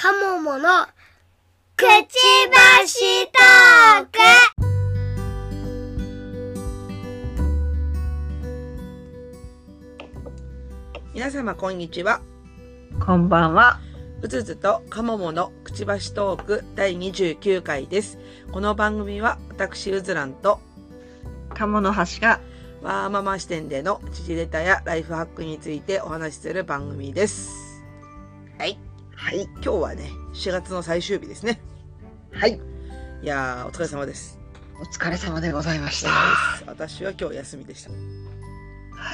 [0.00, 0.86] カモモの
[1.74, 2.14] くち
[2.52, 4.18] ばしトーク
[11.12, 12.20] 皆様こんにちは。
[13.04, 13.80] こんばんは。
[14.22, 18.20] うずずとかもものくちばしトーク第29回です。
[18.52, 20.60] この番組は私うずらんと
[21.54, 22.38] 鴨の橋が、
[22.82, 27.82] わーママ視点での時事ネタやライフハックについてお話しする番組です。
[28.58, 28.78] はい。
[29.18, 29.48] はい。
[29.54, 31.60] 今日はね、4月の最終日ですね。
[32.32, 32.60] はい。
[33.20, 34.38] いやー、お疲れ様です。
[34.80, 36.10] お疲れ様でございました。
[36.66, 37.90] 私は今日休みでした。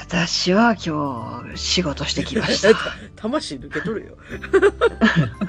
[0.01, 2.69] 私は今日仕事してきました。
[3.17, 4.17] 魂抜け取るよ。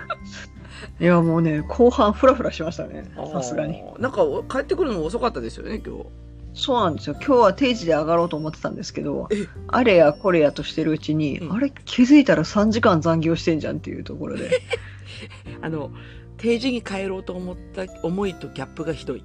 [1.01, 3.05] いや、もうね、後半フラフラしましたね。
[3.31, 3.83] さすがに。
[3.99, 6.07] なんか帰ってくるのも遅かったですよね、今日。
[6.57, 7.15] そうなんですよ。
[7.17, 14.63] 今日は定時で上がろうと思ってたんですけどえ、あれやこれやとしてるうちに、うんあれ気づいたら3時間残業してんじゃんっていうところで。
[15.61, 15.91] あの、
[16.39, 19.25] 定時に帰ろうと思った思いとギャップがひどい。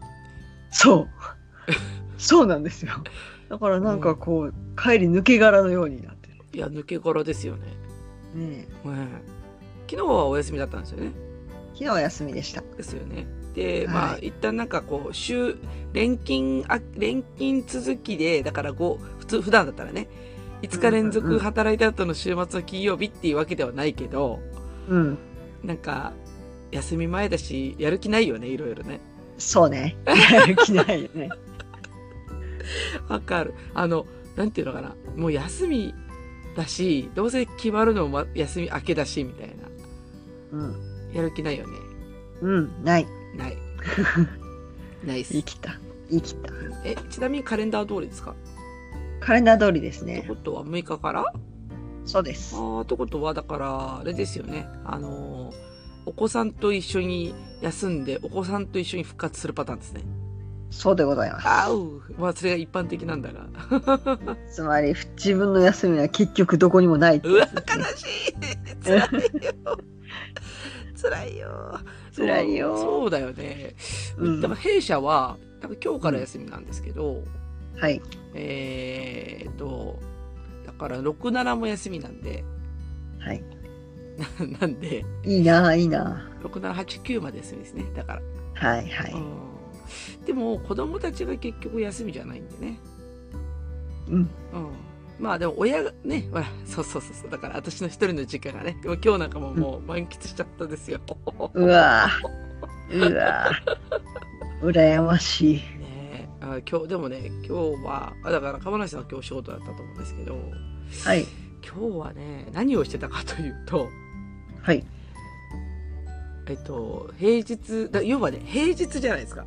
[0.72, 1.08] そう。
[2.20, 2.92] そうなんですよ。
[3.50, 6.36] だからなんかこう、帰り抜け殻のようになってる。
[6.54, 7.68] いや、抜け殻ですよね。
[8.36, 9.08] ねえうん
[9.90, 11.12] 昨日はお休みだったんですよね。
[11.74, 12.62] 昨日は休みでした。
[12.62, 13.26] ですよね。
[13.54, 15.58] で、はいまあ、一旦なんかこう、週、
[15.94, 20.08] 連勤、あ連勤続きで、だからこう、普通、普段だったらね、
[20.62, 24.40] 5日連続働いた後の週末の金曜日っていうわけではないけど、
[24.88, 25.18] うん。
[25.64, 26.14] なんか、
[26.72, 29.00] 休み前だし、やる気ないよね、いろいろね。
[29.38, 29.98] そうね。
[30.06, 31.30] やる気ないよね。
[33.10, 33.54] わかる。
[33.74, 34.06] あの、
[34.36, 34.96] なんていうのかな。
[35.16, 35.94] もう休み
[36.56, 39.54] だし、どうせ決まるのもま休み明けだし、みたいな。
[40.54, 40.76] うん。
[41.14, 41.78] やる気ないよね。
[42.42, 43.08] うん、ない。
[43.38, 43.58] ない。
[45.06, 45.44] ないっす言い。
[45.44, 45.80] 切った。
[46.10, 46.54] 言い切った。
[46.86, 48.36] え、ちなみにカレンダー通りですか？
[49.20, 50.36] カレンダー通りですねってこ。
[50.36, 51.26] とは6日から？
[52.06, 52.56] そうです。
[52.56, 54.68] ああ、ってことは、だから、あれですよね。
[54.86, 55.72] あのー
[56.08, 60.02] お子さんと一緒に休んで、お子さんと一緒に復活するパターンですね。
[60.72, 61.48] そうでございます。
[61.48, 62.02] あう。
[62.18, 63.46] まあ、それが一般的なんだが。
[64.52, 68.84] つまり、自分の休みは結局どこにもないってうわ、悲しい。
[68.84, 69.78] 辛いよ。
[71.00, 71.80] 辛いよ。
[72.16, 73.76] 辛いよそうだよね。
[74.18, 77.24] うんだから弊社は、だから今日から休みなんですけど、
[77.80, 78.02] はい。
[78.34, 80.00] えーっと、
[80.66, 82.44] だから6、7も休みなんで、
[83.20, 83.44] はい。
[84.60, 87.86] なんで、いいないいな6、7、8、9まで休みですね。
[87.96, 88.22] だから。
[88.54, 89.14] はいはい。
[89.14, 92.80] うん、でも子供たちが結局休みじゃないんでね。
[94.10, 94.16] うん。
[94.16, 94.28] うん、
[95.22, 101.00] まあでも親がね、ほら、そうそうそうそう、だから私の一人の時間がね、でも今日なんかももう満喫しちゃったですよ。
[101.54, 103.12] うわぁ。
[103.12, 104.68] うわぁ。
[104.68, 105.56] 羨ましい。
[105.58, 110.40] ねえあ今日でもね、今日は、あだから亀梨さんは今日仕事だったと思うんですけど、
[111.06, 111.28] はい。
[111.64, 113.90] 今日はね、何をしてたかというと、
[114.64, 114.84] はい。
[116.48, 119.46] えっと、平日、だ要はね、平日じゃないですか。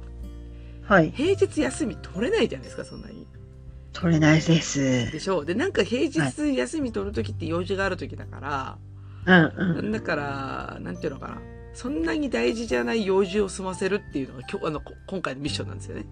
[0.83, 1.11] はい。
[1.11, 3.24] 平日休み取れないじゃないですか、そんなに。
[3.95, 5.11] 取れないです。
[5.11, 5.45] でしょ？
[5.47, 8.79] で、なんか平日休み取るときって用事があるときだから、
[9.27, 9.93] うんうん。
[9.93, 11.39] だから、なんていうのかな。
[11.73, 16.07] そんなに大事じゃない用事を済ませるっていうのが今日、あの、こ今回のミッションなんですよね。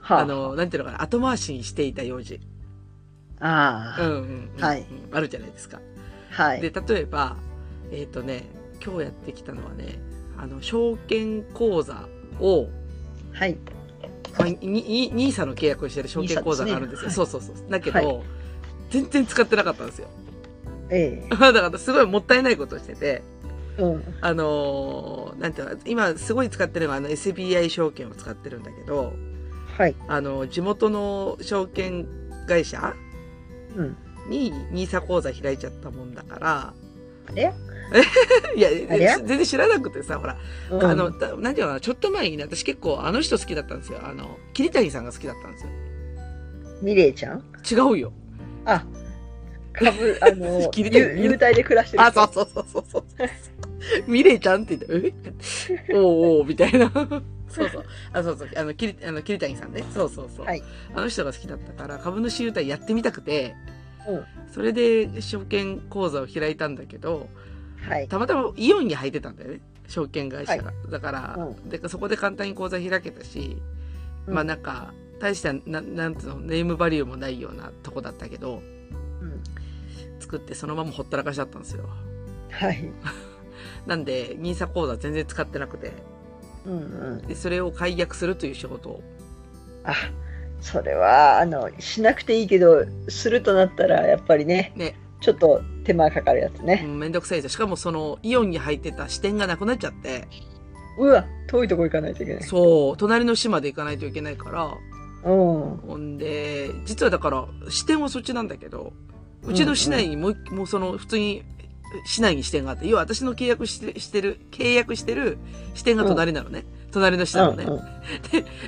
[0.00, 1.02] はあの、なんていうのかな。
[1.02, 2.40] 後回しにしていた用事。
[3.40, 4.02] ああ。
[4.02, 4.62] うんうん、うん。
[4.62, 5.78] はいうんあるじゃないですか。
[5.78, 5.84] で、
[6.30, 6.60] はい。
[6.62, 7.36] 例えば、
[7.90, 8.44] えっ、とね、
[8.84, 9.98] 今日やってきたのはね、
[10.38, 12.08] あの、証券口座
[12.40, 12.68] を、
[13.32, 13.58] はい。
[14.38, 17.10] まあ、にに NISA の契約をしてる証券口座があるんですよ。
[17.10, 17.56] すそうそうそう。
[17.70, 18.22] だけど、はい
[18.90, 20.08] 全然使ってなかったんですよ。
[20.90, 23.22] え だからすごいもったいないことをしてて、
[23.78, 23.82] え。
[23.82, 24.14] うん。
[24.20, 29.14] あのーなんていうの、今すごい使ってるのがあの SBI 証券を使ってるんだけど、
[29.78, 29.94] はい。
[30.08, 32.06] あの、地元の証券
[32.46, 32.94] 会社
[33.76, 33.96] うん。
[34.28, 36.74] に NISA 口座開いちゃったもんだから、
[37.28, 37.54] あれ
[38.56, 38.68] いや、
[39.18, 40.36] 全然知らなくてさ、ほら、
[40.70, 44.00] うんあの、だなんていうのかな、ちょっと前にね、私結構あの人好きだったんですよ。
[44.02, 45.70] あの、桐谷さんが好きだったんですよ。
[46.82, 47.42] ミレイちゃん？
[47.70, 48.12] 違うよ。
[48.64, 48.84] あ、
[49.72, 52.02] 株、あの、 切りたいゆ優待で暮らしてる。
[52.02, 53.04] あ、そうそうそうそうそう。
[54.06, 55.14] ミレイちゃんって言って、
[55.88, 55.94] え？
[55.98, 56.90] おうおうみたいな。
[57.48, 57.84] そうそう。
[58.12, 58.48] あ、そうそう。
[58.56, 59.84] あの、きり、あの、桐谷さんね。
[59.94, 60.46] そうそうそう。
[60.46, 60.62] はい
[60.94, 63.54] あの人が好きだったから、株主優待やってみたくて、
[64.08, 67.28] うんそれで証券口座を開いたんだけど、
[67.82, 68.08] はい。
[68.08, 69.60] たまたまイオンに入ってたんだよね。
[69.88, 70.72] 証券会社が。
[70.90, 73.56] だから、うで、そこで簡単に口座開けたし、
[74.26, 78.62] うんまあなんか、大した、ななんつうの、ネームバリューもないようなとこだったけど、
[79.20, 79.42] うん
[80.20, 81.88] 作ってそのままほったらかしだったんですよ。
[82.50, 82.90] はい。
[83.86, 85.92] なんで、ニーサ口座全然使ってなくて、
[86.64, 87.26] うんうん。
[87.26, 89.02] で、それを解約するという仕事を。
[89.84, 89.94] あ、
[90.60, 94.96] それは、あの、しなくていいけど、するとなったら、やっぱりね、ね。
[95.22, 96.82] ちょっと手間かかるやつうね。
[96.82, 97.48] んめんどくさいで。
[97.48, 100.26] しかもその、イオンに入ってた支店がなくなっちゃって、
[100.98, 102.42] うわ、遠いとこ行かないといけない。
[102.42, 104.74] そう、隣の市まで行かないといけないから、
[105.24, 105.76] うん。
[105.76, 108.92] ほんで、実はだから、支店はそっちなんだけど、
[109.44, 111.42] うちの市内にもう一、もうその、普通に、
[112.04, 115.38] 市内に支店があって、要は私の契約してしてる、契約してる
[115.74, 116.64] 支店が隣なのね。
[116.92, 117.64] 隣の市なのね。
[117.64, 117.82] うんうん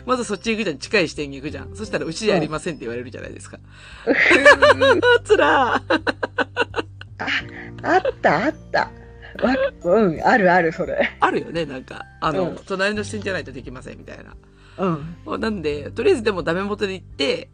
[0.06, 0.78] まずそっち行くじゃん。
[0.78, 1.74] 近い支店に行くじゃん。
[1.76, 3.58] そしたら、うちじゃありませんって言われるじゃないですか。
[4.08, 6.00] あつらー
[7.82, 8.90] あった、あった。
[9.42, 9.54] わ
[9.84, 11.16] うん、あるある、それ。
[11.20, 12.04] あるよね、なんか。
[12.20, 14.34] あの、うん隣の支店じゃないとできません、みたいな。
[15.26, 15.40] うん。
[15.40, 17.50] なんで、とりあえずでもダメ元で行って、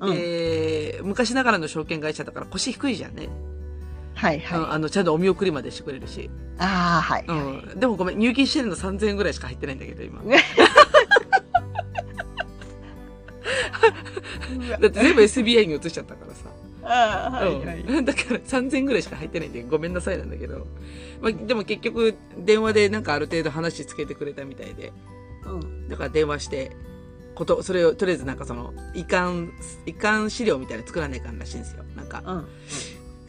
[0.00, 3.28] うんで、昔ながらの証券会社だから腰低いじゃんね。
[4.20, 4.60] はいはい。
[4.72, 6.28] あの、ちゃんとお見送りまでしてくれるし。
[6.58, 7.24] ああ、はい。
[7.26, 7.32] う
[7.74, 7.80] ん。
[7.80, 10.20] でもごめん、入金してるの3000円ぐらいしか入ってないんだけど、今。
[14.68, 16.50] だって全部 SBI に移しちゃったからさ。
[16.82, 17.80] ああ、はいはい。
[17.80, 18.04] うん。
[18.04, 20.66] だから3000円ぐらいしか入ってないんで、ごめんなさいなんだけど。
[21.22, 24.92] まあ、でも結局、電話でなんかある程度話つけてくれたみたいで。
[25.46, 25.88] うん。
[25.88, 26.72] だから電話して、
[27.34, 29.50] こと、それをとりあえずなんかその、移管、
[29.86, 31.84] 移管資料みたいなの作らないかんらしいんですよ。
[31.96, 32.46] なんか、うん。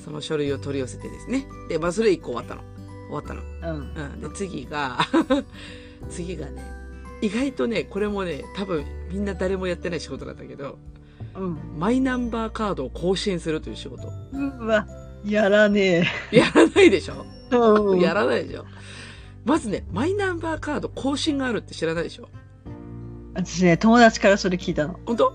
[0.03, 1.45] その書類を取り寄せてですね。
[1.69, 2.62] で、まあそれ一個終わったの。
[3.09, 3.75] 終わったの。
[3.75, 3.92] うん。
[3.95, 4.21] うん。
[4.21, 5.00] で、次が、
[6.09, 6.63] 次がね、
[7.21, 10.77] 意外とね、これもね、多分みんな誰もやってない仕事なんだけど、
[11.36, 11.57] うん。
[11.77, 14.12] マイナンバーカードを更新するという仕事。
[14.33, 14.88] うわ、
[15.24, 17.56] やらねやらないでしょ、え。
[17.56, 18.65] うんやらないでしょ？
[19.45, 22.27] まずね、マイナンバーカード更新があるって知らないでしょ？
[23.33, 25.00] 私ね、友達からそれ聞いたの。
[25.06, 25.33] 本当？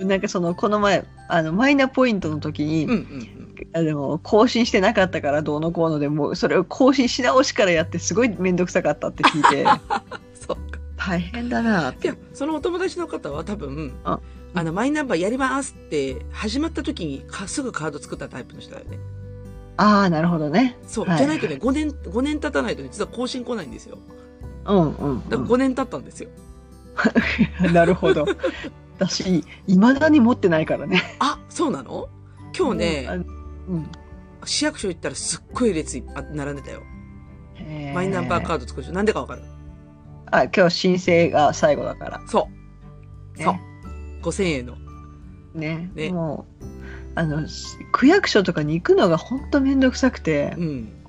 [0.00, 3.41] なんかその、この前、あの、マイナポイントの時に、うんうんうん。
[3.72, 9.64] あの、更新してなかったからどうのこうのでもう、それを更新し直しからやってすごいめんどくさかったって聞いて、
[10.34, 10.80] そっか。
[10.96, 12.12] 大変だなって。
[12.32, 14.20] そのお友達の方は多分、あ
[14.54, 18.98] あの、マイナンバーやりますって、始まった時にかすぐカード作ったタイプの人だよね。
[19.76, 20.76] ああ、なるほどね。
[20.86, 21.06] そう。
[21.06, 23.98] はいじゃないとね、5年、5年経たないとね、実は更新来ないんですよ。
[24.64, 26.28] うんうん、だから5年経ったんですよ。
[27.64, 27.72] うん。
[27.72, 28.26] なるほど。
[28.98, 31.02] 私、いまだに持ってないからね。
[31.18, 32.08] あ、そうなの？
[32.56, 33.16] 今日ね、あ
[33.68, 33.90] うん。
[34.44, 36.82] 市役所行ったらすっごい列並んでたよ。
[37.94, 38.92] マイナンバーカーード作る人。
[38.92, 39.42] なんでかわかる？
[39.42, 39.48] ド。
[40.36, 42.22] あ、今日申請が最後だから。
[42.26, 42.48] そ
[43.34, 43.38] う。
[43.38, 43.54] ねそう。
[44.22, 44.76] 5000円の。
[45.54, 45.90] ね。
[45.94, 46.64] ねもう、
[47.14, 47.46] あの、
[47.92, 51.01] 区役所とかに行くのが本当めんどくさくて、うん。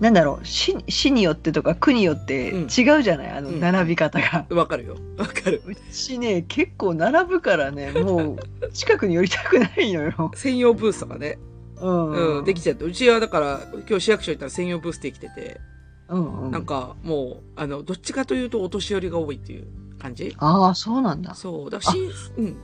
[0.00, 4.46] なんだろう、市市によってとか区によってうん違うじゃない、あの、うん並び方が。
[4.48, 4.96] わかるよ。
[5.18, 5.62] わかる。
[5.66, 8.38] うちね、結構並ぶからね、 もう、
[8.72, 10.30] 近くに寄りたくないのよ。
[10.34, 11.38] 専用ブースとかね。
[11.80, 12.38] うん。
[12.38, 12.84] うん、できちゃって。
[12.84, 15.60] うちはだから、今日市役所行ったら専用ブースできてて、
[16.08, 16.50] うんうん。
[16.50, 19.66] なんかもう、あの、どっちかというとお年寄りが多いっていう
[19.98, 21.34] 感じああ、そうなんだ。
[21.34, 21.70] そう。
[21.70, 22.56] だから申、うん。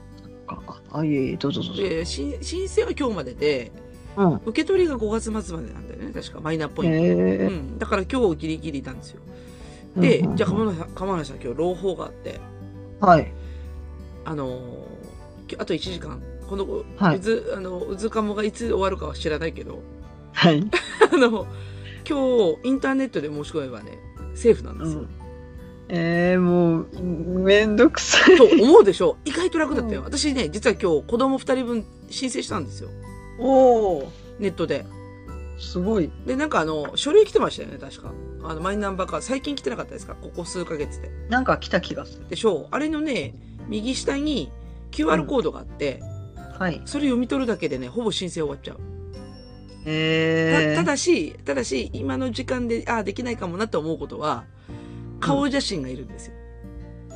[0.46, 0.58] あ、
[0.92, 1.82] あいえいえ、どうぞどうぞ。
[1.82, 3.72] で、申申請は今日までで、
[4.16, 4.34] うん。
[4.46, 6.12] 受け取りが5月末までなんだよね。
[6.12, 6.96] 確か、マイナポイント。
[6.96, 7.46] へえ。
[7.46, 7.78] うん。
[7.78, 9.20] だから今日ギリギリなんですよ。
[9.96, 12.40] で、うんうんうんじゃあ、鎌梨さん、鎌梨さん今日朗報があって、
[13.00, 13.32] はい。
[14.24, 14.58] あの
[15.58, 16.66] あと1時間、この、
[16.96, 17.16] はい。
[17.16, 19.80] うず、あの、うずかもがいつ終わるかは知らないけど、
[20.32, 20.62] はい。
[21.12, 21.46] あの、
[22.08, 23.98] 今日、インターネットで申し込めばね、
[24.34, 25.04] セーフなんですよ。
[25.88, 26.86] えー、もう、
[27.40, 28.36] めんどくさい。
[28.36, 30.00] と思うでしょ意外と楽だったよ。
[30.00, 32.90] うん私ね、実は今日子供2人分申請したんですよ。
[33.38, 34.84] おお、ネットで。
[35.58, 36.10] すごい。
[36.26, 38.12] で、なんかあの、書類来てましたよね、確か。
[38.44, 40.14] あの、マイナンバーカード、最近来てなかったですか？
[40.14, 41.10] ここ数ヶ月で。
[41.30, 42.28] なんか来た気がする。
[42.28, 43.34] でしょうあれのね、
[43.68, 44.52] 右下に
[44.92, 46.00] QR コードがあって、
[46.58, 46.80] はい。
[46.84, 48.76] それ読み取るだけでね、ほぼ申請終わっちゃう。
[49.86, 54.44] えー、たただし、ただし、今の時間で、ああ、できないかもなと思うことは、
[55.20, 56.34] 顔写真がいるんですよ。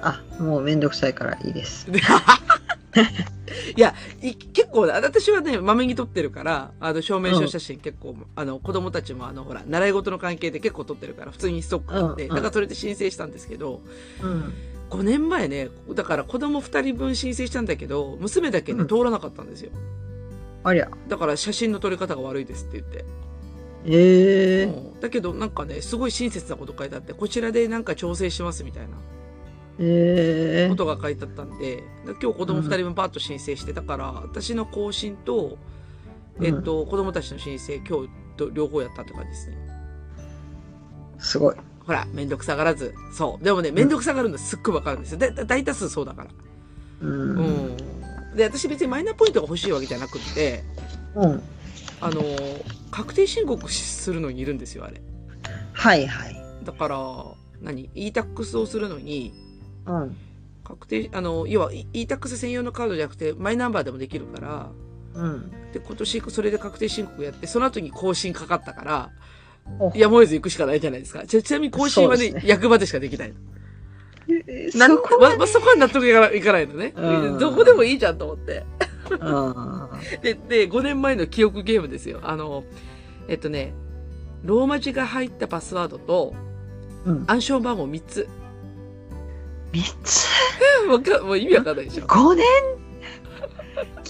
[0.02, 1.88] あ、もうめんどくさいからいいです。
[2.92, 3.02] で
[3.76, 13.80] いや、い結構、私はね、まめに撮ってるから、あの、証明書写真結構、あの、子供たちもあの、ほら、習い事の関係で結構撮ってるから、普通にストックあって、うんうんだからそれで申請したんですけど、
[14.23, 14.52] うん。
[14.90, 19.70] 5年前ね、だから子供2人分申請したんだけど、娘だけね、うん通らなかったんですよ。
[20.64, 20.90] ありゃ。
[21.09, 23.04] だから写真の撮り方が悪いですって言って。
[23.87, 28.90] えー、うんだけど、なんかね、すごい親切なこと書いてあって、こちらでなんか調整しますみたいな
[29.82, 35.56] えー、ことが書いてあったんで、今日子供2人分パッと申請して、だから、私の更新と、
[36.42, 39.56] えっと、子供たちの申請、今日と両方やったって感じですね。
[41.18, 41.56] すごい。
[41.87, 42.94] ほら、めんどくさがらず。
[43.12, 43.44] そう。
[43.44, 45.18] でもね、めんどくさがるのすっごいわかるんですよ。
[45.18, 46.30] だ、だ大多数そうだから。
[47.00, 47.10] うん。
[47.10, 48.34] ううん。
[48.34, 48.37] ん。
[48.37, 50.62] で、私別にマイナポイントが欲しいわけじゃなくって、
[51.14, 51.42] うん、
[52.00, 52.22] あの、
[52.90, 55.00] 確定申告するのにいるんですよ、あれ。
[55.72, 56.37] はいはい。
[56.64, 57.25] だから、
[57.60, 59.34] 何 ?e-tax をするのに、
[59.87, 60.16] うん。
[60.64, 64.70] 確定、あの、要は e-tax 専用のカードじゃなくて、マイナンバーでもできるから、
[65.14, 65.50] うん。
[65.72, 69.10] で、今年それで確定申告やって、その後に更新かかったから、
[69.78, 71.25] おやむを得ず行くしかないじゃないですか。
[71.26, 73.34] ちちなみに更新はねね役場でしかできないの。
[74.46, 76.92] えなんそこままあそこは納得いかないいかないのね。
[76.96, 78.64] うんどこでもいいじゃんと思って。
[79.10, 79.90] は。
[80.22, 82.20] で、で、5年前の記憶ゲームですよ。
[82.22, 82.64] あの、
[83.28, 83.75] えっとね、
[84.44, 86.34] ローマ字が入ったパスワードと
[87.04, 87.25] うん。
[87.26, 88.28] 暗証番号3つ。
[89.73, 90.27] 三つ？
[90.89, 92.07] わかもう意味わかんないでしょ。
[92.07, 92.47] 五年？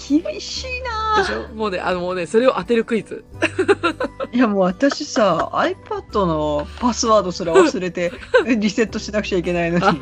[0.09, 0.81] 厳しいで
[1.17, 1.47] なしょ？
[1.55, 3.23] もうね、あのもうね、それを当てるクイズ。
[4.33, 8.11] いやもう私さ、iPad のパスワードすら忘れて
[8.57, 9.99] リセットしなくちゃいけないのに。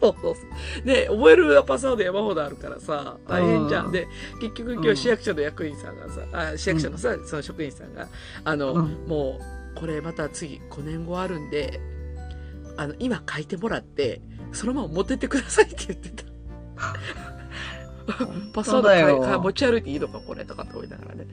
[0.00, 0.40] そうそうそ
[0.82, 0.86] う。
[0.86, 4.06] で、覚えるパスワード山ほどあるからさ、大変じゃんで、
[4.40, 8.08] 結局今日市役所の役員さんがさ、あ市役所のさ、その職員さんが、
[8.44, 9.40] あの、うんも
[9.76, 11.80] う、これまた次5年後あるんで、
[12.76, 14.20] あの、今書いてもらって、
[14.52, 16.28] そのまま持ってってくださいって言ってた。
[18.52, 21.26] パスワード持ち歩いていいのかこれとかって思いながらね。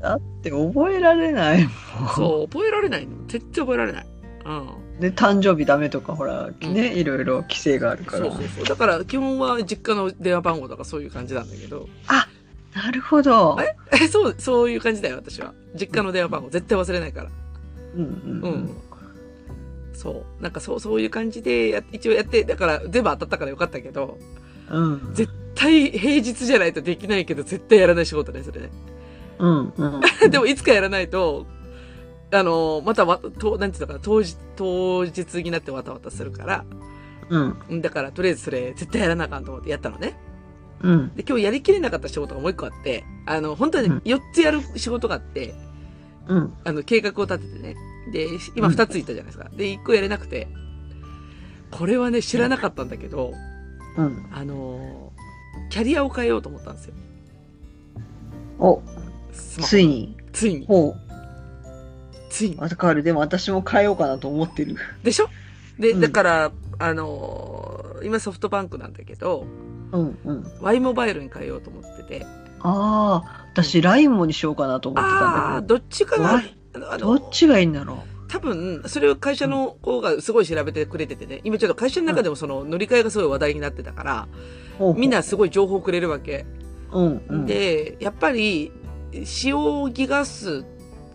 [0.00, 1.72] だって覚えられないもん。
[2.14, 3.26] そう、覚えられないの。
[3.26, 4.06] 絶対覚えられない。
[4.44, 5.00] うん。
[5.00, 8.26] で、誕生日ダメとか、ほら、ね、いろいろ規制があるから。
[8.26, 8.64] そうそうそう。
[8.64, 11.88] だから、基本は実家の電話番号とかそういう感じなんだけど。
[12.74, 13.58] なるほど。
[13.92, 15.52] え、 そう、そういう感じだよ、私は。
[15.74, 17.30] 実家の電話番号、絶対忘れないから。
[17.94, 18.76] うんうんううんん。
[19.92, 20.42] そう。
[20.42, 24.18] なんかそう、そういう感じでや、一応やって、だから全部当たったからよかったけど、
[24.70, 25.10] うん。
[25.14, 28.70] 絶対平日じゃないとできないけど、絶対やらない仕事ね、それね。
[29.38, 30.00] うんうん。
[30.30, 31.46] でも、いつかやらないと、
[32.30, 36.64] あの、またわ、と、なんていうのかな、当日、当日になってわたわたするから、
[37.28, 37.56] うん。
[37.70, 40.16] うんだから、とりあえずそれ、絶対やらなあかんと思ってやったのね。
[40.80, 41.14] うん。
[41.14, 45.54] で、今日やりきれなかった仕事がもう一個あって、あの、本当はね、うん4つやる仕事があって、
[46.28, 46.52] うん。
[46.64, 47.76] あの、計画を立ててね。
[48.10, 49.48] で、今2ついたじゃないですか。
[49.54, 50.48] で、1個やれなくて、
[51.70, 53.32] これはね、知らなかったんだけど、
[53.96, 54.26] うん。
[54.32, 55.22] あのー
[55.68, 56.94] キャリアを変えようと思ったんですよ。
[58.58, 58.82] お、
[59.32, 60.16] ついに。
[60.32, 60.66] ついに。
[60.66, 60.94] ほ
[62.30, 62.60] ついにう。。
[62.60, 63.02] わかる。
[63.02, 64.76] でも私も変えようかなと思ってる。
[65.02, 65.28] でしょ？
[65.78, 69.46] で、うんだから、あのー今ソフトバンクなんだけど、
[69.92, 70.52] うんうん。
[70.60, 72.26] Y モバイルに変えようと思ってて。
[72.60, 76.42] ああ、私、ラインもにしようかなと思ってたああー、んだどっちかな
[76.98, 77.14] ど。
[77.14, 84.28] っちがいいんだろ多分、それを会社の子がすごい調べてくれててね、今ちょっと会社の中でもその乗り換えがすごい話題になってたから、
[84.76, 84.78] う。
[84.78, 86.46] ほうほうみんなすごい情報くれるわけ。
[86.92, 88.72] うんうん。、で、やっぱり、
[89.24, 90.64] 使用ギガ数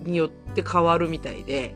[0.03, 1.73] によって変わるみたいで、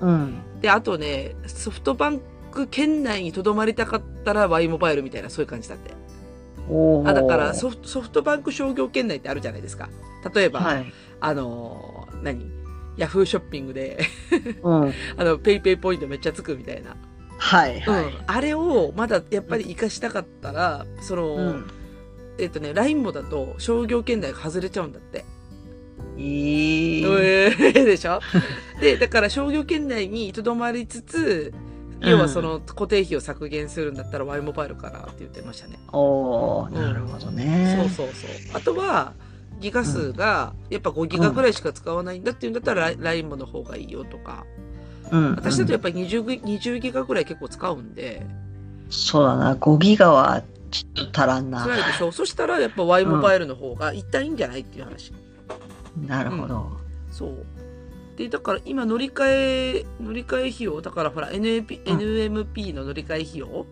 [0.00, 0.34] うん。
[0.60, 2.20] で、あとね、ソフトバン
[2.52, 5.92] ク圏内に留まりたかったら Y モバイルみたいなそういう感じだって。
[7.04, 9.88] あ、だからソフトバンク商業圏内ってあるじゃないですか。
[10.34, 10.92] 例えば、はい。
[11.20, 12.63] あのー何？
[12.96, 13.98] ヤフーショッピングで、
[14.62, 14.92] うん。
[15.16, 16.96] あの、ペイペイポイントめっちゃつくみたいな。
[17.38, 18.04] はいはい。
[18.04, 18.12] うん。
[18.26, 21.66] あれをまだやっぱり活かしたかったら、その、うん。
[22.38, 25.24] えっとね、LINE もだと商業圏内が外れちゃうんだって。
[26.16, 27.04] いい。
[27.04, 28.20] えーでしょ？
[28.80, 31.52] で、だから商業圏内に留まりつつ、
[32.00, 35.78] 要はその固定費を削減するんだったら Y モバイルかなって言ってましたね。
[35.92, 37.88] おー、なるほどね。
[37.88, 38.30] そうそうそう。
[38.52, 39.14] あとは、
[39.64, 44.44] ギガ数が、やっぱ5ギガぐらいしか使わないんだっていうんだったら、LINE もの方がいいよとか。
[45.10, 45.34] うん。
[45.36, 45.90] 私だとやっぱ。
[45.90, 48.26] ぱり20ギ ,20 ギガぐらい結構使うんで、
[48.90, 51.62] そうだな、5ギガはちょっと足らんな。
[51.62, 55.12] 辛いでしょそしたらやっぱ Y モバイルの方が一旦いいんじゃないっていう話。
[56.06, 56.72] なるほど。
[57.10, 57.46] そう。
[58.16, 59.24] で、だから今乗り換
[59.80, 63.66] え、乗り換え費用、だからほらん NMP の乗り換え費用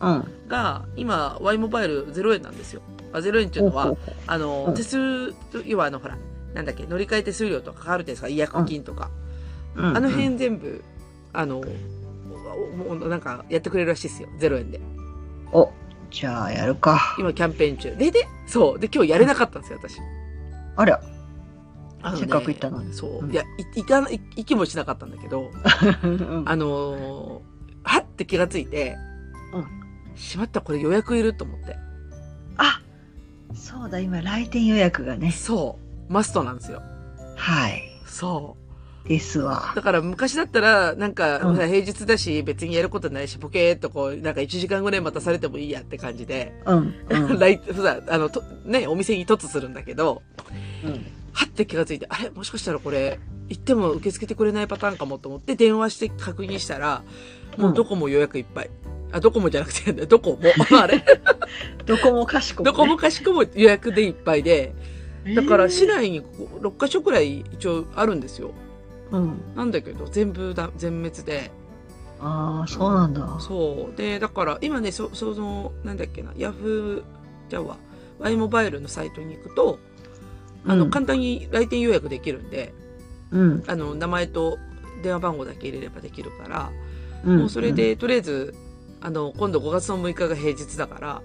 [0.00, 0.24] うん。
[0.48, 2.82] が今 Y モバイル0円なんですよ。
[3.12, 3.96] あ0円っていうのは、
[4.26, 5.34] あの、うん手数、
[5.64, 6.16] 要はあのほら、
[6.54, 9.10] なんだっけ、乗り換え手数料とかかかるじゃないですか、違約金とか。
[9.76, 10.82] ううんあの辺全部、
[11.32, 11.62] あの、
[12.76, 14.80] もうなんかやってくれるらしいですよ、0円で。
[15.52, 15.70] お、
[16.10, 17.16] じゃあやるか。
[17.18, 17.96] 今キャンペーン中。
[17.96, 18.78] で、で、そう。
[18.78, 19.98] で、今日やれなかったんですよ、私。
[20.76, 21.00] あら。
[22.00, 23.24] あのねせっかく行ったのにそう。
[23.24, 23.46] うんいや、い、
[23.82, 25.50] 行かない、行きもしなかったんだけど、
[26.04, 27.48] うんあのー
[27.82, 28.96] はって気がついて、
[29.52, 29.66] うん
[30.14, 31.76] しまった、これ予約いると思って。
[32.56, 32.80] あ、
[33.54, 35.32] そうだ、今来店予約がね。
[35.32, 35.78] そ
[36.08, 36.12] う。
[36.12, 36.82] マストなんですよ。
[37.36, 37.82] はい。
[38.06, 38.56] そ
[39.04, 39.08] う。
[39.08, 39.72] ですわ。
[39.74, 46.94] だから昔だったら、なんか、うん平日だし、別にやることないし、ポケーっとこう、なんか1時間ぐらい待たされてもいいやって感じで、うん。
[47.08, 47.38] うん。
[47.40, 50.22] 来、ふざ、あの、と、ね、お店に突するんだけど、
[50.84, 52.30] うんはって気がついて、あれ？
[52.30, 57.02] もしかしたらこれ、行っても受け付けてくれないパターンかもと思って電話して確認したら、
[57.56, 58.70] もうどこも予約いっぱい。
[59.12, 60.78] あ、どこもじゃなくて、どこも。
[60.78, 61.02] あれ
[61.86, 62.72] どこもかしこも、ね。
[62.72, 64.74] どこもかしこも予約でいっぱいで、
[65.34, 68.50] だから市えー内にここ6カ所くらい一応あるんですよ。
[69.10, 69.40] うん。
[69.56, 71.50] なんだけど、全部だ、全滅で。
[72.20, 73.38] ああ、そうなんだ。
[73.40, 73.96] そう。
[73.96, 77.76] で、だから今ね、そ、その、なんだっけな、ヤフー、じゃあわ、
[78.18, 79.78] Y モバイルのサイトに行くと、
[80.66, 82.74] あの、うん簡単に来店予約できるんで、
[83.30, 83.64] うん。
[83.66, 84.58] あの、名前と
[85.02, 86.70] 電話番号だけ入れればできるから、
[87.24, 88.54] うんもうそれで、とりあえず、
[89.00, 91.22] あの、今度5月の6日が平日だから、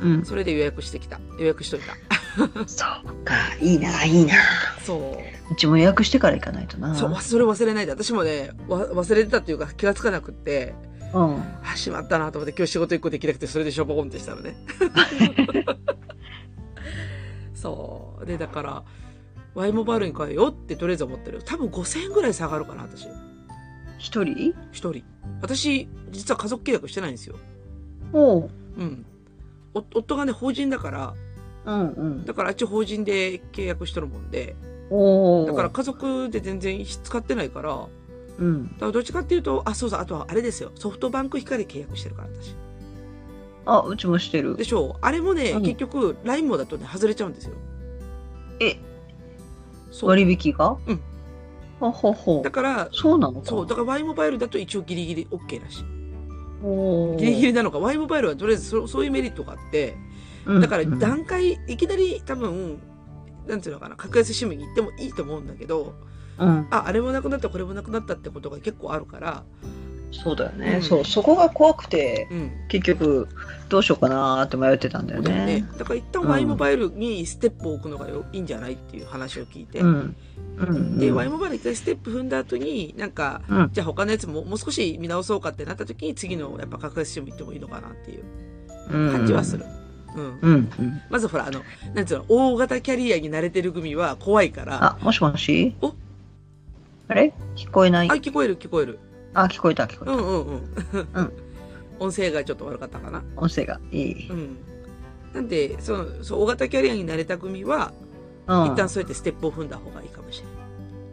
[0.00, 0.24] うん。
[0.24, 1.20] それで予約してきた。
[1.38, 1.94] 予約しといた。
[2.66, 4.34] そうか、いいな、いいな。
[4.82, 5.52] そう。
[5.52, 6.94] うちも予約してから行かないとな。
[6.94, 7.92] そう、それ忘れないで。
[7.92, 10.74] 私もね、わ忘れてたっていうか気がつかなくって、
[11.12, 11.42] うん。
[11.62, 14.56] あ、しまったなと思って今日仕事一個できなくて、それでしょぼこんってしたのね。
[17.54, 18.26] そう。
[18.26, 18.82] で、だから、
[19.54, 21.42] ワイモバイルに変えようってとりあえず思ってる。
[21.44, 23.06] 多分5000円ぐらい下がるかな、私。
[24.02, 24.52] 一人？
[24.72, 25.04] 一人。
[25.40, 27.36] 私、実は家族契約してないんですよ。
[28.12, 28.50] おう。
[28.76, 29.06] うん。
[29.74, 31.14] お夫がね、法人だから、
[31.64, 32.24] うんうん。
[32.24, 34.56] だからあっち法人で契約してるもんで、
[34.90, 35.46] おお。
[35.46, 37.88] だから、家族で全然使ってないから、だか
[38.40, 38.76] うん。
[38.80, 40.72] らどっちかっていうと、あ、そうそう、あとはあれですよ。
[40.74, 42.56] ソフトバンク光契約してるから、私。
[43.66, 44.64] あ、うちもしてるで。
[44.64, 44.98] しょう。
[45.00, 47.54] あれもね、うん結局、LINE もだとね、外れちゃうんですよ。
[48.58, 48.76] え。
[50.02, 50.76] 割引が？
[50.88, 51.00] うん。
[51.90, 52.50] ほほほだ。
[52.50, 53.46] から、そうなのか。
[53.46, 57.16] そう、だから Y モバイルだと一応ギリギリ OK らしい。
[57.18, 59.96] ギリギリなのか、Y モバイルはとりあえずそそういうメリットがあって、
[60.46, 62.78] うんだからうん段階、いきなり多分、
[63.46, 65.94] なんていうのかな、格安シムに行ってもいいと思うんだけど、
[66.38, 66.66] うん。
[66.70, 69.44] あ、あれもなくなった、これもなくなったってことが結構あるから、
[70.12, 72.50] そうだよね、うんそう、そこが怖くて、うん。
[72.68, 73.28] 結局、
[73.68, 75.68] どうしようかなーって迷ってたんだよねね。。
[75.78, 80.16] だから一旦うん Y モバイルにステップを置くのがよいいんじゃないっていう話を聞いて、うん。
[80.58, 80.98] うん。
[80.98, 88.22] で、うん Y モバイル一回ステップ踏んだ後に、なんか、うんじゃあ他のやつももう少し見直そうかってなった時に次のやっぱ格安シム行ってもいいのかなっていう
[89.12, 89.64] 感じはする。
[90.14, 90.38] うん。
[90.42, 90.52] うん。
[90.78, 91.02] うん。
[91.08, 91.62] まずほら、あの、
[91.94, 95.74] なんつうの、大型キャリアに慣れてる組は怖いから、あ、もしもし？
[95.80, 95.94] お？
[97.08, 97.32] あれ？
[97.56, 98.10] 聞こえない？
[98.10, 98.98] あ、聞こえる聞こえる。
[99.34, 100.12] あ、聞こえた、聞こえた。
[100.12, 101.08] うんうんうん。
[101.14, 101.32] うん
[101.98, 103.22] 音声がちょっと悪かったかな。
[103.36, 104.28] 音声がいい。
[104.28, 104.56] うん。
[105.32, 107.92] なんで、その、そう、大型キャリアに慣れた組は、
[108.48, 108.66] うん。
[108.72, 110.54] 一旦そうやってステップを踏んだ方がいいかもしれない。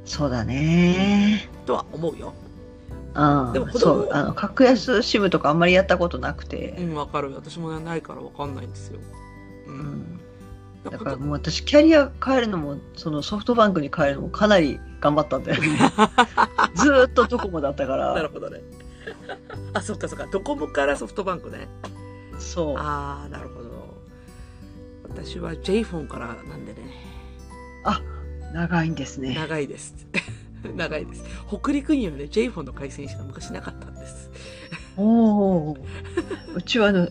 [0.06, 2.34] そうだねとは思うよ。
[3.14, 3.54] うん。
[3.54, 6.84] でもそう、あの、格安シムとかあんまりやったことなくてう。
[6.84, 7.34] ん、わかる。
[7.36, 9.00] 私もないからわかんないんですよ。
[9.68, 9.72] う。
[9.72, 10.20] うんん。
[10.83, 15.68] だだからもう私、キャリア変えるのも、そのソフトバンクに変えるのもかなり頑張ったんだよね。
[16.75, 18.29] ずーっとドコモだったかなるら。
[18.29, 18.61] ほどね。
[19.74, 20.27] あ、そっかそっか。
[20.31, 21.68] ドコモからソフトバンクね。
[22.37, 22.77] そう。
[22.77, 23.70] ああ、なるほど。
[25.03, 27.09] 私は J フォンからなんでね。
[28.53, 29.35] 長いんですね。
[29.35, 29.94] 長いです。
[30.75, 31.24] 長いです。
[31.48, 34.29] 北陸にはね、J フォンの回線しか昔なかったんです。
[35.00, 35.77] おお。
[36.55, 37.07] うちはあの、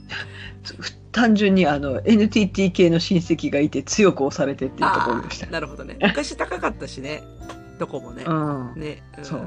[0.62, 5.46] つ単純にあの NTT 系の親戚がいて強く押されてっていうところでした。
[5.46, 5.96] なるほどね。
[6.00, 7.22] 昔高かったしね。
[7.78, 8.24] どこもね。
[8.26, 8.72] うん。
[8.76, 9.02] ね。
[9.20, 9.40] んそう。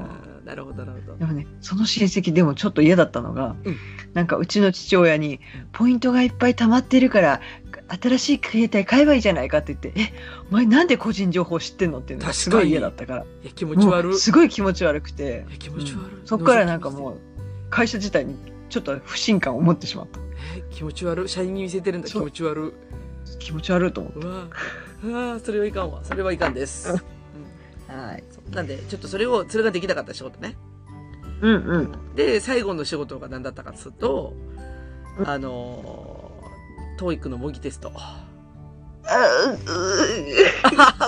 [0.44, 1.24] なるほど、なるほどで。
[1.24, 3.76] もね、その親戚でもちょっと嫌だったのが、うん
[4.12, 5.40] なんかうちの父親に、
[5.72, 7.40] ポイントがいっぱい溜まってるから、
[7.88, 10.12] 新しい携帯買えばいいじゃないかって言って、え、
[10.50, 13.24] お前なんで個人情報知ってんのっていうのがすごい嫌だったから、
[13.54, 16.14] 気持ち悪すごい気持ち悪くて、え気持ち悪い。
[16.16, 17.20] うんそっからなんかもう、
[17.72, 18.36] 会社自体に
[18.68, 20.20] ちょっと不信感を持ってしまった。
[20.56, 21.28] え気持ち悪い。
[21.28, 23.38] 社員に見せてるんだ、気持ち悪い。
[23.38, 24.48] 気持ち悪いと思っうわ
[25.02, 26.04] うわそれはいかんわ。
[26.04, 26.90] それはいかんです。
[26.90, 26.98] うん
[27.88, 27.94] た。
[27.94, 28.22] はい。
[28.50, 30.54] なんで、ちょっとそれを、それができなかった仕事ね。
[31.40, 32.14] うんうん。
[32.14, 34.34] で、最後の仕事が何だったかっつうと、
[35.18, 37.90] うんあのー、トーイックの模擬テスト。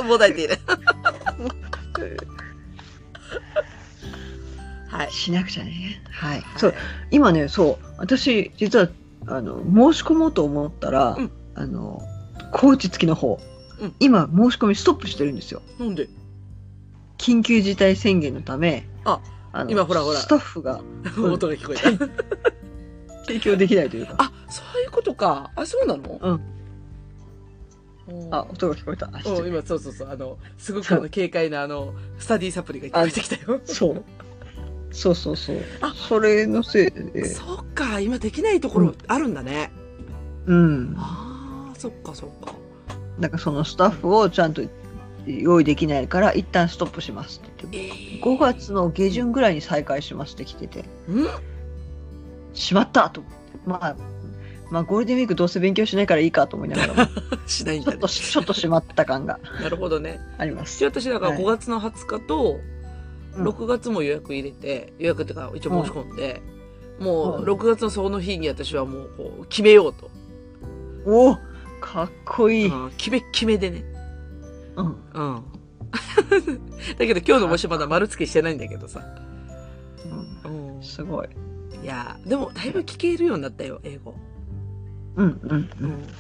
[0.05, 0.57] もだえている。
[4.97, 5.13] はい。
[5.13, 6.01] しなくちゃね。
[6.11, 6.43] はい。
[6.57, 6.75] そう、
[7.11, 8.89] 今ね、そう、私、実は、
[9.27, 9.59] あの、
[9.93, 12.01] 申し込もうと思ったら、うんあの、
[12.53, 13.41] コーチ付きの方、
[13.81, 15.63] うん今、申し込みストップしてるんですよ。
[15.81, 16.09] なんで？
[17.19, 19.21] 緊急事態宣言のため、あ
[19.53, 20.81] あの今ほらほらスタッフが
[21.19, 21.91] 音が聞こえた。
[23.27, 25.51] 提供できないというか、あ、そういうことか。
[25.57, 26.21] あ、そうなの？
[26.23, 26.33] うん。
[26.33, 29.09] うんあ、音が聞こえた。
[29.47, 30.09] 今、そうそうそう。
[30.11, 33.61] あの、すごくあの、軽快なあの、スタディサプリが聞こえてきたよ。
[33.65, 34.05] そう。
[34.95, 35.93] そうそうそうあ。
[36.09, 39.73] それのせいで、そっか、今できないところあるんだね。
[40.47, 40.95] うん。
[40.97, 42.55] ああ、そっかそっか。
[43.19, 44.63] なんかそのスタッフをちゃんと
[45.27, 47.79] 用意できないから、一旦ストップしますって言って。
[47.79, 50.85] えー、5月の下旬ぐらいに再開しますって来てて、ん？
[52.55, 53.39] しまったと思って。
[53.67, 53.97] まあ、
[54.71, 57.11] まあゴールデンウィークどうせ勉強しないからいいかと思いながらも、
[57.47, 58.09] しないんちょだねっと、。
[58.09, 60.21] ちょっとしまった感がなるほどね。
[60.39, 60.85] あります。
[60.85, 62.74] 私だからはい5月の20日と、うん
[63.37, 66.43] 6月も予約入れて、予約っていうか一応申し込んで、
[66.99, 70.11] もううん6月のその日に私はもうこう決めようと。
[71.07, 71.37] おお
[71.81, 72.67] かっこいい。
[72.69, 73.85] うん決め決めでね。
[74.77, 74.87] うん。
[75.13, 75.45] うん。
[76.99, 79.03] だけど今日の模試まだ丸付けしてないんだけどさ。
[80.45, 81.29] うんうんすごい。
[81.83, 84.15] いやーでもだいぶ聞けるようになったよ、英語。
[85.17, 85.69] うんうんう。
[85.81, 86.03] うんん。
[86.07, 86.13] だ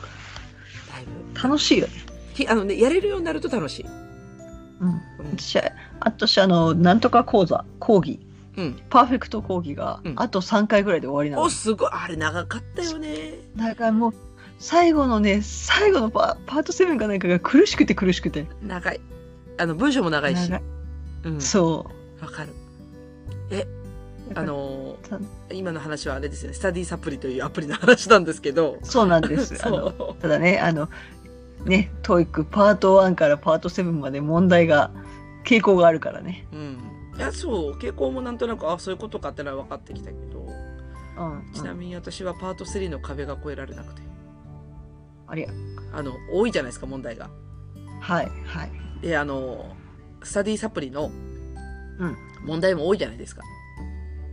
[1.00, 1.42] いぶ。
[1.42, 1.92] 楽しいよね。
[2.34, 3.86] きあのね、やれるようになると楽しい。
[4.80, 5.00] うん。
[5.24, 8.20] うん私はあとしあのなんとか講座講義
[8.56, 8.80] うん。
[8.88, 11.50] パーフェクト講義がうんあと3回ぐらいで終わりなのお、。
[11.50, 11.90] すごい。
[11.92, 13.34] あれ長かったよね。
[13.56, 14.14] だからもう
[14.58, 18.46] 最後のね最後のパパート7かなんかが苦しくて苦しくて。
[18.62, 19.00] 長い。
[19.56, 20.50] あの、文章も長いし。
[20.50, 20.62] 長い
[21.24, 21.40] うん。
[21.40, 22.50] そわかる。
[23.50, 23.66] え、う。
[24.34, 25.18] あのた
[25.54, 26.54] 今の話はあれですよね。
[26.54, 28.78] スタディサプリというアプリの話なんですけど。
[28.82, 29.54] そうなんです。
[29.60, 30.14] あそのう。
[30.20, 30.88] ただねあの
[31.64, 34.90] ねトイックパート1からパート7まで問題が
[35.44, 36.46] 傾向があるからね。
[36.52, 36.78] うん。
[37.16, 37.72] いや、そう。
[37.78, 40.46] 傾向もなんとなく、あ、そういうことかってのは分かってきたけど。
[41.18, 41.52] うん。
[41.52, 44.02] ちなみに私はパート3の壁が越えられなくて。
[45.26, 45.50] ありゃ
[45.92, 47.30] あの、多いじゃないですか、問題が。
[48.00, 48.70] はいはい。
[49.00, 49.74] で、あの、
[50.22, 51.10] スタディサプリの
[51.98, 53.42] うん問題も多いじゃないですか。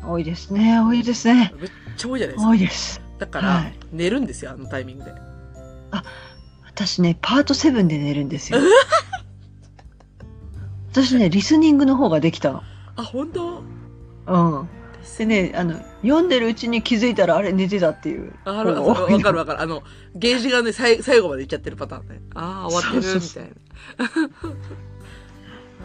[0.03, 2.55] 多いですね多いですねめっちゃ多いじゃないですか多。
[2.55, 3.01] いです。
[3.19, 5.11] だから、はい寝るんですよ、あのタイミングで。
[6.65, 8.59] 私ねパート7で寝るんですよ。
[10.91, 12.63] 私ねリスニングの方ができたの。
[12.95, 13.63] あ、本当？
[14.27, 14.69] うん。
[15.17, 18.33] でねあの読んでるうちに気づいたらあれ寝てたっていう。
[18.43, 19.61] あある方が多いわかるわかる。
[19.61, 19.83] あの、
[20.15, 22.21] ゲージがね、さい最後までいっちゃってるパターンね。
[22.33, 23.43] ああ、終わってる、みたい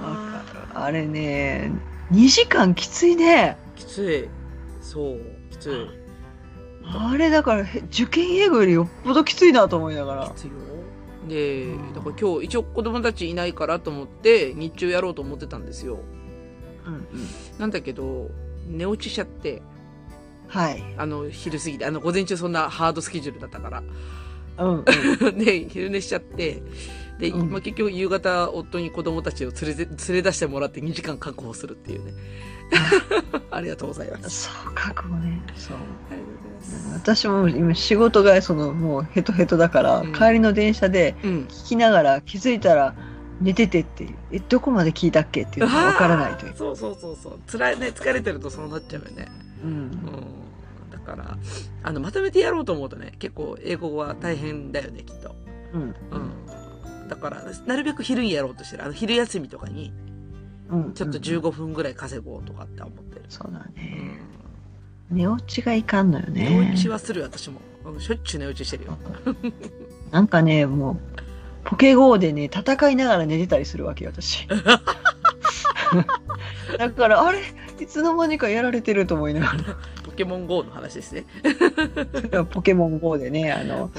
[0.01, 0.07] な。
[0.07, 1.73] わかるあれね
[2.13, 3.57] 2時間きついね。
[3.75, 4.29] きつい。
[4.83, 5.89] そう、きつい。
[6.85, 10.35] あれだからへ受験英語よりよっぽどきついなと思いながらき。
[10.35, 10.55] ついよ。
[11.29, 15.99] で、だから今日一応子供たちいないからと思って日中やろうと思ってたんですよ。
[16.87, 17.07] うん
[17.59, 18.31] なんだけど、
[18.69, 19.63] 寝落ちしちゃって、
[20.49, 20.83] はい。
[20.97, 23.83] あの、昼過ぎで、あの、午前中そんなハードスケジュールだったから。
[24.59, 24.85] うん、うん。
[25.39, 26.63] で、昼寝しちゃって、
[27.19, 32.13] で、うんまあ、結局夕方夫に子供たちを連れて、連れ出してもらって2時間確保するっていうね。
[33.51, 34.45] ありがとうございます。
[34.45, 35.41] そう、覚悟ね。
[35.57, 35.77] そう。
[36.95, 41.31] 私も今仕事がそのもうヘトヘトだから、うん帰りの電車でうん。
[41.49, 42.95] 聞きながら気づいたら
[43.41, 46.55] 寝ててっていうえどこまで聞いたっけっていうのがわからないという。
[46.57, 47.39] そうそうそうそう。
[47.51, 49.29] 辛いね、疲れてるとそうなっちゃうよね。
[49.63, 49.91] うんうん。
[50.91, 51.37] だから、
[51.83, 55.35] あの、まとめてやろうと思うとね、結構英語は大変だよね、きっと。
[55.75, 57.09] うんうん。
[57.09, 58.85] だから、なるべく昼にやろうとしてる。
[58.85, 59.93] あの、昼休みとかに、
[60.69, 63.25] うんちょっとうん15分ぐらい稼ごうとかって思ってる。
[63.29, 63.83] そうだうね。
[63.85, 64.19] ん。
[65.11, 66.51] 寝落ちがいかんのよね。
[66.51, 67.61] 寝落ちはするよ、私も。
[67.85, 68.99] うんしょっちゅう寝落ちしてるよ。
[70.11, 70.97] なんかねもう
[71.65, 74.47] ポケ GO でね戦いながら寝てたりするわけよ私。
[76.79, 77.41] だからあれ？
[77.79, 79.55] いつの間にかやられてると思いなが
[80.05, 81.27] ポケモン GO の話ですね。
[82.31, 83.91] ら ポケモン GO でねあの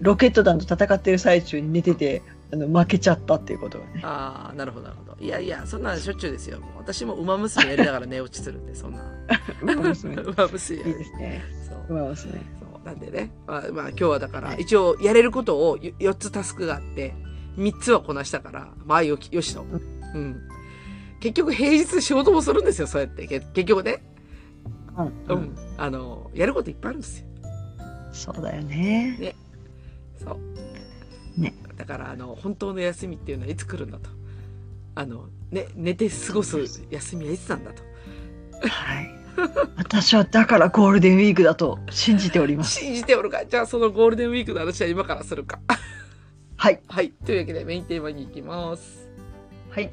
[0.00, 4.00] ロケット団と戦ってる最中に寝ててあの負けちゃったっていうことがね。
[4.04, 5.16] ああ、なるほど、なるほど。
[5.18, 6.60] いやいや、そんなんしょっちゅうですよ。
[6.76, 9.02] 私も馬娘やりながら寝落ちするんで、そんな。
[9.62, 11.42] 馬娘馬娘やいいですね。
[11.66, 11.96] そう。
[11.98, 12.32] 馬娘。
[12.32, 12.86] そう。
[12.86, 13.32] なんでね。
[13.46, 17.14] まあ、まあ、今日はだから、一応やれることを4つタスクがあって、
[17.56, 19.62] 3つはこなしたから、まあよき、よしと。
[19.62, 20.40] うん。
[21.20, 23.26] 結局平日仕事もするんですよ、そうやって。
[23.26, 24.02] け結局ね。
[24.98, 25.56] うんううんん。
[25.78, 27.26] あの、やることいっぱいあるんですよ。
[28.12, 29.34] そうだよね。
[30.22, 30.51] そう。
[31.36, 31.54] ね。
[31.76, 34.10] だから、あの、本当の休みっていうのはいつ来るんだと。
[34.94, 36.58] あの、ね、寝て過ごす
[36.90, 37.82] 休みはいつなんだと。
[38.68, 39.22] はい。
[39.76, 42.80] 私はだからゴールデンウィークだと信じております。
[42.80, 43.44] 信じておるか。
[43.46, 45.60] じゃあ、そのゴールデンウィークの話は今からするか。
[46.56, 46.80] はい。
[46.86, 47.10] はい。
[47.10, 49.08] というわけで、メインテーマに行きます。
[49.70, 49.90] はい。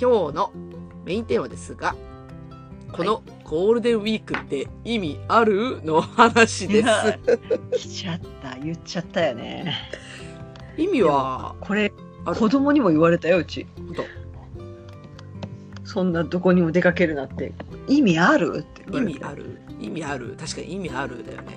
[0.00, 0.52] 今日の
[1.04, 1.96] メインテーマですが、
[2.92, 6.88] このゴールデンウィークって意味あるの話です。
[7.72, 8.56] 来ちゃった。
[8.56, 9.74] 言っちゃったよね。
[10.76, 11.92] 意味は、これ
[12.24, 13.66] 子供にも言われたようち。
[15.84, 17.52] そんなどこにも出かけるなって
[17.86, 21.56] 意味あるって言意味ある意味ある確かに意味あるだよね。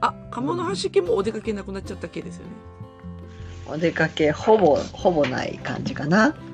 [0.00, 2.50] あ、鴨の橋家もお出かけなくなっちゃった系ですよね。
[3.66, 6.47] お出かけほぼほぼない感じかなうん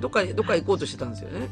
[0.00, 1.48] どっか、どっか行こうとしてたんですよね。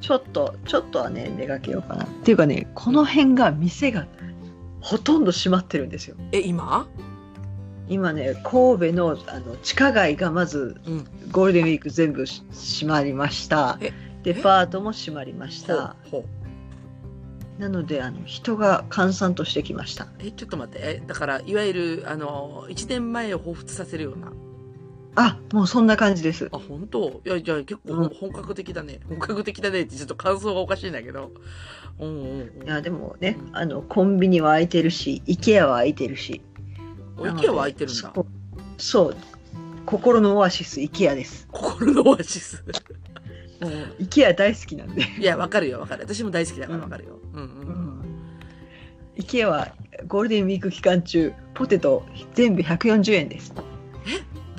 [0.00, 4.06] ちょっとちょっとはね出かけようかなっていうかねこの辺が店が
[4.80, 6.88] ほとんど閉まってるんですよえ、今？
[7.88, 11.04] 今ね神戸のあの地下街がまずうん。
[11.30, 13.92] ゴールデンウィーク全部し閉まりましたえ
[14.24, 16.24] デパートも閉まりましほうたほう。
[17.60, 20.80] なのであの人が閑散としてきましたえ、ちょっと待って。
[20.82, 24.32] え、だから、いわゆる、あの、1年前を彷彿させるような。
[25.14, 26.48] あ、もうそんな感じです。
[26.52, 27.20] あ、本当？
[27.24, 29.00] いや、じゃあ結構うん本格的だね。
[29.08, 31.32] 本格的だねってちょっと感想がおかしいんだけど。
[31.98, 32.66] うんうんうん。
[32.66, 36.40] いや、でもね、あの、コンビニは空いてるし、イケアは空いてるし。
[37.18, 38.12] お池は空いてるんだ。
[38.78, 39.16] そう。
[39.84, 41.46] 心のオアシス、イケアです。
[41.50, 42.64] 心のオアシス。
[43.60, 45.02] も う、イケア大好きなんで。
[45.20, 46.04] いや、わかるよ、わかる。
[46.04, 47.18] 私も大好きだからわかるよ。
[47.34, 47.44] うんう。
[47.44, 47.48] うん
[48.00, 48.02] ん。
[49.16, 49.74] イケアは
[50.08, 53.52] ゴールデンウィーク期間中、ポテト全部140円です。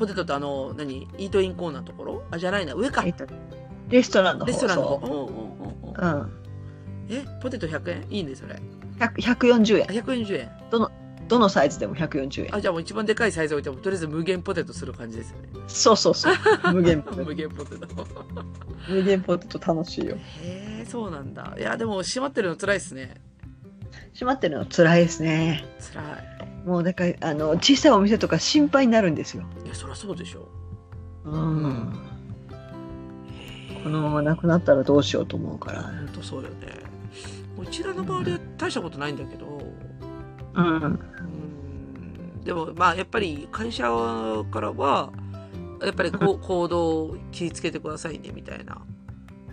[0.04, 1.08] ポテトってあの、何？
[1.18, 2.24] イートインコーナーのところ？
[2.30, 3.12] あ、じゃないな、上かえ。
[3.12, 3.26] っと、
[3.90, 5.30] レストランの方レストランの
[5.98, 6.32] うん。
[7.10, 8.06] え、ポテト100円？
[8.10, 8.60] いいね、それ。
[9.00, 9.88] 100 140円あ、。
[9.94, 10.52] 140円。
[11.30, 12.56] どのサイズでも140円。
[12.56, 15.48] あ、じゃあもう一番でかいサイズ置いても、とりあえず無限ポテトする感じですよね。
[15.68, 16.34] そうそうそう。
[16.74, 17.24] 無限ポテト。
[17.24, 17.88] 無限ポテト。
[18.90, 20.18] 無限ポテト楽しいよ。
[20.42, 21.56] へえ、そうなんだ。
[21.58, 23.16] いや、でも閉まってるの辛いっすね。
[24.14, 25.64] 閉まってるの辛いですね。
[25.94, 26.33] 辛い。
[26.66, 29.44] もうだから、あの、小さいお店とか心配になるんですよ。
[29.66, 30.48] いや、そりゃそうでしょ。
[31.26, 31.94] うん。
[33.84, 35.84] このままなくなったらどうしようと思うから。
[35.84, 36.84] ほんとそうよね。
[37.58, 39.62] うちらの周りは大したことないんだけど、
[40.56, 40.82] うん。
[40.84, 41.00] うん、
[42.44, 43.84] でもまあやっぱり会社
[44.52, 45.12] からは、
[45.82, 48.82] やっぱりこう行動気をつけてくださいねみたいな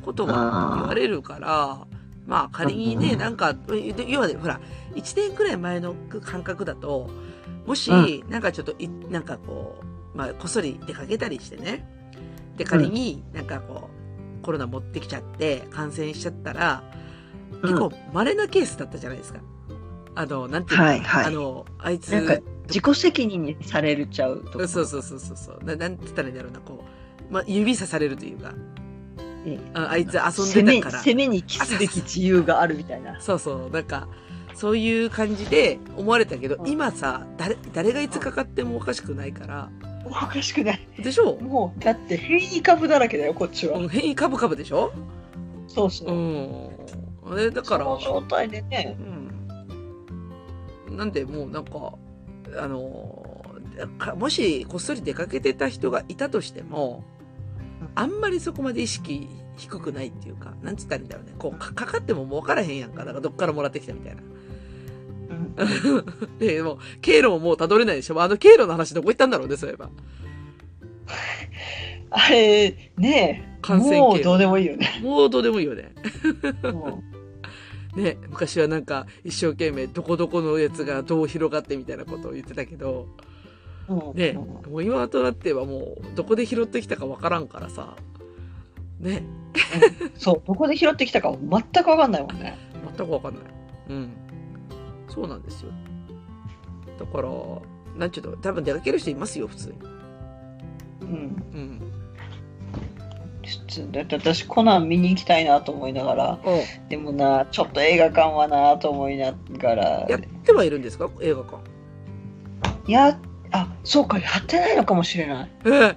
[0.02, 1.86] ことが言われるから、
[2.30, 4.60] まあ仮にね、うんなんか、で要はね、ほら、
[4.94, 7.10] 1年くらい前の感覚だと、
[7.66, 9.80] もしう、なんかちょっとい、なんかこ
[10.14, 11.88] う、まあこっそり出かけたりしてね、
[12.56, 13.90] で仮になんかこ
[14.40, 16.84] う、コロナ持ってきちゃって感染しちゃったら、
[17.62, 19.40] 結構稀なケースだったじゃないですか。
[20.14, 21.24] あの、なんていうの、はいはい。
[21.24, 22.38] あの、あいつ、なんか
[22.68, 24.68] 自己責任にされるちゃうとか。
[24.68, 25.64] そうそうそうそうそう。
[25.64, 26.84] ななんて言ったらいいんだろうな、こ
[27.28, 28.54] う、まあ、指さされるというか、
[29.46, 31.02] ええああいつ遊んでたから。
[31.02, 33.20] 攻めにキスべき自由があるみたいな。
[33.20, 34.08] そうそう、なんか、
[34.54, 39.70] そういう感じで思われたけど、うん今さ、誰、誰がいつかかってもおかしくないから、
[40.04, 40.80] おかしくない。
[40.98, 41.36] でしょ？
[41.36, 43.78] もう、だって変異株だらけだよ、こっちは。
[43.78, 44.92] うん変異株株でしょ？
[45.68, 46.14] そうそうう。
[47.34, 47.36] ん。
[47.36, 48.96] ね、だから、状態でね。
[50.88, 50.96] うん。
[50.96, 51.94] なんで、もうなんか、
[52.58, 53.44] あの
[53.98, 57.04] かもしこっそり出かけてた人がいたとしても、
[57.94, 61.34] あんまりそこまで意識低くないっていうか、なんつったらいいんだろうね。
[61.38, 63.00] こう、かかかってももう分からへんやんか。
[63.00, 64.22] だからどっからもらってきたみたいな。
[64.22, 65.54] うん
[66.38, 68.20] で、もう、経路ももう辿れないでしょ。
[68.20, 69.90] あの経路の話どこ行ったんだろうね、そういえば。
[72.10, 75.00] あれ、ねえ、感染経路もうどうでもいいよね。
[75.02, 75.92] もうどうでもいいよね。
[76.62, 77.02] も
[77.94, 83.08] ね、昔はなんか一生懸命どこどこのやつがどう広がってみたいなことを言ってたけど、
[83.96, 87.96] ううんね、うんもう今となってはもうどこで拾ってきたかわからんからさ、
[89.00, 89.24] ね、
[90.16, 92.56] そう、どこで拾ってきたか全くわかんないもんね。
[92.96, 93.42] 全くわかんない。
[93.88, 94.10] うん。
[95.08, 95.72] そうなんですよ。
[96.98, 97.28] だから、
[97.96, 99.74] なんちゅうの、多分出かける人いますよ、普通に。
[101.00, 101.08] うん。
[101.08, 101.12] う
[101.58, 101.80] ん。
[103.90, 111.58] だって私コナン見に行きたいなと思いながら、おでもな、ちょっと映画館はなと思いながら、やってはいるんですか映画館。
[112.86, 113.18] いや、
[113.52, 115.50] あ、そうか、やってないのかもしれない。
[115.66, 115.96] ええ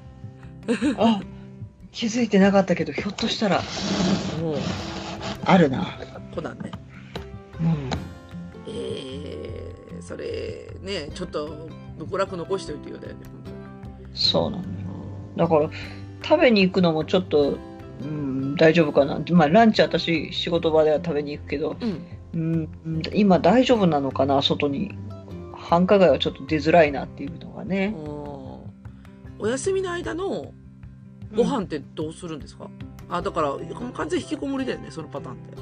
[0.98, 1.22] あ、
[1.92, 3.62] 気づいてなかったけど、ひょっとしたら
[4.42, 4.56] もう、
[5.46, 6.00] あるな。
[6.34, 6.72] コナンね。
[7.60, 7.90] うん。
[8.68, 13.20] えー、それ、ね、ちょっと、極楽残しておいてよだよね、
[14.14, 14.64] そうなの
[15.38, 15.70] だから、
[16.24, 17.58] 食べに行くのもちょっと、
[18.02, 19.20] うん、大丈夫かな。
[19.32, 21.86] まあ、ランチ私、仕事場では食べに行くけど、当。
[21.86, 22.08] うん。
[22.34, 24.96] うん、今大丈夫なのかな、外に。
[25.74, 27.96] 繁華街はちょっと出づらいなっていうのがね。
[27.98, 28.64] お
[29.40, 30.54] お休みの間の
[31.36, 32.70] ご飯ってどうするんですか、
[33.10, 33.54] あ、だから、
[33.94, 35.58] 完全引きこもりだよね、そのパターンって。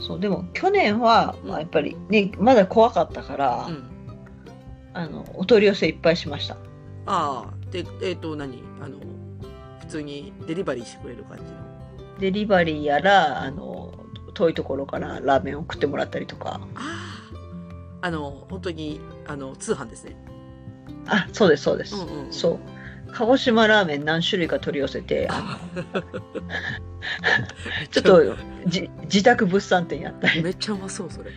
[0.00, 3.84] そう、でも去年は、うんまあ、やっぱりね、まだ怖かったから、うん。
[4.92, 6.56] あの、お取り寄せいっぱいしました。
[7.06, 8.62] ああ、で、えっ、と、何？
[8.82, 8.98] あの、
[9.80, 11.50] 普通にデリバリーしてくれる感じの。
[12.20, 13.94] デリバリーやら、あの、
[14.34, 16.60] 遠いところからラーメンを送ってもらったりとか。
[16.74, 17.11] ああ、
[18.02, 20.16] あの、本当に、あの、通販ですね。
[21.06, 21.94] あ、そうです、そうです。
[21.94, 22.58] うんうんうんそう。
[23.12, 25.28] 鹿児島ラーメン何種類か取り寄せて、
[27.90, 28.36] ちょっと
[28.66, 31.30] じ自宅物産展やったり、めっちゃうまそう、それ。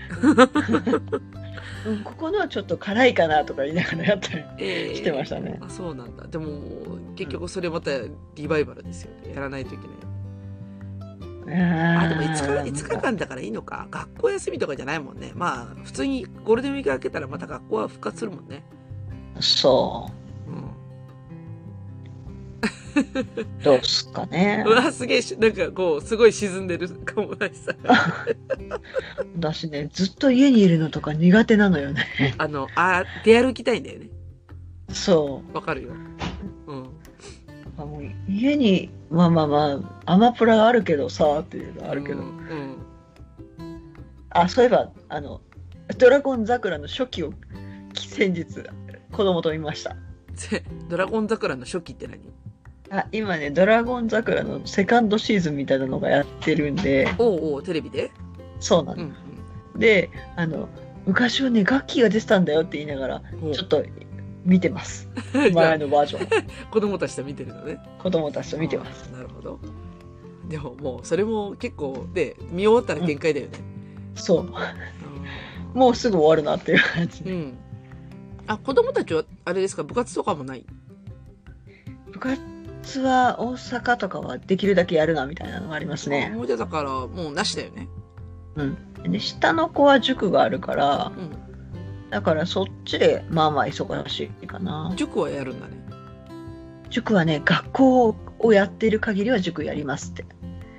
[1.85, 5.59] うんここのはちょっと辛いかなとか言いながらやったり えーしてましたね。
[5.61, 6.25] あ、そうなんだ。
[6.27, 6.61] でも、
[7.15, 7.91] 結局それまた
[8.35, 9.33] リバイバルですよね。
[9.35, 10.14] やらないといけない。
[11.47, 13.87] あ、あでも5日、5日間だからいいのか。
[13.91, 15.31] 学校休みとかじゃないもんね。
[15.35, 18.63] まあ、普通にゴールデンウィーク明けたらまた学校は復活するもんね。
[19.39, 20.09] そ
[20.47, 20.55] うん。
[20.55, 20.59] う。
[23.63, 24.69] どうすかね う。
[24.71, 27.73] わ、すげえし、なんかこう、すごい沈んでるかもないさ。
[29.37, 32.05] 私ね、ずっと家にいるのとか苦手なのよね。
[32.37, 34.09] あの、あ、出歩きたいんだよね。
[34.89, 35.89] そわかるよ。
[36.67, 36.87] うん。
[37.75, 37.77] う。
[37.77, 42.77] かもう家に、まあまあまあ、アマプラがあるけどさ、っていうのはあるけど、うんうん
[44.31, 45.41] あ、そういえば、あの、
[45.97, 47.31] ドラゴン桜の初期を
[47.93, 48.45] 先日、
[49.11, 49.95] 子供と見ました。
[50.33, 52.19] ぜドラゴン桜の初期って何？
[52.91, 58.11] あ今ね、ドラゴン桜のセカンドシーズンみたいなのがやってるんで、おうおう、テレビで？
[58.59, 59.03] そうなの。
[59.03, 59.15] うん
[59.77, 60.69] で、あの、
[61.05, 63.51] 昔はね、楽器が出てたんだよって言いながら、うん。
[63.53, 63.83] ちょっと
[64.45, 65.09] 見てます。
[65.53, 66.27] 前あのバージョンを。
[66.71, 67.79] 子供たちと見てるのね。
[67.99, 69.09] 子供たちと見てます。
[69.11, 69.59] なるほど。
[70.47, 73.53] でももう、それも結構、で、見終わったら限界だよね。
[74.13, 75.77] そう。
[75.77, 77.31] もうすぐ終わるなっていう感じうん。
[77.31, 77.57] うん
[78.47, 80.65] あ、子供たちは、あれですか、部活とかもない？
[82.11, 86.29] 部活は大阪とかはできるだけやるなみたいなのがありますあね。
[86.29, 87.89] もうじゃあだから、もうなしだよね。
[88.55, 88.77] うん。
[89.11, 91.54] で、下の子は塾があるから、う
[92.09, 94.93] だからそっちでまあまあ忙しいかな。
[94.95, 95.73] 塾はやるんだね。
[96.89, 100.25] 塾はね、学校をやってる限りは塾やりますって。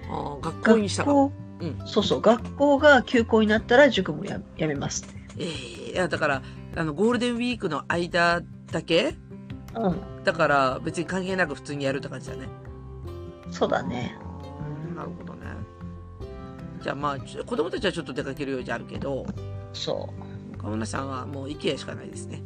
[0.09, 1.13] ああ、学校にしたら。
[1.13, 5.15] 学校、うんそうそう、学校が休校になったら塾もややめますって。
[5.39, 5.45] え
[5.91, 6.43] えいや、だから、
[6.77, 9.15] あの、ゴールデンウィークの間だけ？
[9.75, 10.25] うん。
[10.25, 12.49] だから、別に関係なく普通にやるって感じだね。
[13.51, 14.17] そうだね。
[14.95, 15.47] なるほどね。
[16.83, 19.27] じゃあまあ、子供たちはちょっと出かけるようじゃあるけど、
[19.73, 20.09] そ
[20.59, 22.43] 川村さんはもう IKEA しかないですね。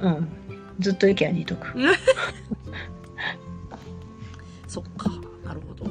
[0.00, 0.06] う。
[0.06, 0.28] うん。
[0.78, 1.68] ずっと IKEA にいとく。
[4.66, 5.10] そっか、
[5.44, 5.84] なるほど。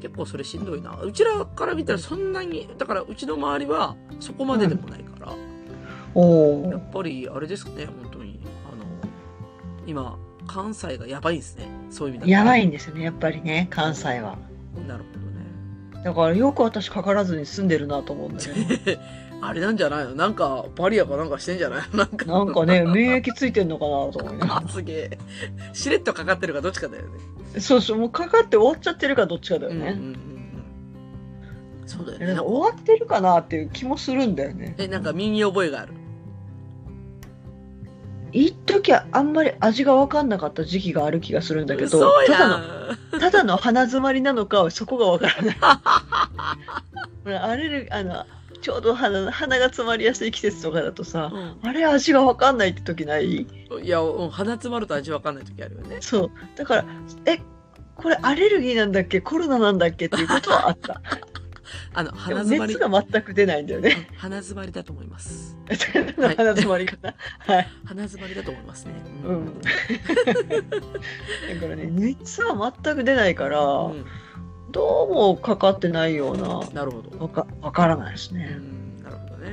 [0.00, 0.98] 結構それしんどいな。
[1.00, 5.32] うちらから見たらそんなに、だからうちの周りはそこまででもないから、
[6.14, 6.70] おお。
[6.70, 8.40] やっぱりあれですね、本当に。
[8.70, 8.84] あの、
[9.86, 11.68] 今、関西がやばいんですね。
[11.90, 14.36] そういう意味だとやばいんですよね、やっぱりね、関西は。
[14.86, 15.18] なるほ
[15.94, 16.04] どね。
[16.04, 18.80] だからよく私かからずに住んでるなと思うんだよね。
[19.40, 20.14] あれなんじゃないの？
[20.16, 21.82] なんか、バリアかなんかしてんじゃない？
[21.96, 22.24] なんか。
[22.26, 25.18] なんかね、免疫ついてんのかなと思 すげえ。
[25.72, 27.10] しれっとかかってるかどっちかだよね。
[27.54, 27.60] ら。
[27.60, 29.90] そうそう、もうかかって終わっちゃってるかどっちかだよね。
[29.90, 30.16] うんうん。
[31.86, 32.40] そうだよだね。
[32.40, 34.74] 終わってるかなっていう気もするんだよね。
[34.78, 35.92] え、なんか身に覚えがある？
[38.32, 43.20] 一時はあんまり味が分かんなかった時期がある気がするんだけど、ただやの、ん。
[43.20, 45.42] ただの鼻詰まりなのかはそこが分から
[47.24, 47.38] ない。
[47.40, 48.26] アレルあの、
[48.60, 51.30] ちょうど鼻鼻が詰まりやすい季節とかだとさ、
[51.62, 53.46] あれ味が分かんないって時ない？
[53.70, 55.98] うんいや、うん鼻詰まると味わかんない時あるよね。
[56.00, 56.30] そう。
[56.56, 56.84] だから、
[57.26, 57.38] え、
[57.94, 59.20] これアレルギーなんだっけ？
[59.20, 60.06] コロナなんだっけ？
[60.06, 61.00] っていうことはあった。
[61.94, 62.74] あの、で鼻も詰まり。
[62.74, 64.08] 熱が全く出ないんだよね。
[64.10, 65.56] うん鼻詰まりだと思います。
[65.68, 67.14] 鼻詰まりかな？
[67.38, 67.68] はい。
[67.84, 68.92] 鼻詰まりだと思いますね。
[69.24, 69.60] うん。
[69.62, 69.64] だ
[71.60, 74.04] からね、熱は全く出ないから、うん
[74.70, 77.18] どうもかかってないような、なるほど。
[77.18, 78.44] わかわからないですうね。
[78.46, 79.52] ん、なるほどね。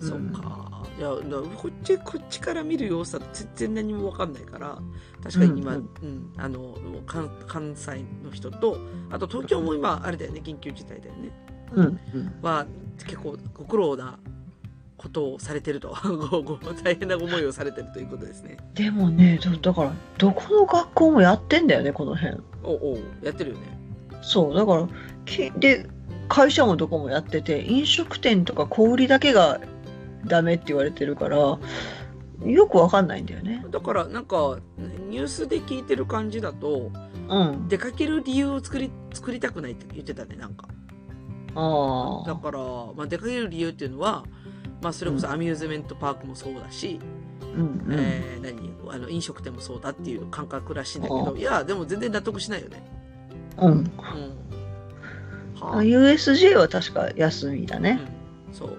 [0.00, 0.64] うんそっか。
[0.98, 1.14] いや、だ
[1.56, 4.78] こっち、こっちから見る様子は全然何もわかんないから、
[5.22, 6.76] 確かに今、ううんん、あの、
[7.06, 8.78] 関関西の人と、
[9.10, 11.30] あと東京も今、あれだよね、緊急事態だよね。
[11.72, 12.00] うん。
[12.14, 12.32] うん。
[12.42, 12.66] は、
[13.06, 14.18] 結構ご苦労な
[14.96, 15.96] ことをされてると。
[16.30, 18.58] ごご大変な思いをされてるということですね。
[18.74, 22.36] でもね、だだから、どこの学校もやってんだよね、この辺。
[22.62, 23.83] おおやってるよね。
[24.26, 24.88] そう、だから、
[25.26, 25.86] きで、
[26.28, 29.60] 会社もどこもやってて、飲食店とか小売りだけが
[30.26, 33.64] ダメって言われてるから、よくわかんないんだよね。
[33.70, 34.58] だから、なんか、
[35.08, 36.90] ニュースで聞いてる感じだと、
[37.28, 37.68] うん。
[37.68, 40.68] 出かける理由を作り、作りたくないって言ってたね、なんか。
[41.54, 42.26] ああ。
[42.26, 42.58] だから、
[42.96, 44.24] まあ、出かける理由っていうのは、
[44.82, 46.98] まあ、それこそアミューズメントパークもそうだし、
[47.54, 47.98] うんうん。
[47.98, 48.74] えー何？
[48.90, 52.82] あの飲食店もそうだっていう感覚らしいんだけど、あいや、でも全然納得しないよね。
[53.58, 53.90] うん。
[55.60, 58.00] あ、USJ は確か休みだね。
[58.48, 58.76] うん、そう。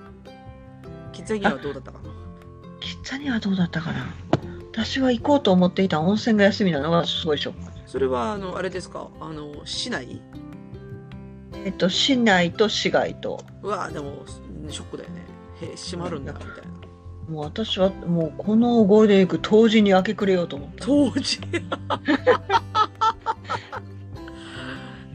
[1.11, 2.09] キッザニアはどうだったかな？
[2.79, 4.05] キッザニアはどうだったかな？
[4.71, 7.71] 私は行こうと思っていた温泉が休みなのがすごいショック。
[7.87, 9.07] それは、あの、あれですか？
[9.21, 10.21] あの、市内？
[11.63, 13.39] えっと、市内と市外と。
[13.63, 14.23] うわでも、
[14.69, 15.21] ショックだよね。
[15.61, 16.53] へ閉まるんだ、みたいな。
[17.29, 20.85] もう私はもうこのゴールデンウィーク当時に明け暮れようと思った。
[20.85, 21.39] 当時？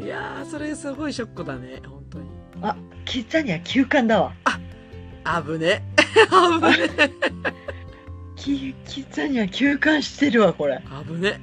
[0.00, 2.24] いやー、それすごいショックだね、本当に。
[2.62, 4.32] あ、キッザニア休館だわ。
[5.24, 5.82] あぶね。
[6.30, 6.76] あぶね。
[8.36, 10.80] キキッザニア休館してるわ、これ。
[10.90, 11.40] あぶね。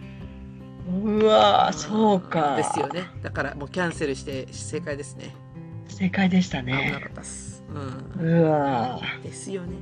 [0.90, 2.56] うわーそうか。
[2.56, 3.04] ですよね。
[3.22, 5.36] だからもうキャンセルして正解ですね。
[5.88, 6.92] 正解でした危なね。
[7.00, 7.64] かったっす。
[8.18, 8.28] うん。
[8.40, 9.76] うわですよね。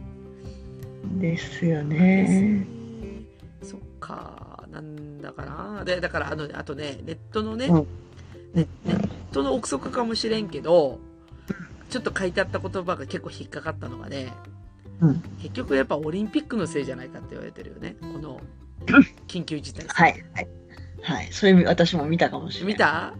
[1.17, 2.65] ーですよね。
[3.61, 4.63] そっか。
[4.71, 5.85] なんだかな。
[5.85, 7.87] で、だからあの、あとね、ネットのね、うん
[8.55, 10.99] ネネットの憶測かもしれんけど、
[11.89, 14.33] ちょっと書いてあった言葉が結構引っかかったのがね、
[15.01, 17.95] うん結局やっぱオリンピックのせいじゃないかって言われてるよね。
[18.01, 18.39] この
[19.27, 19.85] 緊急事態。
[19.87, 20.23] はい。
[20.33, 20.47] はい。
[21.01, 21.27] はい。
[21.31, 22.73] それ私も見たかもしれない。
[22.73, 23.13] 見た？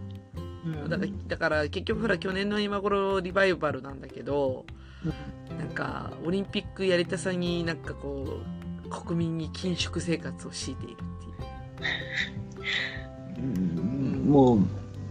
[0.64, 4.64] うんだからだから結局ほら去年の今頃リバイバルなんだけど、
[5.04, 5.12] うん
[5.58, 8.40] なんかオリンピックやりたさになんかこ
[8.84, 11.04] う国民に緊縮生活を強いているって
[13.40, 14.60] いう うんもう、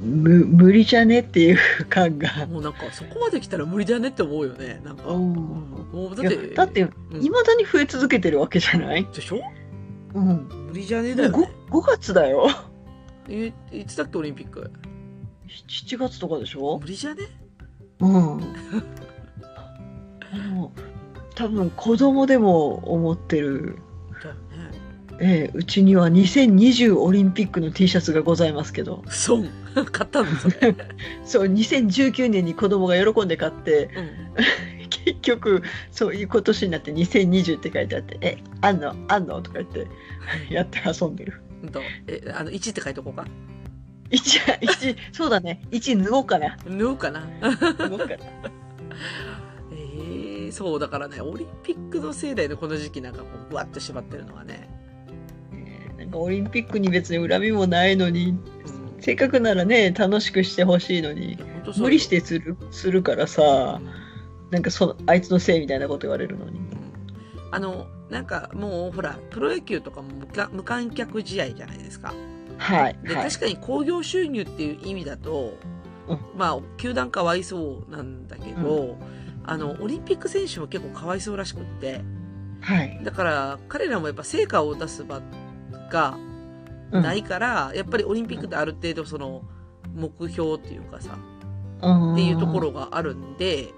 [0.02, 1.58] む無理じゃねっていう
[1.89, 2.46] 感が。
[2.48, 4.82] もうなんかそこまで来たら無理だねって思うよね。
[4.84, 5.10] なんか。
[5.10, 5.34] うん。
[5.34, 7.24] もうだってだって、うん。
[7.24, 9.06] いまだに増え続けてるわけじゃない？
[9.06, 9.39] でしょ？
[10.14, 10.48] うん。
[10.68, 12.48] 無理じゃねえだよ 5, ね月だよ。
[13.30, 14.72] えいつだっけオリンピック
[15.68, 16.78] ？7月とかでしょ？
[16.80, 17.24] 無理じゃね？
[18.00, 18.12] うん。
[20.54, 20.80] もう
[21.36, 23.78] 多分子供でも思ってる、
[25.20, 29.49] ええうちには2020オリンピックの T シャツがございますけど、損。
[29.91, 30.76] 買ったんだそれ、
[31.26, 34.09] そう、2019年に子供が喜んで買って、うん、
[34.89, 38.95] 結局、そういう今年になって2020って書いてあって、え、あんの？
[39.07, 39.41] あんの？
[39.41, 39.88] とか言って、
[40.49, 41.41] やって遊んでる。
[41.63, 41.68] う？
[41.68, 43.26] んとえあの1って書いとこうか。
[44.11, 45.61] 一、一、そうだね。
[45.72, 46.57] 一脱ごうかな。
[46.66, 47.28] 縫うかな。
[47.41, 48.18] 脱ごうかな。
[49.72, 53.01] えー、そうだからねオリンピックのせいだよねこの時期。
[53.01, 54.85] なんかこうぶわっと縛ってるのはね、えー
[56.06, 58.39] なんかオリンピックに別に恨みもないのに、うん、
[58.99, 61.38] せっかくならね、楽しくしてほしいのに、
[61.78, 63.82] 無理してするするからさ、
[64.51, 66.60] なんかそのあいつのせいみたいなこと言われるのに。
[66.60, 66.66] うん。
[67.51, 70.10] あのなんかもうほらプロ野球とかも
[70.51, 72.14] 無観客試合じゃないですか。
[72.58, 72.99] はい。
[73.03, 73.30] で、はい。
[73.30, 75.58] 確かに興行収入っていう意味だと、
[76.08, 76.20] うん。
[76.38, 78.97] まあ球団かわいそうなんだけど、
[79.43, 82.01] あのオリンピック選手も結構かわいそうらしくって。
[82.62, 82.99] はい。
[83.03, 85.22] だから彼らもやっぱ成果を出す場
[85.96, 86.18] が
[86.91, 89.41] うんないから、やっぱりオリンピックってある程度その
[89.96, 91.36] 目標っていうかさっ
[92.14, 93.74] っていうところがあるんで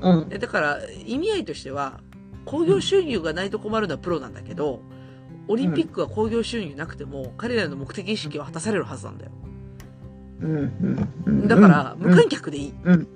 [0.00, 0.28] うん。
[0.28, 2.00] でだから意味合いとしては
[2.44, 4.80] 興行収入がないと困るのはプロなんだけど
[5.48, 9.30] オリンピックは興行収入なくても彼らの目的意識は果たされるはずなんだよ
[10.40, 10.48] うん。
[10.48, 11.48] うんうん。
[11.48, 13.08] だからうん無観客でいい、うん。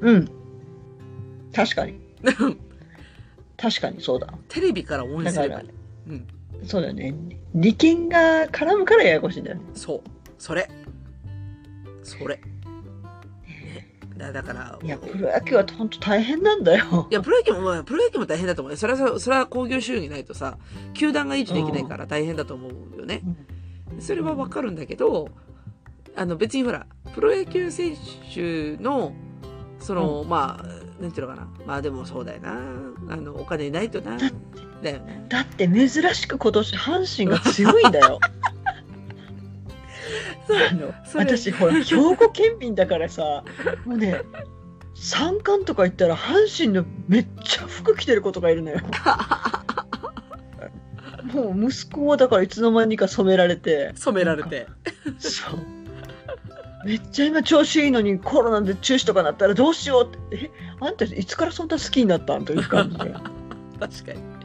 [0.00, 0.28] うん。
[1.52, 2.00] 確かに。
[3.56, 4.32] 確かにそうだ。
[4.48, 5.68] テレビから応援すればいい
[6.08, 6.26] うん
[6.66, 7.14] そうだよね。
[7.54, 9.62] 利権が絡むからややこしいんだよね。
[9.74, 10.00] そう
[10.38, 10.68] それ
[12.02, 12.42] それ、ね、
[14.16, 17.14] だだからいや、プロ野球は本当大変なんだよい。
[17.14, 18.76] や、プロ野球も、まあプロ野球も大変だと思うよ。
[18.76, 20.58] それはさ、それは興行収入ないとさ、
[20.94, 23.22] 球団が維持できないから大変だと思うよね。
[23.98, 25.28] それはわかるんだけど、
[26.14, 27.96] あの別にほら、プロ野球選
[28.34, 29.12] 手の、
[29.78, 31.48] その、まあ、なんていうのかな。
[31.66, 32.52] まあでもそうだよな。
[33.08, 34.16] あの、お金ないとな。
[34.86, 35.26] だだよね。
[35.28, 38.20] だって珍しく今年阪神が強いんだよ。
[40.70, 43.42] あの私ほら兵庫県民だからさ
[43.84, 44.22] もうね
[44.94, 48.78] 三冠とか言ったら阪神のめっちゃ服着てる子とかいるのよ。
[51.34, 54.68] もう息子はだからいつの間にか染められて染められて。
[55.18, 55.58] そう
[56.84, 62.44] めっちゃ今調子いいのにコロナで中止とかなったらどうしようってえあんたいつからそんな好きになったん？
[62.44, 63.12] という感じで
[63.80, 64.35] 確かに。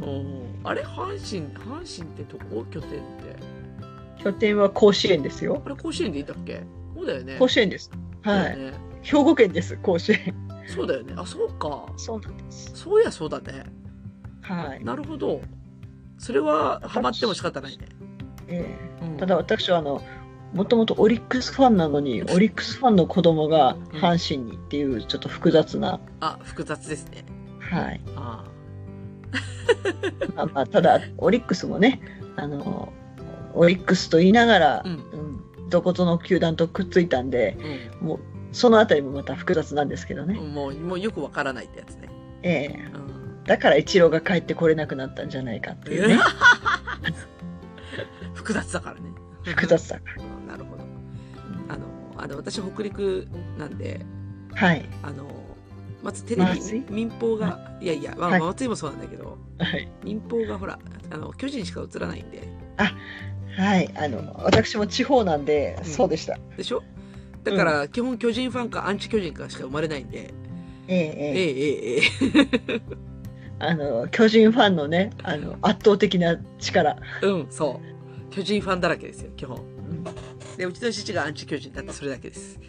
[0.00, 0.60] うん。
[0.64, 2.64] あれ阪神、阪神ってどこ？
[2.70, 4.22] 拠点って。
[4.22, 5.62] 拠点は甲子園ですよ。
[5.64, 6.62] あれ甲子園でいたっけ？
[6.94, 7.36] そうだよね。
[7.38, 7.90] 甲子園です。
[8.22, 8.58] はい。
[8.58, 8.72] ね。
[9.02, 10.34] 兵庫県です甲子園。
[10.66, 11.14] そうだよね。
[11.16, 11.86] あ、そうか。
[11.96, 12.72] そうなんです。
[12.74, 13.64] そうやそうだね。
[14.42, 15.40] はい、なるほど。
[16.18, 17.88] それはハマっても仕方ないね。
[18.48, 19.14] えうん。
[19.14, 20.02] えただ私はあの
[20.54, 27.24] もともとオリックスファンなのにオリックスファンの子供が阪神にっていうちょっと複雑な、あ、複雑ですね。
[27.60, 28.00] はい。
[28.16, 28.44] あ
[30.34, 32.00] まあまあ、ただオリックスもね
[32.36, 32.92] あの
[33.54, 37.56] オリックスと言いながら、うんうんどことの球団とくっついたんで
[38.00, 38.20] あ、もう
[38.52, 40.54] そのあたりもまた複雑なんですけどね、うん。
[40.54, 42.08] もう、もうよくわからないってやつね。
[42.42, 43.44] ええうん。
[43.44, 46.18] だからイチローが帰ってこれなくなったんじゃないかっていうね
[48.34, 49.10] 複雑だからね。
[49.42, 50.84] 複雑だからうんなるほど。
[51.68, 53.28] あの、あの、私北陸
[53.58, 54.06] なんで、
[54.54, 55.28] はいあの、
[56.02, 60.78] まずテレビ、民放が、い、やいや、まあ、松井もそうなんだけど、はい、民放がほら、
[61.10, 62.46] あの巨人しか映らないんで。
[62.76, 62.92] あ
[63.56, 66.38] はい、あの、私も地方なんで、そうでした。
[66.56, 66.82] でしょ？
[67.42, 70.34] だから、基本巨人ファンかアンチ巨人かしか生まれないんで。
[70.88, 72.80] ええええええ。
[73.58, 76.96] あの巨人ファンのねあの圧倒的な力。
[77.22, 77.80] うんそ
[78.30, 78.34] う。
[78.34, 80.04] 巨人ファンだらけですよ基本、うん、
[80.58, 82.60] でうちの父がアンチ巨人だってそれだけです。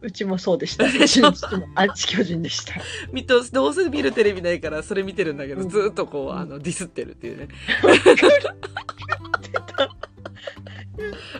[0.00, 2.74] うちもそうでしたう でしょちの父もアンチ巨人でした
[3.12, 7.48] 見とどうせ見るテレビないからそれ見てるんだけど、うんずーっとこう、あの、ディスってるっていうね。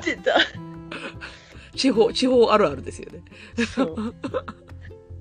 [0.05, 0.39] 出た
[1.75, 3.23] 地方、地方あるあるですよね。
[3.67, 4.15] そう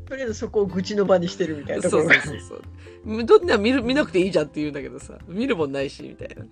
[0.05, 2.61] とりあえずそこを愚痴の場にしてるみたいなとこそうろがそうそう
[3.05, 3.25] そう。
[3.25, 6.45] どんな見る見なくていいじゃんって言うんだけどさ、見るもんないし、みたいな。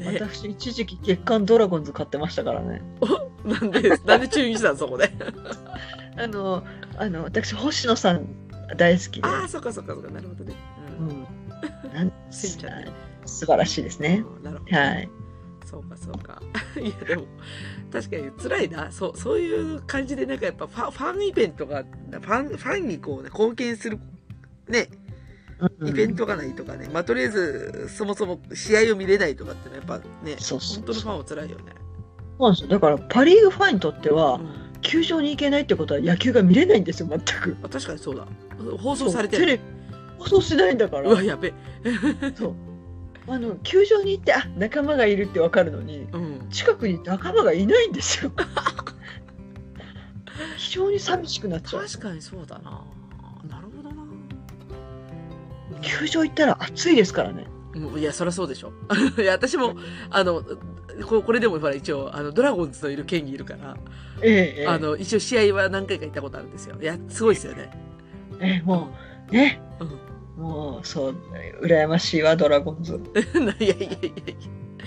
[0.00, 2.82] ね私一時期月刊ドラゴンズ買ってましたからね。
[3.44, 5.10] なんで、なんで注意したのそこで。
[6.16, 6.64] あの、
[6.98, 8.26] あの、私星野さん
[8.76, 9.28] 大好きで。
[9.28, 10.54] ああ、そっかそっかそっか、なるほどね。
[10.98, 11.02] う。
[11.02, 11.26] うんん。
[11.94, 12.92] なんせんちゃんね
[13.26, 14.24] 素晴らしいですね。
[14.42, 14.76] なるほど。
[14.76, 15.08] はい。
[15.64, 16.42] そうかそうか。
[16.80, 17.26] いやでも
[17.92, 18.90] 確かに辛いな。
[18.90, 23.98] そうそういう感じでなんかやっぱファンファンイベントがファンファンにこうね貢献する
[24.68, 24.99] ねうん
[25.84, 31.64] イベントがないとかね、まあとりあえずそもそも試合を見れないとかってのはやっぱねそうそう本当のファンは辛いよね。
[32.38, 32.68] そうなんですよ。
[32.68, 37.56] だからパリーグファンにとっては、うん球場に行けないってことは野球が見れないんですよ、全く。
[37.62, 38.26] あ確かにそうだ。
[38.78, 39.38] 放送されてる。
[39.38, 39.62] そうテレビ
[40.18, 41.14] 放送しないんだからう。
[41.14, 41.52] わやべ
[41.84, 41.92] え。
[42.36, 42.54] そう。
[43.28, 46.46] あの球場に行ってあ仲間がいるってわかるのにうん。
[46.50, 48.32] 近くに仲間がいないんですよ。
[50.56, 51.86] 非常に寂しくなっちゃう。
[51.86, 52.82] 確かにそうだな。
[55.82, 57.46] 球場行ったら暑いですからね。
[57.46, 57.56] う
[57.96, 58.72] んいや、そりゃそうでしょ。
[59.20, 59.74] いや、私も、
[60.10, 60.42] あの、
[61.06, 63.76] ここれでもほら一応、あの、ドラゴンズといる県にいるから、
[64.22, 66.76] ええええあの、一応試合は何回か行ったことあるんですよ。
[66.80, 67.70] いや、すごいですよね。
[68.40, 68.90] ええも
[69.30, 70.10] うね、うん。
[70.42, 71.16] もうそう
[71.62, 72.94] 羨ましいわドラゴンズ。
[73.60, 74.14] いやいやいやい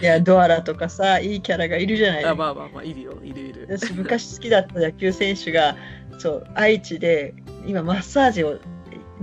[0.02, 2.32] いやドアラとかさいいキャラがいるじゃないや。
[2.32, 3.68] あまあまあまあ、いるよ、いるいる。
[3.70, 5.78] 私昔好きだった野球選手が
[6.18, 7.36] そう愛知で
[7.66, 8.60] 今マッサージを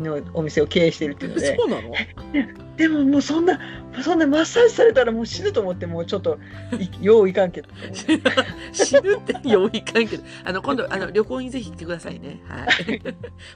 [0.01, 1.93] のお店を経営しているっていうのでそうなの？
[2.77, 3.61] でももうそんな
[4.03, 6.39] そんなマッサージされたらもう死ぬと思ってもうちょっと
[6.79, 7.69] い よういかんけど
[8.73, 12.41] 死ぬってよういかんけど、あの、今度、あの、旅行にぜひ来てくださいね。
[12.49, 13.01] はい。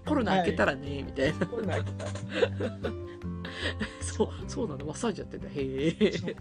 [0.05, 1.47] コロナ明けたらね、みたいな。
[1.47, 1.85] こんなん
[4.01, 5.47] そう、そうなの、マッサージやってんだ。
[5.49, 6.37] へえ。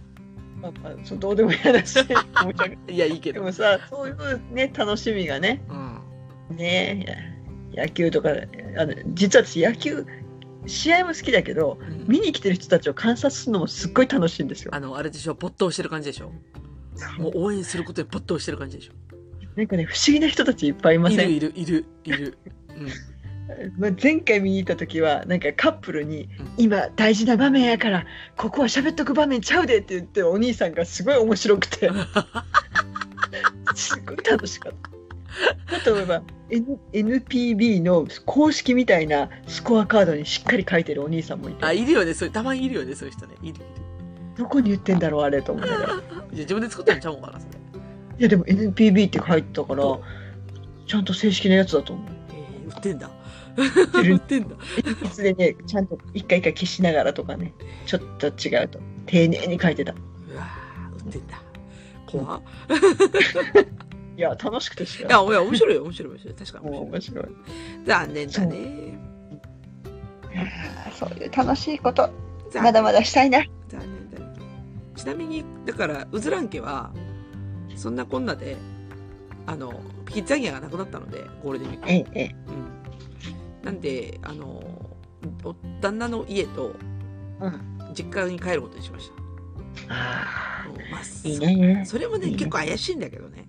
[0.62, 3.42] まあまあそうどうでも嫌だし申し訳ない いや、いいけど。
[3.42, 5.62] でもさそういうね楽しみがね
[6.50, 6.58] うん。
[6.58, 7.33] ね
[7.76, 8.30] 野球とか
[8.78, 10.06] あの実は私野球
[10.66, 14.72] 試合も好きだけどうん見に来てる人たちを観察するのもすっごい楽しいんですよ。
[14.74, 16.32] あの、あれでしょ、没頭してる感じでしょ？
[17.20, 18.94] もう応援することに没頭してる感じでしょ？
[19.56, 21.32] なんかね不思議な人たちいっぱいいません？
[21.36, 22.38] いるいるいるいる。
[22.70, 22.88] うん。
[23.78, 28.06] まあ、前回見に行った時はなんかカップルにうん「今大事な場面やから
[28.38, 31.92] ここは喋っとく場面ちゃうで」って言ってお兄さんがすごい面白くて
[33.76, 34.90] すごい楽しかった。
[35.86, 42.14] 例えば、N、NPB の公式みたいなスコアカードにしっかり書いてるお兄さんもいてあ、いるよね。
[42.14, 43.36] そうたまにいるよね、そういう人ね。
[43.42, 43.66] いるいる。
[44.38, 45.88] どこに言ってんだろうあれと思いながら。
[45.88, 47.54] じゃあ自分で作ったんちゃうのかな、それ。
[48.20, 49.84] いやでも NPB って書いてたから
[50.86, 52.06] ちゃんと正式なやつだと思う。
[52.32, 53.10] えー、売ってんだ。
[53.58, 54.56] 売ってんだ。
[55.06, 57.54] いつでねちゃんと一回一回消しながらとかね
[57.86, 59.94] ちょっと違うと丁寧に書いてた。
[59.94, 61.42] うわー売ってんだ。
[62.06, 62.42] 怖っ。
[64.16, 66.36] いや楽しくてしいや、いや面白いよ、面白い、面白い。
[66.36, 67.26] 確かに面白い。
[67.86, 69.00] 残念だね。
[70.94, 72.10] そういう楽しいこと
[72.52, 73.44] 残まだまだしたいな。
[73.70, 74.26] 残念だね。
[74.96, 76.92] ちなみに、だから、うずらん家は、
[77.76, 78.58] そんなこんなで、
[79.48, 79.74] あの、
[80.10, 81.90] キッザニアがなくなったので、ゴールデンウィーク。
[81.90, 83.66] ええええうん。
[83.66, 84.46] なんで、あの、
[85.44, 86.76] お旦那の家と、
[87.40, 89.12] うん実家に帰ることにしまし
[89.88, 90.70] あた。
[90.70, 91.84] うんまあ、あいいね。
[91.86, 93.46] それもね結構怪しいんだけどね。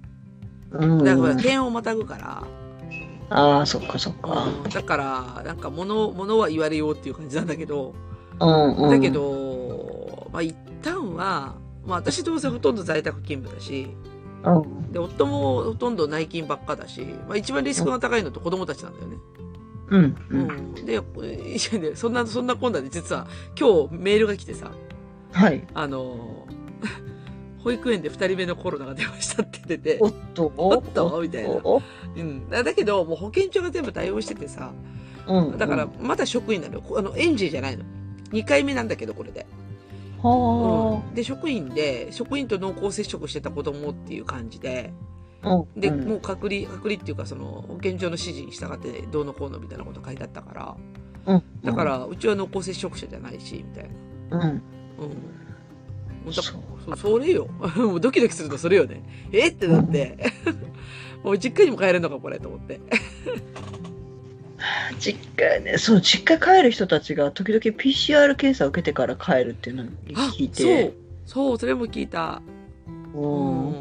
[0.74, 2.44] うんだから、県をまたぐから、
[3.30, 4.46] ああそっかそっか。
[4.64, 7.94] うんだから、なんか、物、物は言われようっていう感じなんだけど、
[8.40, 8.90] うんうん。
[8.90, 11.54] だけど、まあ、一旦は、
[11.86, 13.88] まあ、私どうせほとんど在宅勤務だし、
[14.44, 19.16] うんで、夫もほとんど内勤ばっかだし、まあ、一番リスクが高いのって子供たちなんだよね。
[19.90, 20.74] うんううんん。
[20.86, 21.00] で、
[21.96, 23.26] そんな、そんなこんなで実は、
[23.58, 24.70] 今日メールが来てさ、
[25.32, 25.66] はい。
[25.74, 26.46] あの、
[27.64, 31.20] 保育園で二人目のコロナが出ましたって出てお、っとおっと？
[31.22, 31.82] みたいなお
[32.14, 32.48] うん。
[32.50, 34.72] だだけど、もう保健所が全部対応しててさ、
[35.26, 35.58] うん。
[35.58, 37.84] だから、まだ職員なのあの、園児じゃないの。
[38.32, 39.46] 2回目なんだけど、これで。
[40.22, 44.92] はうん、で、職員で、職員と濃厚接触してた子供っていう感じで、
[45.42, 45.54] あ。
[45.54, 50.76] うんで、うんもう隔離、隔離っていうか、その、保健所の指示に従って、どうのこうのみたいなこと書いてあったから、
[51.26, 53.90] うんだから、うちは濃厚接触者じゃないし、みたい
[54.30, 54.38] な。
[54.38, 54.42] うん。
[54.50, 54.62] うん。
[56.24, 57.48] もうだそうそそれよ。
[57.76, 59.02] もうドキドキするとそれよね。
[59.32, 59.48] え？
[59.48, 60.18] ってなって。
[61.22, 62.80] もう実家にも帰れるのか、これ、と思って。
[64.98, 70.94] 実家ね、そう、実家帰る人たちが時々 PCR 検査を受けてから帰るっていうのを聞いそうて、。
[71.26, 72.42] そう、それも聞いた。
[73.14, 73.74] ううんん、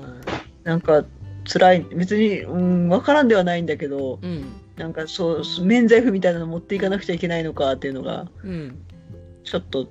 [0.63, 1.05] なんか
[1.45, 4.45] 辛い、別に、うん、わからんではないんだけど、うん。
[4.77, 8.77] なんかそう、免罪符みたいなの持っていかなくちゃいけないのかっていうのが、うん。
[9.43, 9.87] ちょっと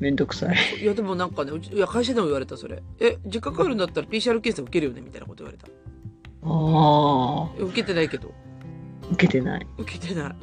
[0.00, 0.56] めんどくさい。
[0.80, 2.82] いや、でもなんかね、うちいや、会社でも言われた、それ。
[3.00, 5.66] え、実家帰るんだったら PCR 検査受けるよねみたいなこと言われた。
[6.42, 8.32] ああ、え受けてないけど。
[9.12, 9.66] 受けてない。
[9.78, 10.36] 受けてない。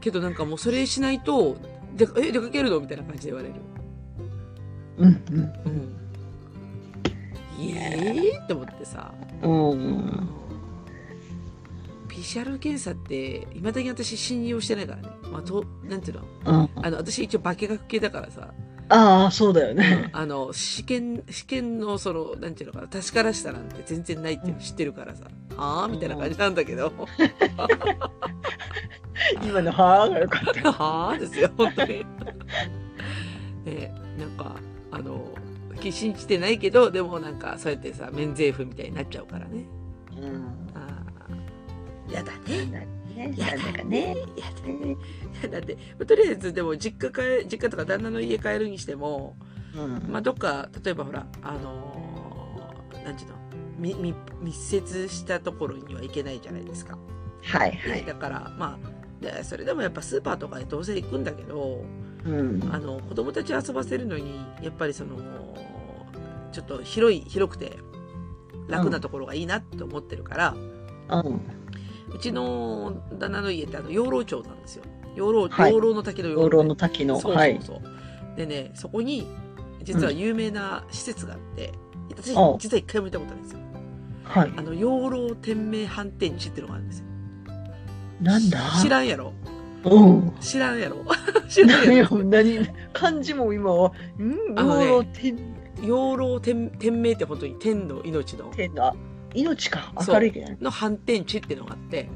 [0.00, 1.56] けどなんかもうそれしないと、
[1.94, 2.80] でえ、出かけるの？
[2.80, 3.54] みたいな感じで言われる。
[4.98, 5.38] うんうん。
[5.38, 5.96] うん。
[7.60, 9.14] ええー、って思ってさ。
[9.42, 10.28] うん。
[12.12, 15.08] PCR 検査って、いまだに私信用してないからね。
[15.32, 16.22] まあ、と、なんていうの？
[16.44, 18.52] うん、あの、私一応化学系だからさ、
[18.88, 20.10] ああ、そうだよね。
[20.12, 25.24] あの、試験、試験のその、なんていうのかな、確からしたなんて全然ないっていうの知ってるからさ、
[25.56, 25.88] はあ？
[25.88, 26.92] みたいな感じなんだけど、
[29.42, 30.72] 今のはーがよかった。
[30.72, 31.18] はあ？
[31.18, 32.04] ですよ、本当に。
[33.64, 34.56] ねなんか、
[34.90, 35.26] あの、
[35.90, 39.64] 信じてないけど、でもなんか、そうやってさ、免税符みたいになっちゃうからね。
[40.16, 40.61] うん。
[42.12, 42.86] やだね。
[43.14, 44.16] ね、やだかね。
[44.36, 44.92] やだね。
[44.92, 49.36] いやだって、とりあえずでも実家帰、実家とか旦那の家帰るにしても、
[49.74, 50.10] うん。
[50.10, 53.36] まあ、どっか、例えばほら、あのーなんちゅうの、
[53.78, 56.96] み、み、密接したところには行けないじゃないですか。
[57.42, 58.00] はいはい。
[58.00, 61.84] ねだから、まあ、でそれでもやっぱスーパーとかでどうせ行くんだけど、
[62.24, 62.68] うん。
[62.70, 65.16] あの、子供たち遊ばせるのに、やっぱりその、
[66.52, 67.78] ちょっと広い、広くて、
[68.68, 71.40] 楽なところがいいなって思ってるから、うん。
[72.14, 74.84] うちの旦那の家ってあの養老町なんですよ。
[75.14, 77.20] 養老、はい養老の滝の養老の滝の。
[77.20, 77.58] そうはい。
[77.62, 77.82] そうそ
[78.34, 78.36] う。
[78.36, 79.26] でね、そこに、
[79.82, 81.72] 実は有名な施設があって、
[82.10, 83.58] 私、お実は一回も行ったことないんですよ。
[84.24, 84.52] はい。
[84.56, 87.06] あの、養老天命反転地っていうのがあるんですよ。
[88.20, 88.58] なんだ？
[88.80, 89.32] 知らんやろ
[89.84, 90.32] うん。
[90.40, 90.96] 知らんやろ
[91.48, 92.58] 知らん何やろよ、何、
[92.92, 94.58] 漢字も今は、ん？
[94.58, 95.38] あのね養老天、
[95.82, 98.94] 養老天天命って本当に天の命の、天だ。
[99.34, 99.92] 命か。
[100.06, 100.58] 明るいけどね。
[100.60, 102.08] の反転地っていうのがあって、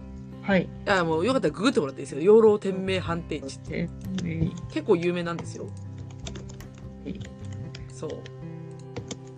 [0.43, 0.69] はい。
[0.87, 2.21] あもうよかったらググってもらっていいですよ。
[2.23, 3.89] 養老天命反転地って。
[4.23, 5.67] 天結構有名なんですよ。
[7.05, 7.21] 命
[7.93, 8.11] そう。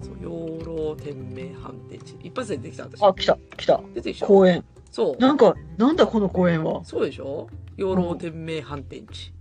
[0.03, 2.17] そう、養老天命反転地。
[2.23, 3.03] 一発で出てきた私。
[3.03, 3.81] あ、来た、来た。
[3.95, 4.27] 出てきた。
[4.27, 4.65] 公園。
[4.91, 5.23] そう。
[5.23, 6.85] なんか、なんだこの公園は？
[6.85, 7.49] そうでしょ？
[7.77, 9.33] 養老天命反転地。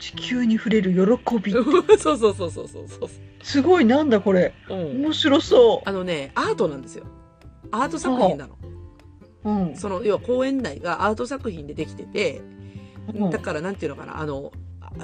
[0.00, 1.52] 地球に触れる喜び。
[1.52, 1.64] そ う
[1.98, 3.08] そうそうそうそうそう。
[3.42, 4.54] すごい、なんだこれ。
[4.68, 5.02] うん。
[5.02, 7.04] 面白そあのね、アートなんですよ。
[7.82, 8.58] アート作品なの。
[9.44, 9.50] う。
[9.50, 9.76] うん。
[9.76, 12.38] その、要は公園内がアート作品でできてて、
[13.12, 14.50] うんだからなんていうのかな、あの、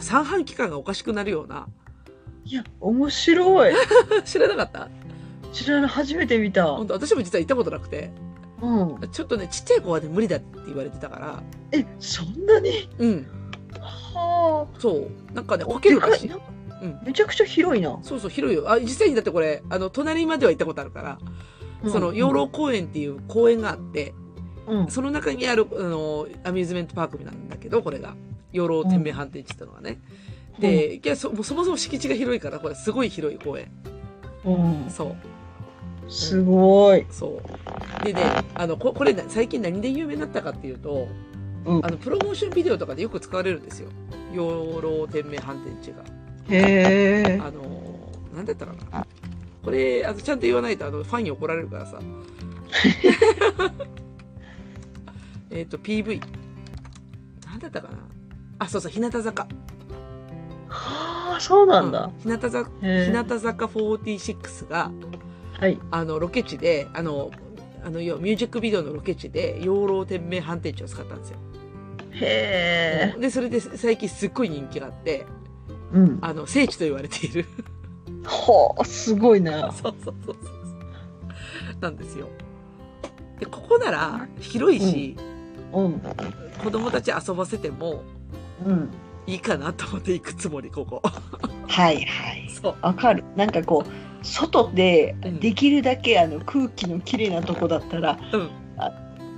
[0.01, 1.69] 三半規管がおかしくなるような。
[2.45, 3.75] いや、面白い。
[4.25, 4.89] 知らなかった？
[5.53, 6.65] 知らない、初めて見た。
[6.67, 6.95] 本当？
[6.95, 8.11] 私も実は行ったことなくて、
[8.63, 9.11] うん。
[9.13, 11.43] ちょっとね、ちっちゃい子はね、無理だって言われてたから、
[11.73, 12.89] え、そんなに？
[12.99, 13.27] うん。
[13.79, 15.35] はそう。
[15.35, 15.71] なんかね、あ。
[15.71, 17.99] こけるらしいうんめちゃくちゃ広いな。
[18.03, 18.71] そうそう、広いよ。
[18.71, 21.19] あ、実際にだってこれ、あの、隣までは行ったことあるから、
[21.87, 24.15] その、養老公園っていう公園があって、
[24.67, 24.91] うん。
[24.91, 28.15] その中にある、あの、アミューズメントパークなんだけど、これが。
[28.53, 30.01] 養老天命反転地ってのがね。
[30.59, 33.71] で、いやそ、もうそもそも敷地が広いから、これすごい広い公園。
[34.45, 35.17] うん、そう。
[36.11, 37.07] すごい。
[37.11, 37.41] そ
[38.03, 38.05] う。
[38.05, 38.23] でね、
[38.55, 41.09] あの、ここれ、最近何で有名になったかっていうと、
[41.65, 43.89] うんあの、プロモーションビデオとかでよく使われるんですよ。
[44.35, 46.03] 養老天命反転地が。
[46.49, 47.41] へえ。
[47.41, 49.07] あの、なんだったかな。
[49.65, 51.99] これ、あの、ちゃんと言わないと、あの、ファンに怒られるからさ。
[55.51, 56.21] えっと、PV。
[57.47, 57.99] なんだったかな。
[58.59, 59.47] あ、そうそう、日向坂。
[60.69, 62.11] はあ、そうなんだ。
[62.25, 63.13] うん日向坂、へ日え。
[63.13, 64.91] 向坂46が、
[65.59, 65.79] はい。
[65.91, 67.31] あの、ロケ地で、あの、
[67.85, 71.39] あの、ミュージックビデオのロケ地で、養老天命反転地を使ったんですよ。
[72.13, 73.21] へえ。
[73.21, 75.27] で、それで最近すっごい人気があって、
[75.93, 76.19] うん。
[76.23, 77.47] あの、聖地と言われている。
[78.25, 79.73] はあ、すごいな。
[79.73, 81.81] そうそうそうそう。
[81.81, 82.29] なんですよ。
[83.39, 85.17] で、ここなら広いし、
[85.73, 86.01] うん。
[86.63, 88.03] 子供たち遊ばせても
[88.65, 88.91] うん。
[89.27, 91.03] いいかなと思って行くつもり、ここ。
[91.69, 92.51] はいはい。
[92.51, 92.77] そう。
[92.83, 93.25] わかる。
[93.37, 98.93] なんかこう、外でうんできるだけあの空気のきれいなとこだったら、うんあ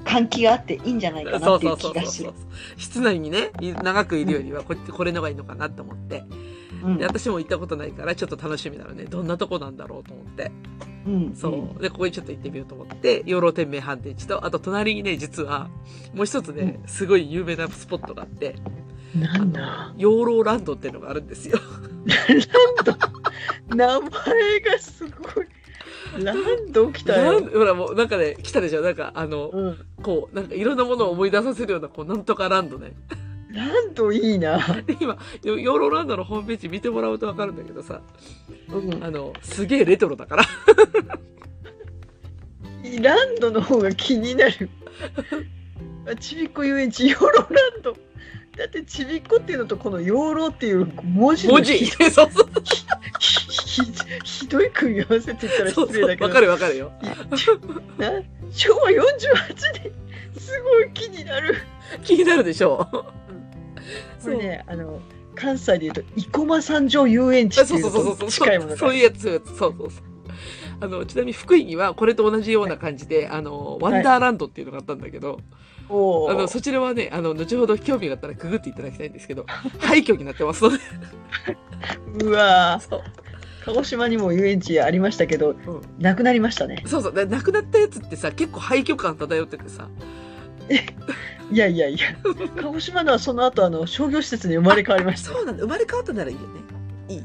[0.04, 2.32] 換気があっていいんじゃないかなっていそう気がする。
[2.76, 6.24] 室内にね、い長くいるよりはここれのがいいのかなと思って。
[6.30, 6.61] うん
[6.98, 9.04] で、私も行ったことないから、ちょっと楽しみなのね。
[9.04, 10.52] どんなとこなんだろうと思って。
[11.06, 11.34] うん。
[11.34, 11.82] そう。
[11.82, 15.68] で、ここにちょっと行ってみようと思って、養老天命反転地と、あと隣にね、実は、
[16.14, 18.56] もう一つね、すごい有名なスポットがあって、
[19.14, 19.20] うん。
[19.20, 19.94] なんだ。
[19.96, 21.58] 養老ランドっていうのがあるんですよ。
[23.68, 24.08] 名前が
[24.78, 26.24] すごい。
[26.24, 27.40] ランド来たよ。
[27.48, 28.82] ほらもうなんかね、来たでしょ？
[28.82, 29.78] なんかあの、うん。
[30.02, 32.92] こう、なんかいろんなものを思い出させるような、こう、なんとかランドね。
[33.52, 34.58] ランドいいな。
[34.86, 38.00] で、今、ヨヨーロランドのホームページ見てもらうとわかるんだけどさ、
[38.68, 39.04] うん。
[39.04, 40.44] あの、すげえレトロだから。
[43.00, 44.68] ランドの方が気になる。
[46.10, 47.46] あちびっこ遊園地、養老ラ
[47.78, 47.96] ンド。
[48.56, 52.48] だってちびっこっていうのとこの養老っていう文字の文字ひ そうそう
[53.18, 53.92] ひひ
[54.24, 55.70] ひどい組み合わせって言ったら。
[55.70, 56.92] 失礼だけどわかるわかるよ。
[57.98, 58.12] な
[58.50, 59.02] 昭和48
[59.74, 59.92] 年
[60.38, 61.56] すごい気になる
[62.04, 63.06] 気になるでしょ
[64.22, 65.00] これねあの
[65.34, 68.26] 関西で言うと生駒三条遊園地ってそういうのと。
[68.26, 70.12] 近いものがそういうやつ、そうそうそう。
[70.80, 75.38] あの、ちなみに福井にはこれと同じような感じで、あの、ワンダーランドっていうのがあったんだけど、
[75.88, 79.46] おあの、そちらはね、あの、後ほど興味があったらくぐっていただきたいんですけど、
[79.78, 80.78] 廃墟になってますので。
[82.24, 83.00] うわそう。
[83.00, 83.02] ー
[83.64, 86.82] 鹿児島にも遊園地ありましたけど、うんなくなりましたね。
[86.86, 87.12] そうそう。
[87.12, 89.88] で亡くなったやつってさ、結構廃墟感漂っててさ。
[91.50, 92.16] いやいやいや、
[92.56, 95.30] 鹿児島のはその後あの商業施設に生まれ変わりました。
[95.32, 95.62] そうなんだ。
[95.62, 96.46] 生まれ変わったならいいよね。
[97.08, 97.22] いい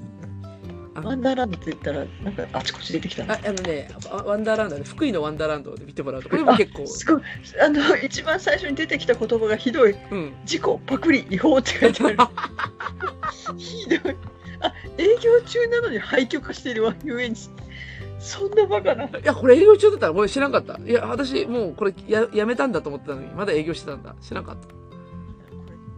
[0.96, 7.22] あワンダーランドって言ったら、なんかあちこち出てきたなああのね、ワワンダーランドね、福井のワンダーランドで見てもらうと、これも結構あ、すごい。
[7.62, 9.96] あの、一番最初に出てきた言葉がひどい。
[10.12, 10.34] うん。
[10.44, 12.18] 事故、パクリ、違法って書いてある。
[13.58, 14.16] ひどい。
[14.60, 17.50] あ、営業中なのに廃墟化してるわ、遊園地。
[18.20, 19.06] そんなバカな。
[19.06, 20.80] いや、これ営業中だったら俺知らんかった。
[20.80, 24.16] いや、私もうこれややめたんだと思ってたのに、まだ営業してたんだ。
[24.22, 24.68] 知らんかった。
[24.68, 24.74] こ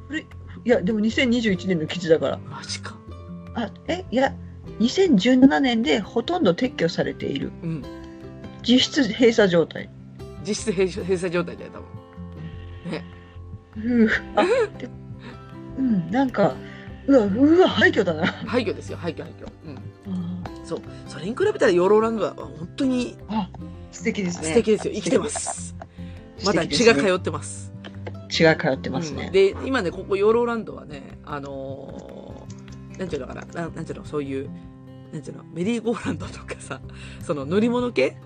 [0.10, 0.26] れ、い
[0.70, 2.38] や、でも2021年の記事だから。
[2.50, 2.98] マジか。
[3.56, 4.34] あ、え、いや、
[4.80, 7.52] 2017年でほとんど撤去されている。
[7.64, 7.84] うん。
[8.64, 9.90] 実質閉鎖状態。
[10.46, 12.92] 実質閉鎖閉鎖状態だよ、多分。
[12.92, 13.06] ね。
[13.78, 14.44] うーあ
[14.78, 14.90] で
[15.78, 16.56] うん、なんか、
[17.08, 18.28] うわ、うわ、廃墟だな。
[18.28, 19.48] 廃墟ですよ、廃墟、廃墟。
[19.66, 20.29] うん。
[20.76, 20.82] あそう。
[21.08, 23.50] それに比べたらヨーローランドは本当にあ、
[23.92, 24.50] 素敵ですね。
[24.50, 24.94] 素敵ですよ。
[24.94, 25.76] 生きてます。
[26.46, 27.74] まだ血が通ってます。
[28.30, 29.26] 血が通ってますね。
[29.26, 34.50] うんで、今ね、ここヨーローランドはね、あのーなんていうのかな、ななんていうの、そういう、
[35.14, 36.82] なんていうの、メリーゴーランドとかさ、
[37.22, 38.18] その乗り物系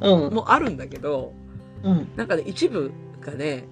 [0.00, 1.32] うん、もあるんだけど、
[1.82, 3.64] うん、なんかね、一部がね、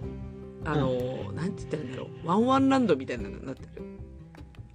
[0.64, 3.85] あのーなんて言ったらいいんだろう、ワンワンランドみたいなのになってる。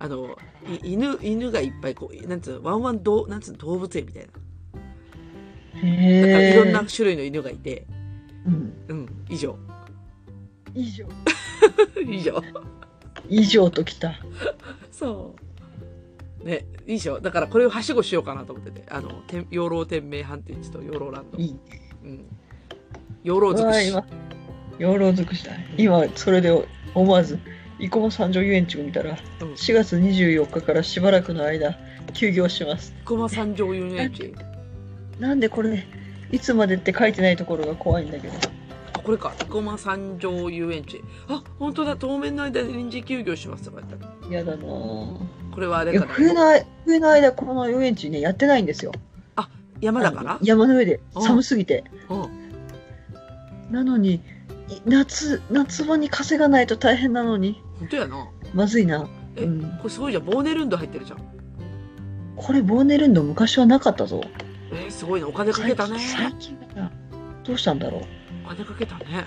[0.02, 0.36] あの、
[0.82, 4.30] い犬、犬がいっぱいこう、なんつうの、ワンワンどう、なんつうの、動物園みたいな。
[4.32, 4.44] だか
[5.80, 6.50] ら。
[6.50, 7.86] いろんな種類の犬がいて、
[8.48, 8.74] うん。
[8.88, 9.56] うん、以上。
[10.74, 11.06] 以上。
[12.04, 12.42] 以上。
[13.30, 14.16] 以上ときた。
[14.92, 15.36] そ
[16.44, 16.48] う。
[16.48, 17.20] ね、いいでしょ。
[17.20, 18.84] だからこれをはしごしようかなと思ってて。
[18.90, 21.38] あの、て養老天命反転地と養老ランド。
[21.38, 21.60] いい。
[22.04, 22.26] うん。
[23.24, 23.96] 養老尽くし。
[24.80, 25.52] 養老尽くした。
[25.78, 27.38] 今、それで思わず、
[27.82, 29.54] 生駒三条遊園地を見たら、うん。
[29.54, 31.76] 4月24日からしばらくの間、
[32.14, 32.94] 休業します。
[33.04, 34.34] 駒三条遊園地？
[35.20, 35.86] なんでこれ、
[36.32, 38.34] いつまでって書いてないところが怖いんだけど。
[38.94, 39.34] あ、これか。
[39.40, 41.02] 生駒三条遊園地。
[41.28, 41.96] あ、本当だ。
[41.98, 44.14] 当面の間臨時休業しますとか言ったら。
[44.30, 45.18] 嫌だなぁ。
[45.54, 46.14] これはあれかな。
[46.14, 48.92] 冬の間冬の間、この遊園地ね、やってないんですよ。
[49.82, 50.40] 山だから？
[50.44, 51.84] 山の上で、うん寒すぎて。
[52.08, 53.72] うん。
[53.72, 54.22] なのに、い
[54.86, 58.28] 夏、夏場に風がないと大変なのに、本当やな。
[58.54, 59.10] まずいな。
[59.36, 60.26] え、うんこれすごいじゃん。
[60.26, 61.20] ボーネルンド入ってるじゃん。
[62.36, 64.22] これ、ボーネルンド昔はなかったぞ。
[64.72, 65.28] えーすごいな。
[65.28, 65.98] お金かけたね。
[66.00, 66.92] 最近だな
[67.44, 68.02] どうしたんだろう。
[68.46, 69.26] お金かけたね。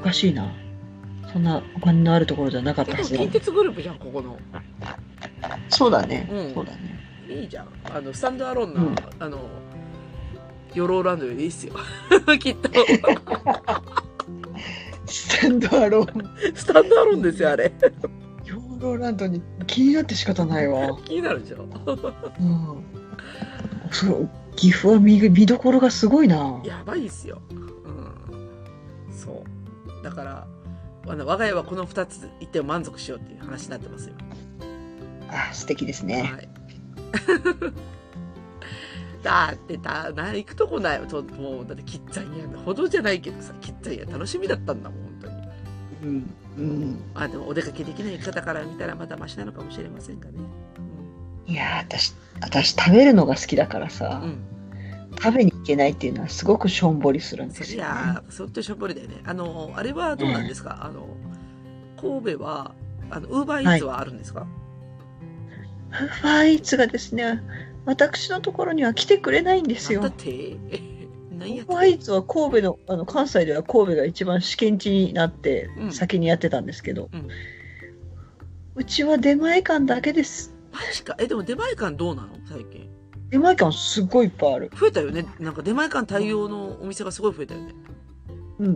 [0.00, 0.52] おかしいな。
[1.32, 3.26] そんなお金のあるところじゃなかったは近。
[3.30, 4.38] 鉄グループじゃん、ここの。
[5.70, 6.28] そうだね。
[6.30, 7.00] うんそうだね。
[7.26, 7.68] いいじゃん。
[7.90, 9.38] あの、スタンドアローンの、うんあの、
[10.74, 11.74] ヨローランドよりいいっすよ。
[12.38, 12.68] きっと。
[15.10, 16.54] スタンドアローン。
[16.54, 17.72] スタンドアローンですよ、あれ。
[18.44, 20.96] ヨーローランドに気になって仕方ないわ。
[21.04, 21.64] 気になるでしょ。
[21.64, 22.84] うん。
[23.90, 26.60] そう、岐阜は見見どころがすごいな。
[26.64, 27.42] やばいっすよ。
[27.50, 29.12] うん。
[29.12, 29.44] そ
[30.00, 30.04] う。
[30.04, 30.46] だから、
[31.06, 34.14] あの我が家はこの2つ行って満足しようっていう話になってますよ。
[35.28, 36.22] あ、素敵ですね。
[36.22, 36.48] はい。
[39.22, 41.06] だってたな行くとこないよ。
[41.06, 45.34] ちょっともうだってキッザニアほどじゃないけどさキッザニア楽しみだったんだもん本当に。
[46.02, 46.34] うん。
[46.58, 47.02] うん。
[47.14, 50.32] あでもお出かけできない方から見たらまだマシなのかもしれませんがね。
[51.46, 54.38] いやー、私、私食べるのが好きだからうさ、ん、うん、
[55.20, 57.88] 食べに行けないっていうのはすごくしょんぼりするんでそすよ、ね。
[57.88, 59.16] りゃそっとしょぼりだよね。
[59.24, 61.08] あのあれはどうなんですか、あの
[62.00, 62.72] 神戸は
[63.10, 64.46] あのウーバーイーツはあるんですか、
[65.90, 67.42] ファーイーツがですね、
[67.86, 70.00] 私のところには来てくれないんですよ。
[70.02, 70.56] だって？
[71.38, 75.92] 何やってファーイーツは神戸の、あの関西では神戸が一番試験地になってうん。
[75.92, 77.28] 先にやってたんですけど、うん。
[78.74, 80.54] うちは出前館だけです。
[80.72, 81.16] マジか？
[81.18, 82.28] えでも出前館どうなの？
[82.46, 82.88] 最近。
[83.30, 84.70] 出前館すっごいいっぱいある。
[84.78, 85.24] 増えたよね。
[85.38, 87.74] なんか出前館対応のお店がすごい増えたよね。
[88.58, 88.66] うん。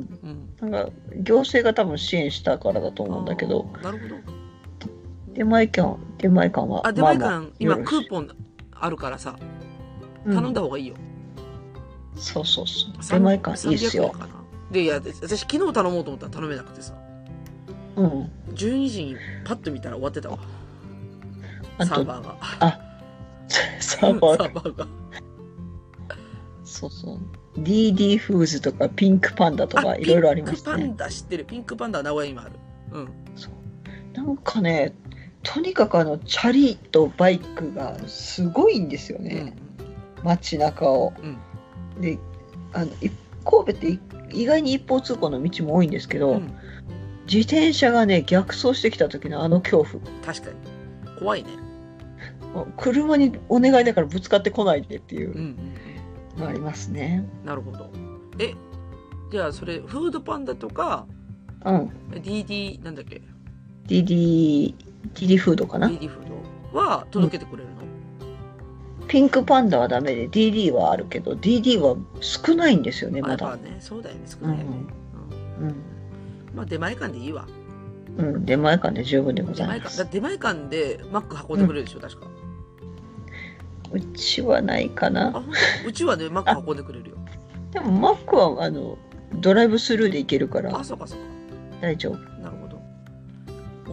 [0.63, 0.71] うん。
[0.71, 4.17] なんか行政が多分支援したからだと思うんだけど、なるほど。
[5.35, 6.87] 出前館、出前館は。
[6.87, 8.29] あ出前館、まあまあ今クーポン
[8.81, 9.37] あるからさ
[10.25, 10.35] うん。
[10.35, 10.95] 頼んだ方がいいよ、
[12.17, 13.03] そうそうそう。
[13.03, 14.15] さん出前館いいです300円よ。
[14.71, 16.95] でいやで私昨日頼もうと思ったら頼めなくてさ。
[17.97, 18.31] うん。
[18.55, 20.39] 12時にパッと見たら終わってたわ。
[21.81, 22.37] サーバーが。
[23.81, 24.87] サーバーサーバーが。
[26.65, 27.61] そうそう。
[27.61, 30.85] DD フーズとかピンクパンダとかあいろいろありまピンクパすね。
[30.87, 31.45] ンダ知ってる。
[31.45, 32.53] ピンクパンダは名古屋にもある。
[32.93, 33.09] うん。
[34.15, 34.95] なんかね、
[35.45, 39.55] とにかくあの、チャリとバイクがすごいんですようんね。
[40.25, 41.13] 街中を。
[41.23, 42.01] うん。
[42.01, 42.19] で
[42.73, 43.11] あのい
[43.45, 44.01] 神戸ってい
[44.33, 46.53] 意外に一方通行の道も多いんですけど、うん。
[47.27, 51.19] 自転車がね逆走してきた時のあの恐怖確かに。
[51.19, 51.51] 怖いね。
[52.77, 55.45] 車にお願いだからぶつかってこないでっていううんうん
[56.37, 56.41] うん。
[56.41, 57.29] のありますね。
[57.45, 57.91] なるほど。
[58.39, 58.55] え、
[59.31, 61.07] じゃあそれ、フードパンダとか、
[61.65, 61.89] うん。
[62.11, 63.23] DD、なんだっけ
[63.87, 64.75] ？DD、
[65.13, 66.29] DD フードかな ?DD フー
[66.73, 67.75] ドは届けてくれるの、
[69.07, 73.57] ピンクパンダはダメで DD はあるけど DD は少ないんですよねあまだ。
[73.57, 74.71] ね、そうだよね、少ないよね。
[75.61, 75.75] うんうん。
[76.55, 77.47] まあ出前館でいいわ。
[78.17, 79.53] うん、出前館で十分でご。
[79.53, 80.05] ざいますだ。
[80.05, 82.27] 出前館でマック運んでくれるでしょ、確か。
[83.93, 85.45] うちはないかあ、な。
[85.87, 87.17] うちはね、 マック運んでくれるよ。
[87.73, 88.99] でもマックはあの
[89.35, 91.25] ドライブスルーで行けるからあ、そうかそうか。
[91.81, 92.19] 大丈夫。
[92.41, 92.64] なるほど。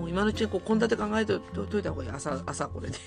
[0.02, 2.10] もう今のうちにこう、献立考えておといた方がいい。
[2.10, 2.97] 朝、朝これで。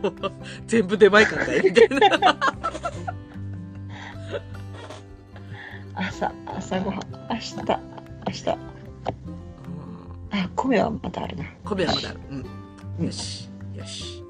[0.00, 0.32] こう
[0.66, 1.88] 全部出前館かいみたい
[2.20, 2.38] な。
[5.94, 7.00] 朝、朝ごはん。
[7.30, 7.64] 明日、明
[8.32, 8.48] 日。
[8.48, 8.72] うん
[10.30, 11.44] あ、米はまだあるな。
[11.64, 12.20] 米はまだある。
[12.30, 13.02] う。
[13.02, 13.04] ん。
[13.04, 13.50] よし。
[13.74, 14.24] よし。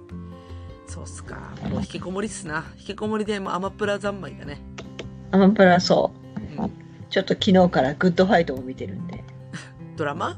[0.88, 1.54] そうっすか。
[1.70, 2.64] もう引きこもりっすな。
[2.78, 4.60] 引きこもりでもうアマプラ三昧だね。
[5.30, 6.12] アマプラそ
[6.58, 6.62] う。
[6.62, 6.70] うん。
[7.08, 9.06] ちょっと昨日からグッドファイトも見てるん。
[9.06, 9.22] で。
[9.96, 10.36] ドラマ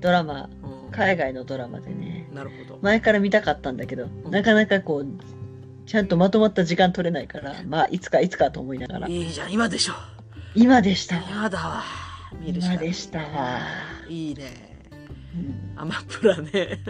[0.00, 0.75] ドラマ、うん。
[0.96, 2.28] 海外のドラマでね。
[2.32, 2.78] なるほど。
[2.82, 5.06] 前から見たかったんだけど、うんなかなかこう、
[5.86, 9.08] ちゃんとまとまった時間取れないから、まあ、いつかいつかと思いながら。
[9.08, 9.92] いいじゃん、今でしょ。
[10.54, 11.22] 今でしたわ。
[11.30, 11.84] 今だわ。
[12.40, 13.60] 見るし今でしたわ。
[14.08, 14.76] いいね。
[15.34, 16.80] うんアマプラね。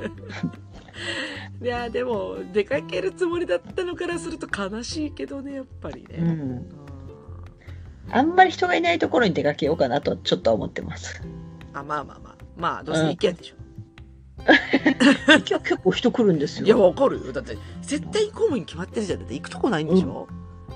[1.61, 6.19] いや、でも、出かけるつもりだったのからすると悲しいけどね、やっぱりね。
[6.19, 6.29] うん。
[6.29, 6.87] うん
[8.11, 11.21] あんまり人がいないところに出かけようかなとちょっと思ってます。
[11.73, 12.37] あ、まあまあまあ。
[12.57, 13.56] まあ、どうせ IKEA でしょ。
[15.27, 16.83] 今 日結構人来るんですいや、よ。
[16.85, 17.33] わかるよ。
[17.33, 19.19] だって、絶対行こうに決まってるじゃん。
[19.21, 20.29] だって行くとこないんでしょ、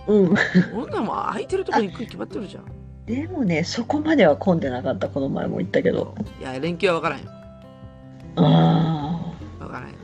[0.06, 0.34] うん。
[0.74, 2.64] こんなんもん空いてるとこに行くに決まってるじゃん。
[3.06, 5.08] でもね、そこまでは混んでなかった。
[5.08, 6.14] この前も言ったけど。
[6.40, 7.24] いや、連休はわからんよ。
[8.36, 9.94] あわからんよ。
[9.96, 10.00] あ。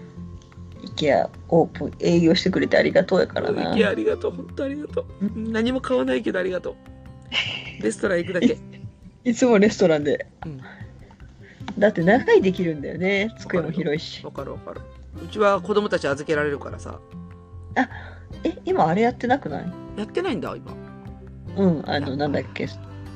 [0.84, 3.74] イケアオープン営業してくれてありがとうやからな。
[3.74, 4.32] IKEA ありがとう。
[4.32, 5.06] 本当ありがとう。
[5.36, 7.82] 何も買わないけどありがとう。
[7.82, 8.58] レストラン行くだけ。
[9.24, 10.26] いつもレストランで。
[10.44, 10.60] うん。
[11.78, 13.34] だって長いできるんだよね。
[13.38, 14.24] 机も広いし。
[14.24, 14.80] わかるわかる。
[15.22, 17.00] うちは子供たち預けられるからさ。
[18.44, 19.72] え、今あれやってなくない？
[19.98, 20.72] やってないんだ、今。
[21.56, 22.68] うん、あの、なんだっけ？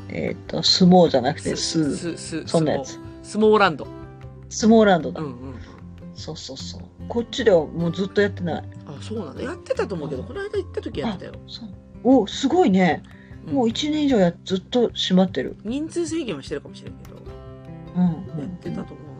[0.08, 2.98] えっ、と、相撲じゃなくて、スす、す、そんなやつ。
[3.22, 3.86] 相撲ランド。
[4.48, 5.20] 相撲ランドだ。
[5.20, 5.54] うんうんうん。
[6.14, 6.82] そうそうそう。
[7.08, 8.64] こっちではもうずっとやってない。
[8.86, 9.42] あ、そうなんだ。
[9.42, 11.32] やってたと思うけど、この間行った時やってたよ。
[11.46, 11.68] そう
[12.02, 13.02] おすごいね。
[13.14, 13.20] うん
[13.54, 15.56] もう1年以上やずっと閉まってる。
[15.64, 17.09] 人数制限はしてるかもしれんけど、
[17.96, 19.10] うん、やうんってたと思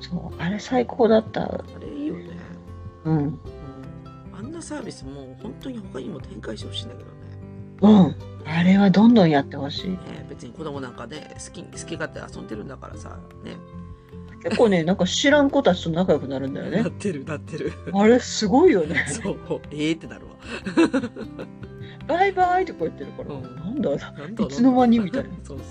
[0.00, 1.40] そう、あれ最高だった。
[1.40, 1.64] うな。
[1.76, 2.30] あれいいよね。
[3.04, 3.18] うん。
[3.18, 3.40] うん。
[4.32, 7.16] あんなサービスもう本当に他にも展開してほしいんだけどね。
[7.80, 8.50] うん。
[8.50, 9.90] あれはどんどんやってほしい。
[9.90, 13.56] ね別に子供なんかね、好き、好き勝手遊んでるんだからさ、ね。
[14.42, 16.88] 結構ね、なんか知らん子たちと仲良くなるんだよねな。
[16.88, 17.72] ってる、なってる。
[17.92, 19.04] あれすごいよね。
[19.08, 19.38] そう、
[19.72, 20.36] ええってなるわ。
[22.06, 25.30] バイバイってこう言ってるから、うんなんだいつの間にみたいな。
[25.42, 25.66] そうそう。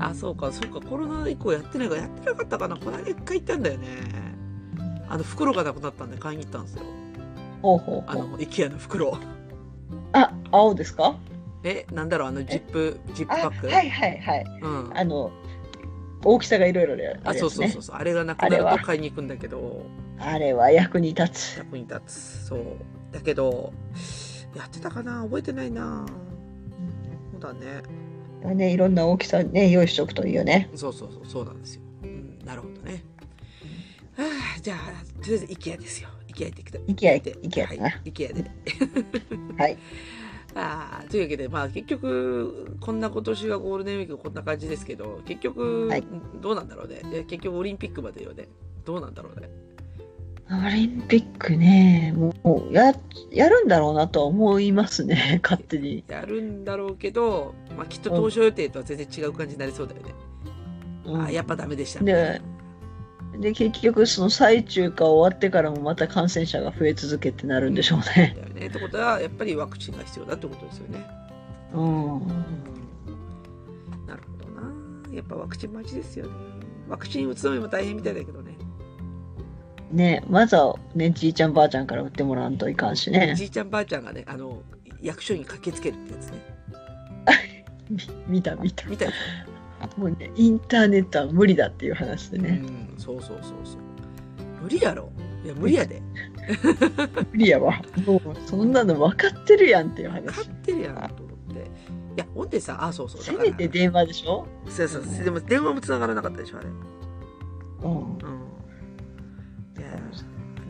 [0.00, 2.76] あ、そうか、そうか、コロナ以降やってないから、やってなかったかな。
[2.76, 3.88] この間一回行ったんだよね。
[5.08, 6.82] あの、袋がなくなったんで買いに行ったんですよ。
[7.62, 8.10] ほうほう。
[8.10, 9.18] あの、イケアの袋。
[10.12, 11.16] あ、青ですか？
[11.62, 13.66] え、なんだろう、あの、ジップ、ジップあ、パック？
[13.66, 14.44] はいはいはい。
[14.62, 14.90] うん。
[14.96, 15.30] あの、
[16.24, 17.82] 大きさがいろいろであそうそうそう。
[17.82, 17.96] そう。
[17.96, 19.84] あれがなくなると買いに行くんだけど、
[20.18, 21.58] あれは役に立つ。
[21.58, 22.46] 役に立つ。
[22.46, 22.62] そう。
[23.12, 23.72] だけど、
[24.54, 25.22] やってたかな？
[25.22, 26.06] 覚えてないな
[27.32, 27.82] そうだね。
[28.48, 30.70] ね、いろんな大きさね、用意しておくといいよね。
[30.74, 31.82] そうそうそう、そうなんですよ。
[32.02, 33.04] うん、なるほどね。
[34.16, 34.24] は
[34.56, 36.08] あ、じゃあ、とりあえず、イケアですよ。
[36.28, 36.78] イケア行ってきた。
[36.78, 38.50] IKEA で IKEA はい、イケアで。
[39.58, 39.78] はい。
[40.54, 46.04] ああ、というわけで、まあ結局、こんな今年はゴールデンウィークこんな感じですけど、結局、はい
[46.40, 47.02] どうなんだろうね。
[47.10, 48.48] で結局オリンピックまでよね。
[48.84, 49.48] どうなんだろうね。
[50.52, 52.32] オリンピックね、も
[52.68, 52.92] うや
[53.30, 56.02] やるんだろうなとは思いますね、 勝手に。
[56.08, 60.14] やるんだろうけど、まあきっと当初予定とは全然違う感じになりそうだよね。
[61.06, 62.40] うんああ、やっぱダメでしたね
[63.32, 63.40] で。
[63.40, 68.34] で、結局、その最中か終わってからもまた感染者が増え続けてなるんでしょうね。
[68.36, 68.66] だよね。
[68.66, 71.06] ってことは、やっぱりワクチンが必要だってことですよね。
[71.72, 72.14] うん。
[72.14, 72.28] うん
[74.06, 75.14] なるほどな。
[75.14, 76.32] やっぱワクチン待ちですよね。
[76.88, 78.39] ワクチン打つのにも大変みたいだけど
[79.92, 80.20] ね。
[80.20, 83.34] ね、まずはね、じいちゃんばあちゃんから打ってもらわんといかんしね。
[83.38, 84.62] じいちゃんばあちゃんがね、あの、
[85.02, 86.38] 役所に駆けつけるってやつね。
[87.88, 88.88] み見た見た。
[88.88, 89.06] みた。
[89.96, 92.62] もうね、インターネットは無理だっていう話でね。
[92.62, 93.80] うん、そうそうそうそう。
[94.62, 95.10] 無理やろ。
[95.44, 96.00] いや、無理やで。
[97.32, 97.82] 無理やわ。
[98.06, 100.54] もう、そんなの分かってるやんっていう分か話っ。
[100.56, 101.60] てるやんと思って。
[101.62, 101.66] い
[102.16, 103.22] や、ほんでさ、あ、そうそう。
[103.22, 104.46] せめて電話でしょ？
[104.68, 105.24] そうそうそう。
[105.24, 106.68] でも電話も繋がらなかったでしょ、あれ。
[106.68, 108.00] うん。
[108.02, 108.18] うん。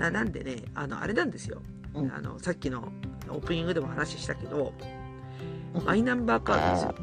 [0.00, 1.60] な、なんでね、あの、あれなんですよ。
[1.94, 2.90] うんあの、さっきの
[3.28, 4.72] オープニングでも話したけど、
[5.74, 6.94] うんマイナンバーカードですよ。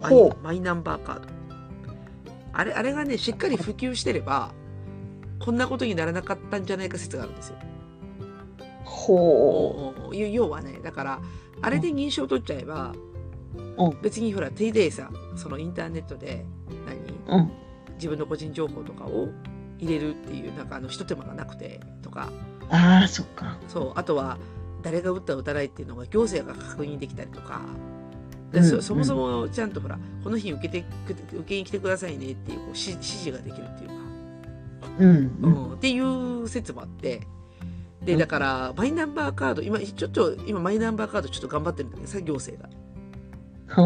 [0.00, 1.28] マほイマイナンバーカード。
[2.52, 4.52] あれ、あれがね、しっかり普及してれば、
[5.40, 7.56] こんなことにならなかったんじゃないか説があるんですよ。
[8.84, 11.20] ほおう要はね、だから、
[11.60, 12.94] あれで認証取っちゃえば、
[13.78, 16.44] うん別にほら、手でさ、そのインターネットで、
[16.86, 16.98] 何？
[17.36, 17.40] う。
[17.40, 17.50] うん。
[17.94, 19.28] 自分の個人情報とかを
[19.78, 22.30] 入れるっていう、なんかあの、一手間がなくて、とか、
[22.70, 23.58] ああ、そっか。
[23.68, 24.38] そう、あとは、
[24.82, 27.60] 誰が打った打たないっていうのが行政が確認できたりとか、
[28.52, 33.94] でうんそそもそもちゃんとほら、この日受けてく、受けに来てくださいねっていうこう指指示ができるっていうか、
[35.00, 35.08] うん。
[35.08, 35.52] ううん。
[35.72, 37.26] ん、っていう説もあって、
[38.04, 42.70] で、うんだから、マイナンバーカード、今、ちょっと、今、マイナンバーカードちょっと頑張ってるんだけどさ、行政が。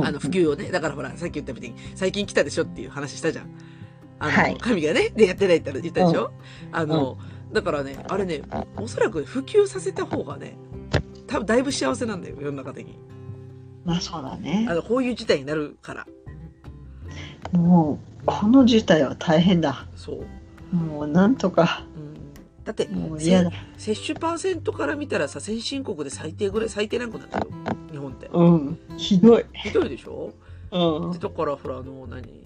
[0.07, 0.71] あの、普及をね。
[0.71, 3.47] だからほら、さっき言ったみたいに、最近来たでしょっていう話したじゃん。
[4.21, 6.31] あの、はい神がね、でやってないって言ったでしょ、
[6.71, 7.19] あの、
[7.53, 8.43] だからね、あれね、
[8.77, 10.57] おそらく普及させた方がね、
[11.27, 12.99] 多分だいぶ幸せなんだよ、世の中的に。
[13.85, 14.75] まあそうだねあ。
[14.75, 16.07] の、こういう事態になるから。
[17.53, 19.87] もう、この事態は大変だ。
[19.97, 20.23] そ
[20.73, 20.77] う。
[20.77, 21.85] もう、なんとか。
[21.97, 23.51] うん、だって、もう嫌だ。
[23.79, 27.49] せ接種パーセントから見たらさ、先進国で最低ぐらい、最低ランクなんだよ、
[27.91, 28.29] 日本って。
[28.31, 28.79] うん。
[28.99, 29.45] ひどい。
[29.55, 30.33] ひどいでしょ？
[30.73, 31.19] うんで。
[31.19, 32.45] だからほらあの何？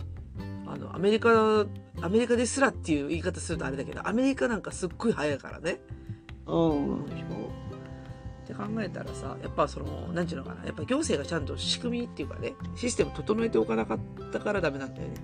[0.67, 1.67] あのアメリカ
[2.01, 5.81] アメリカですらっていう言い方するとあれだけどアメリカなんかすっごい早いからね。
[6.47, 7.05] うん。
[8.45, 13.99] って考えたらさやっぱその何ていうのかなやっぱ行政がちゃんと仕組みっていうかねシステム整えておかなかっ
[14.33, 15.15] たからダメなんだよね。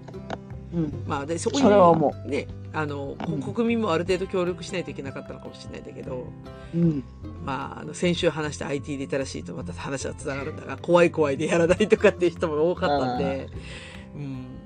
[0.72, 1.04] うん。
[1.06, 6.26] まあでそこにそねあの、こうん国民もある程度協力しないといけなかったのかもしれないんだけど
[6.74, 7.04] うん。
[7.44, 13.48] まああの先週話した IT リテラシーとまた話はつながるんだが怖い怖いでやらないとかっていう人も多かったんで。
[14.14, 14.59] うん。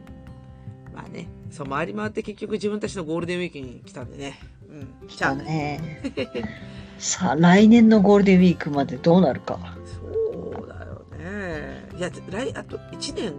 [0.94, 4.38] まあね、そう回り回って結局自分たちのゴールデンウィークに来たんでね。
[4.70, 5.08] うん。
[5.08, 5.44] 来たね。
[5.44, 6.00] ね。
[6.98, 9.76] さあ、来年のゴールデンウィークまでどうなるか。
[9.84, 11.88] そうだよね。
[11.98, 13.34] いや、来、あと1年、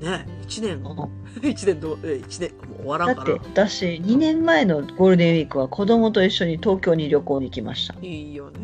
[0.00, 0.82] ね、1年、
[1.40, 3.28] 1年どう、え1年、もう終わらんかな。
[3.30, 7.94] だって、私、2年前のゴールデンウィークは子供と一緒に東京に旅行に行きました。
[8.02, 8.58] いいよね。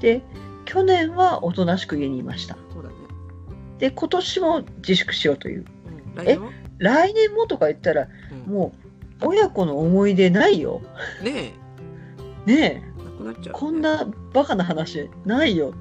[0.00, 0.22] で、
[0.64, 2.56] 去年はおとなしく家にいました。
[2.72, 2.94] そうだね。
[3.78, 5.64] で、今年も自粛しようという。
[6.16, 6.24] うん。
[6.24, 6.61] 来年は？
[6.82, 8.08] 来年もとか言ったら、
[8.46, 8.72] うんも
[9.22, 10.82] う、親子の思い出ないよ。
[11.22, 11.54] ね
[12.44, 13.54] ねえ、なくなっちゃう。
[13.54, 15.72] こんなバカな話ないよ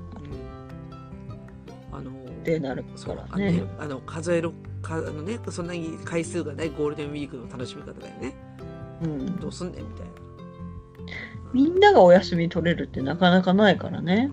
[1.91, 1.97] うん。
[1.97, 3.63] あのってなるからねあのね。
[3.79, 4.51] あの数える
[4.83, 8.35] かあのねそんなに回数がないゴールデンウィークの楽しみ方だよね
[9.03, 10.11] うんどうすんねんみたいな
[11.53, 14.31] みんながお休み取れるってなかなかないからね。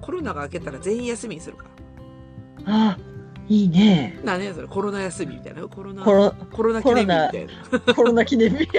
[0.00, 1.66] コロナが明けたら全員休みにするか
[2.64, 3.09] ああ、
[3.50, 4.18] いいね。
[4.24, 5.62] なねそれコロナ休みみたいな？
[5.68, 7.46] コロナコロコロナ記念日みたい
[7.86, 8.66] な コロナ記念日？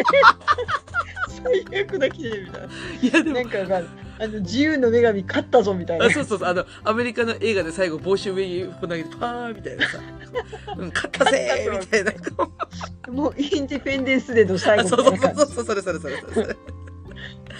[1.69, 2.59] 最悪な記念日だ。
[3.01, 3.87] いやでもなんかわかる
[4.19, 6.09] あの自由の女神勝ったぞみたいなあ。
[6.11, 9.99] そうそうそうあのアメリカの映画で最後帽子上に投げてパーみたいなさ
[10.77, 12.11] 「うん、勝ったぜ!」みたいな
[13.11, 16.55] もうインディペンデンスデーの最あ後そうそうみたいな感じそうそうそれそれそれそれそれ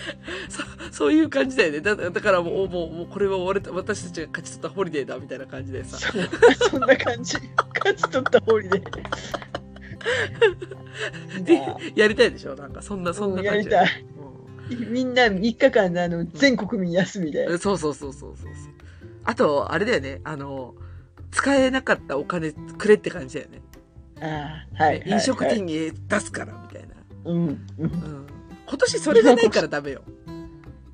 [0.50, 5.98] そそういう感じだよねだだからもうもうもうこれは俺た私たちが勝ち取ったホリデーだみたいな感じでさ
[6.70, 7.38] そんな感じ。
[7.80, 8.92] 勝ち取ったホリデー。
[11.44, 11.62] で
[11.96, 12.56] やりたいでしょ？
[12.56, 13.90] なんかそんなそんなうんや感じだよ
[14.70, 14.88] りたい。
[14.90, 17.46] みんな3日間であの全国民休みで。
[17.46, 18.52] うんそうそうそうそうそう
[19.24, 20.74] あとあれだよねあの
[21.30, 23.62] 使えなかったお金くれって感じだよね、
[24.20, 25.04] ああ、はい。
[25.06, 26.96] 飲食はい店に出すからみたいな、
[27.26, 27.66] うん、うん。
[27.80, 28.28] うん、
[28.72, 30.02] 今年それがないからダメよ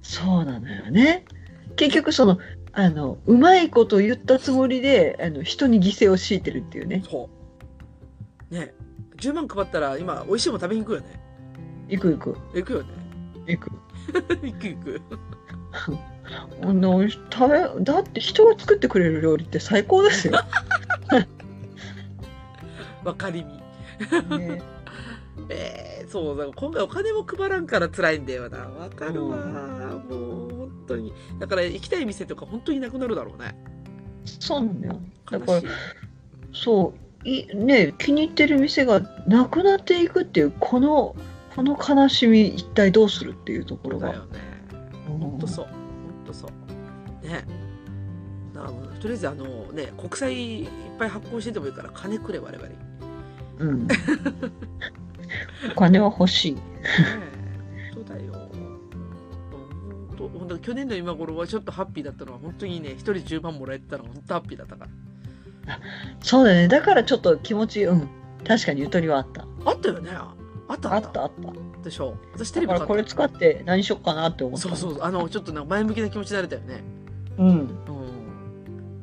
[0.02, 1.26] そうなのよね。
[1.76, 2.40] 結局その、
[2.72, 7.04] あの、うまいこと言ったつもりで、あの、人に犠牲を強いてるっていうね。
[7.08, 7.30] そ
[8.52, 8.74] うね
[9.18, 11.20] 10万配ったら今美味しいもん食べに行くよね
[11.88, 12.38] 行く行く。
[12.56, 12.88] 行くよね
[13.46, 13.72] 行く。
[14.42, 15.02] 行く行く
[16.62, 20.34] あの食べだって人が作ってくれる料理って最高ですよ。
[23.04, 24.62] 分かりみね、
[25.50, 28.60] えー、そうだ今回お金も配らんから辛いんだよな。
[28.60, 29.42] わかるわ、う
[30.14, 31.14] もう本当に。
[31.40, 33.56] だから行きたい店とか本当になくなるだろうね。
[34.26, 35.00] そうなんだよ。
[35.32, 35.62] だ悲から
[36.54, 36.94] そ
[37.24, 41.16] ういね気に入ってる店がなくなっていくっていうこの
[41.56, 44.10] この悲しみ一体どうするっていうところが。
[44.10, 44.40] だよね。
[45.10, 45.66] うん本当そう。
[45.66, 45.76] 本
[46.26, 47.28] 当そう。
[47.28, 47.46] ね。
[49.00, 52.76] とりあえずあのね国債いっぱい発行しててもいいから金くれ我々ね
[53.60, 53.88] うん、
[55.76, 56.58] お金は欲しい。
[56.84, 58.34] え本当だよ。
[58.34, 64.88] 本当本当去年の今頃はちょっとハッピーだったのは本当にね一人10万もらえてたのは本当ハッピーだったか
[65.66, 65.80] ら
[66.22, 66.68] そうだね。
[66.68, 68.08] だからちょっと気持ち、うん。
[68.46, 69.46] 確かにゆとりはあった。
[69.66, 70.34] あったよねあ
[70.74, 71.84] ったあったたあった。
[71.84, 74.68] でしょ私テレだビこれ使って何しよっかなって思った。
[74.70, 76.84] そうそうあのちょっとなんか前向きな気持ちになれたよね
[77.38, 77.48] うん。
[77.50, 77.70] うん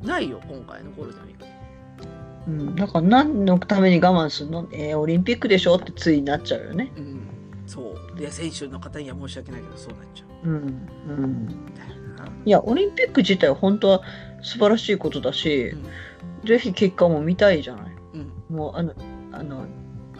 [0.02, 1.44] ないよ今回のゴールデンウィーク
[2.46, 2.74] うん。
[2.76, 4.68] だから何のために我慢するの？
[4.72, 5.76] えーオリンピックでしょ？
[5.76, 6.92] ってついになっちゃうよね。
[6.96, 7.20] うん
[7.66, 10.88] そういや選手の方には申し訳ないけどそうなっちゃううん。
[11.08, 11.48] うん。
[12.44, 14.02] いや、オリンピック自体は本当は
[14.42, 15.74] 素晴らしいことだし、
[16.44, 17.92] ぜひ結果も見たいじゃない？
[18.12, 18.92] うん、うん、もうあの、
[19.32, 19.64] あの、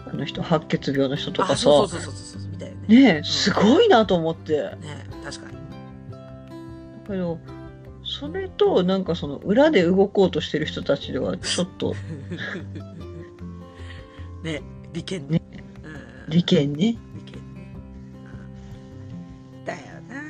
[0.07, 4.53] あの人、白血病の人とかさ、あそうそうそうそうそうみたいなねねえ、すごいなと思って。
[4.81, 5.57] ね確かに
[7.03, 7.37] だけど、
[8.05, 11.95] それと、なんかその、裏で動こうとしてる人たちでは、ちょっと、
[14.43, 14.61] ね
[14.93, 15.41] 利権ね。
[15.51, 15.63] ね。
[16.27, 16.31] うん。
[16.31, 16.77] 利権ね。
[16.79, 17.73] 利権ね。
[19.57, 19.65] うん。
[19.65, 20.21] だよな。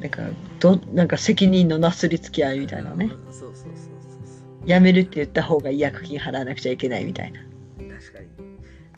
[0.00, 0.22] なんか、
[0.58, 3.06] ど、なんか責任のなすりつき合いみたいなね。
[3.06, 3.32] うん。
[3.32, 7.40] そうそうそうそう辞めるって言った方が違約金払わなくちゃいけないみたいな。
[7.40, 8.26] 確かに。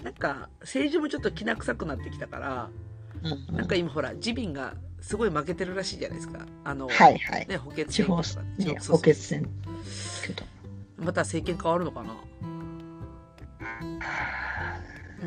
[0.03, 2.70] なんか政治もちょっときな臭くなってきたから
[3.22, 3.57] うんうん。
[3.57, 4.74] なんか今ほら自民が
[5.09, 6.40] すごい負けてるらしいじゃないですか。
[6.64, 7.46] あの、はいはい。
[7.48, 8.22] ね補欠地方ね、
[8.86, 9.48] 補欠選。
[10.22, 10.44] けど。
[10.98, 12.12] また政権変わるのかな？
[12.12, 12.20] も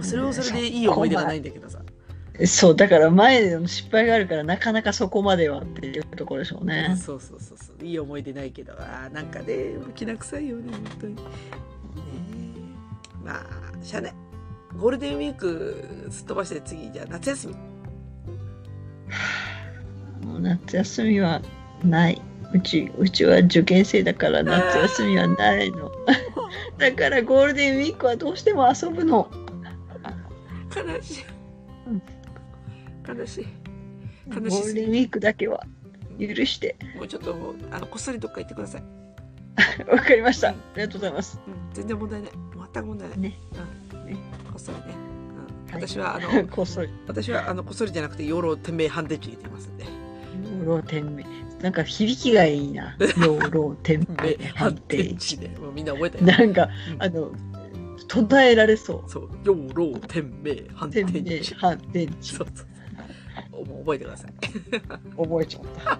[0.01, 1.79] うそれはそれでいい思い出がないんだけどさ。
[2.45, 6.95] そう、だから前の失敗があるから、なかなかそこまではっていうところでしょうね。
[6.95, 7.77] そうそうそうそう。
[7.83, 8.73] いい思い出ないけど。
[8.73, 11.15] あーなんかねきな臭いよね本当に。
[11.15, 11.21] ね
[13.23, 13.25] え。
[13.25, 14.13] まあしゃあない。
[14.77, 17.55] ゴールデンウィークすっ飛ばして次じゃあ夏休み
[20.41, 21.41] 夏休みは
[21.83, 22.21] ない。
[22.53, 25.91] うち、うちは受験生だから夏休みはないの。
[26.77, 29.31] だからゴールデンウィークはどうしても遊ぶの。
[30.75, 31.25] 悲しい、
[33.07, 33.45] 悲しい。
[34.33, 35.65] ゴ悲しすぎールデンウィークだけは。
[36.19, 36.75] 許して。
[36.95, 38.83] もうちょっとあのこっそりどっか行ってください、
[39.89, 40.49] わかりました。
[40.49, 41.39] ありがとうございます。
[41.47, 42.31] うん、全然問題ない。
[42.73, 43.39] 全く問題ない、ね。
[43.93, 44.05] うん。
[44.05, 44.17] ね。
[44.45, 44.83] こっそりね、
[45.67, 45.81] うん、はい。
[45.81, 46.89] 私はあの こっそり。
[47.07, 49.85] 私はあのこっそりじゃなくて養老天命反転地に出ますんで
[50.59, 51.25] 養老天命。
[51.61, 52.97] なんか響きがいいな。
[53.23, 54.37] 養老天命。
[54.55, 57.31] 反反転転地でもうみんな覚えたよなんか、うんあの、
[58.07, 59.09] 唱えられそう。
[59.09, 62.67] そう養老天命反転天命地反転地そうそう
[63.79, 64.31] 覚えてください
[65.17, 65.99] 覚えちゃった。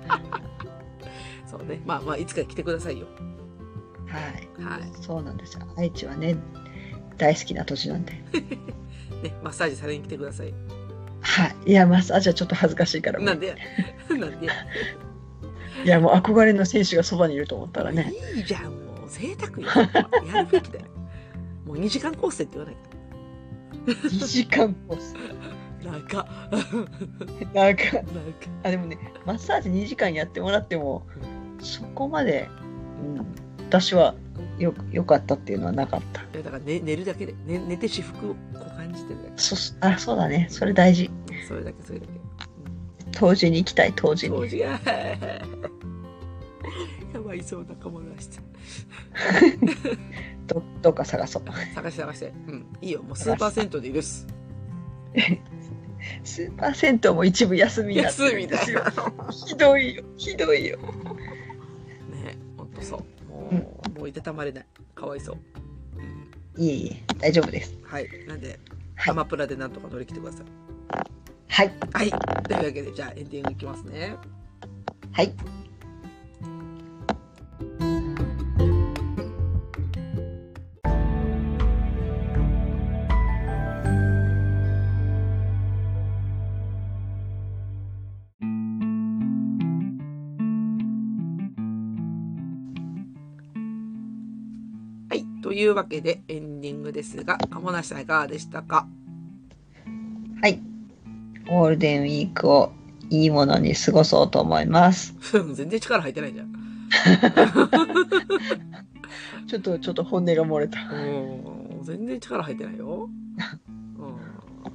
[1.48, 3.08] そうねまあまあいつか来てくださいよ
[4.08, 4.64] はい。
[4.64, 5.66] はいそうなんですよ。
[5.78, 6.36] 愛知はね、
[7.18, 8.14] 大好きな土地なんで。
[9.22, 10.54] ねマッサージされに来てください
[11.22, 11.72] はい。
[11.72, 13.20] いや、マッサージはちょっっと恥ずかしいから。
[13.20, 13.56] なんで
[14.10, 14.48] なんで
[15.86, 18.14] いや、もう憧れの選手がそばにいると思ったらね。
[18.36, 19.68] いいじゃんもう贅沢よ。
[20.34, 20.86] やるべきだよ。
[21.66, 22.78] もう2時間コースって言わない。
[23.86, 25.16] 2時間コース。
[25.84, 26.28] なんか
[27.54, 27.84] なんか、
[28.64, 31.08] あ、でもね、マッサージ2時間やってもらっても、
[31.60, 32.50] そこまで、
[33.04, 33.26] うん、
[33.68, 34.14] 私は
[34.60, 36.22] よよかったっていうのはなかった。
[36.38, 40.48] だから、ね、寝るだけで、ね、寝て私服をこう感じてるだそあ、そうだね。
[40.50, 41.10] それ大事。
[41.28, 42.12] けそれだけそれだけ、
[43.12, 44.38] 当時に行きたい、当時に。
[44.38, 44.80] 掃除が
[47.14, 48.40] やばいそうな顔がして
[50.48, 51.44] どどっか探そう。
[51.76, 54.26] 探して探してうんいいよもう数パーセントで許す
[56.24, 58.84] スーパー銭湯も一部休みになってるんですよ。
[59.48, 60.78] ひどいよ、ひどいよ。
[60.78, 60.84] ね
[62.58, 63.04] ほんとそう
[64.02, 64.66] もういたたまれない。
[64.96, 65.38] かわいそう、
[66.58, 67.78] うん、いえいえ、大丈夫です。
[67.84, 68.08] はい。
[68.28, 68.60] なんで
[68.96, 69.12] はい。
[69.12, 70.46] アマプラでなんとか乗り切ってください。
[71.48, 71.72] はい。
[71.94, 72.10] はい。
[72.10, 74.16] というわけでじゃあエンディングいきますね。
[75.12, 75.32] はい。
[95.72, 98.88] いうわけでエンディングですが鴨梨さんいかがでしたか？
[100.42, 100.60] はい。
[101.48, 102.72] ゴールデンウィークを
[103.10, 105.16] いいものに過ごそうと思います。
[105.56, 106.52] 全然力入ってないじゃん
[109.48, 110.80] ちょっと、ちょっと本音が漏れた。
[110.80, 113.10] うん全然力入ってないよ。
[113.98, 114.16] うん、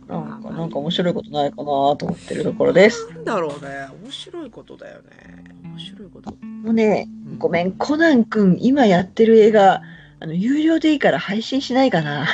[0.09, 3.09] なんか、なんか面白いことないかなと思ってるところです。
[3.15, 3.87] なんだろうね。
[4.03, 5.45] 面白いことだよね。
[5.63, 6.31] 面白いこと。
[6.31, 6.37] も
[6.71, 7.09] うね、
[7.39, 7.69] ごめん。
[7.69, 9.83] ん、コナン君、今やってる映画、
[10.21, 12.27] あの、有料でいいから配信しないかな。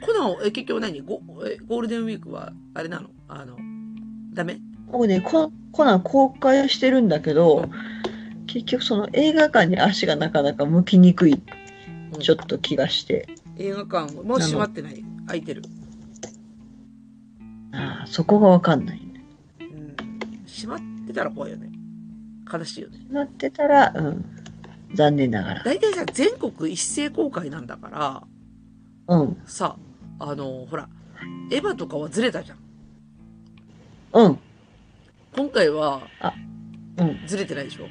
[0.00, 1.00] コナン、え、結局何？
[1.00, 3.08] ゴえゴールデンウィークは、あれなの？
[3.28, 3.56] あの、
[4.32, 4.58] ダメ？
[4.90, 7.68] もうね、ココナン公開してるんだけど、
[8.46, 11.42] 結局その映画館に足がなかなか向きにくい、
[12.20, 13.28] ちょっと気がして。
[13.58, 15.04] 映画館もう閉まってない？
[15.26, 15.62] 開いてる？
[17.72, 19.00] ああ、そこがわかんない。
[19.60, 19.96] うん。
[20.46, 21.70] 閉まってたら怖いよね。
[22.52, 22.98] 悲しいよね。
[23.10, 24.24] なってたら、うん。
[24.94, 25.62] 残念ながら。
[25.64, 27.88] 大体さ、全国一斉公開なんだか
[29.08, 29.36] ら、うん。
[29.46, 29.76] さ、
[30.18, 30.88] あの、ほら、
[31.50, 32.58] エヴァとかはずれたじゃん。
[34.12, 34.38] うん。
[35.36, 36.02] 今回は、
[36.96, 37.26] うん。
[37.26, 37.86] ずれてないでしょ？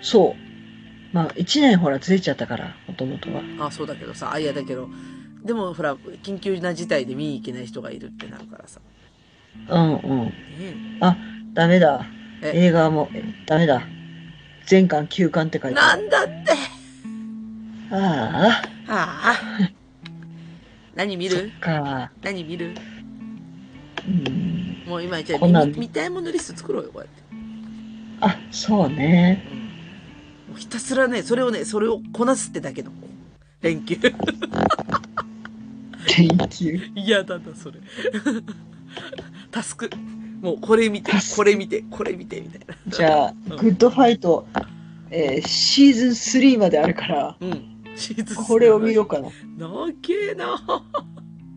[0.00, 1.14] そう。
[1.14, 3.42] まあ、一年ほらずれちゃったから、もともとは。
[3.60, 4.88] あ、そうだけどさ、あ、いやだけど、
[5.44, 8.80] でもほら、緊急な事態で見に行けない人がいるってなるからさ。
[9.68, 10.24] うんうん。
[10.26, 10.32] ね
[11.52, 12.06] ダメだ。
[12.42, 12.52] え？
[12.54, 13.82] 映画も、えダメだ。
[14.66, 16.08] 全巻休巻って書いてある。
[16.08, 16.52] なんだって
[17.90, 19.70] ああ、ああ。
[20.94, 21.50] 何見る？
[21.60, 22.10] か。
[22.22, 22.74] 何見る？
[24.06, 24.82] うん。
[24.86, 27.22] もう今じゃあこんなん見見たいものリスト作ろうよ、こうやって。
[28.20, 29.46] あ、そうね。
[29.50, 29.58] うん。
[29.58, 32.92] もうひたすらね、それをね、それをこなすってだけの
[33.60, 33.96] 連休。
[36.18, 36.80] 連休。
[36.94, 37.78] 嫌だな、それ。
[39.50, 39.90] タスク。
[40.42, 42.76] もうこれ見てこれ見て、これ見て、みたいな。
[42.88, 44.46] じゃあ、グッドファイト、
[45.10, 47.84] えーシーズン3まであるから、うん。
[47.94, 49.28] シーズンこれを見ようかな。
[49.56, 50.58] なげえな。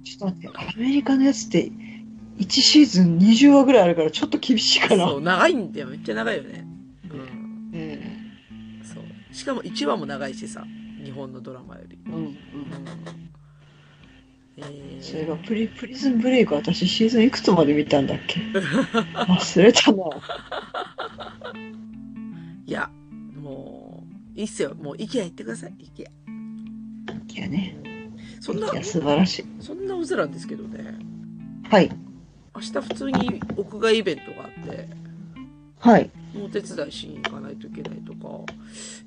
[0.03, 1.71] ちょっと待って、アメリカのやつって、
[2.37, 5.07] 1シーズン20話ぐらいあるから、ちょっと厳しいかな。
[5.07, 5.87] そう、長いんだよ。
[5.87, 6.67] めっちゃ長いよね。
[7.09, 7.19] うん。
[7.19, 7.99] うん。
[8.83, 9.33] そう。
[9.33, 10.63] しかも1話も長いしさ。
[11.03, 11.97] 日本のドラマより。
[12.05, 12.13] うん。
[12.13, 12.35] うん。
[14.57, 14.63] うん。
[14.63, 18.39] えそれー、がプリ、プリズンブレイク、私シーズンいくつまで見たんだっけ？
[19.27, 20.03] 忘れたな。
[22.65, 22.89] いや、
[23.41, 24.03] も
[24.35, 24.73] う、いいっすよ。
[24.75, 25.73] もう、イケア行ってください。
[25.79, 26.11] イケア。
[27.33, 27.75] いやね。
[28.39, 29.45] そんな、素晴らしい。
[29.59, 30.95] そんなうずらんですけどね。
[31.69, 31.91] はい。
[32.55, 34.87] 明日普通に屋外イベントがあって、
[35.79, 36.09] はい。
[36.41, 38.45] お手伝いしに行かないといけないとか、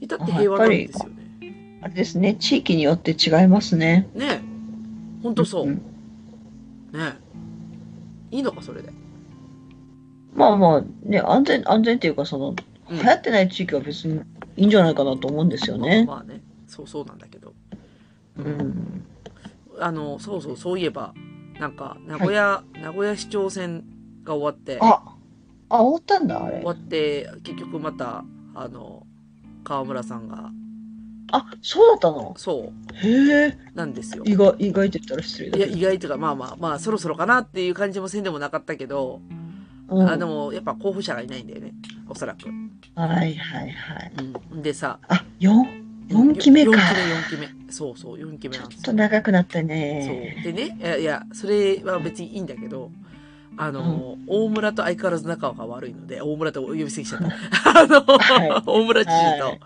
[0.01, 1.79] 至って平和なんですよね。
[1.81, 4.09] あれですね、地域によって違いますね。
[4.15, 4.48] ねえ。
[5.23, 5.71] ほんとそう。
[5.71, 5.81] んね
[8.33, 8.37] え。
[8.37, 8.93] いいのか、それで。
[10.35, 12.57] まあまあ、ね、安全、安全っていうか、その、うん
[12.91, 14.23] 流行ってない地域は別に
[14.57, 16.05] いいんじゃないかなと思うんですよね。
[16.07, 16.41] まあまあね。
[16.67, 17.53] そうそうなんだけど。
[18.39, 19.05] うん。
[19.79, 21.13] あの、そうそう、そういえば、
[21.61, 23.85] なんか、名古屋、名古屋市長選
[24.25, 25.03] が終わって、あ、
[25.69, 26.65] あ、終わったんだ、あれ終。
[26.65, 28.25] わって、結局また、
[28.55, 29.07] あの、
[29.65, 30.51] 川村さんが、
[31.33, 32.35] あ、そうだったの？
[32.37, 34.25] そへえ、う、なんですよ。
[34.27, 35.67] 意外、意外って言ったら失礼だいや。
[35.67, 39.21] 意外というか、まあまあ、まあ、そろそろかなっていう感じもせんでもなかったけど、
[39.89, 41.73] うん、あでも、やっぱ候補者がいないんだよね。
[42.09, 42.49] おそらく。
[42.95, 44.13] はいはいはい。
[44.53, 44.63] うん。
[44.63, 46.71] でさ、あ、4、四期目か。
[46.71, 46.75] 4
[47.29, 47.73] 期目、4期目。
[47.73, 48.85] そうそう、4期目ちょっなんですよ。
[48.85, 49.65] と長くなったそう。
[49.65, 50.41] ね。
[50.43, 52.91] でね、いや、いや、それは別にいいんだけど、
[53.59, 57.81] あの、大村と相変わらず仲が悪いので、大村と呼びすぎちゃった。
[57.81, 59.61] あの、はい大村知事とはい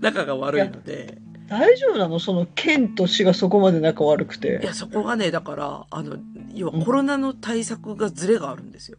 [0.00, 2.18] 仲が悪いので、大丈夫なの？
[2.18, 4.60] その県と市がそこまで仲悪くいて。
[4.62, 6.16] や、そこがね、だから、あの、
[6.54, 8.98] 要はうんコロナの対策がズレがあるんですよ。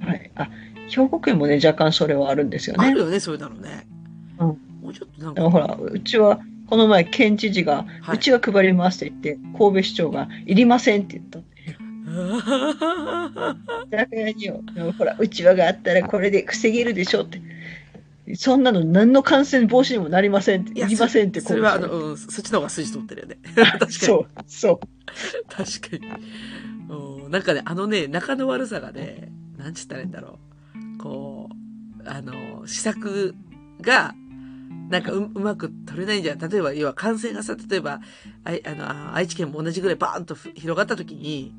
[0.00, 0.32] はい。
[0.34, 0.48] あ、
[0.88, 3.00] 兵庫県もね、若干それはあるんですよねある。
[3.00, 3.86] よね、そういうのね。
[4.38, 4.46] うん
[4.82, 11.38] もうちょっとなんか、ほら、うちは、この前、県知事が、はいうちが配りますって言って、神戸市長が、いりませんって言った。
[13.90, 14.62] だからによ、
[14.96, 17.40] ほら、うちわがあったらこれで防げるでしょって。
[18.36, 23.36] そんなの何の感染防止にもなりませんって、いやりませんってそそれは、あの、うん、そっちの方が筋取ってるよね。
[23.54, 23.90] 確かに。
[23.90, 24.80] そう、そう。
[25.48, 26.24] 確かに。
[26.88, 30.38] うんなんかね、あのね、仲の悪さがね、なんつったらいいんだろ
[30.96, 30.98] う。
[30.98, 33.34] こう、あの、施策
[33.80, 34.14] が、
[34.90, 36.38] なんかううまく取れないんじゃん。
[36.38, 38.00] 例えば、要は感染がさ、例えば、
[38.44, 41.54] あいあのあ愛知県も同じぐらいバーンとふ広がった時に、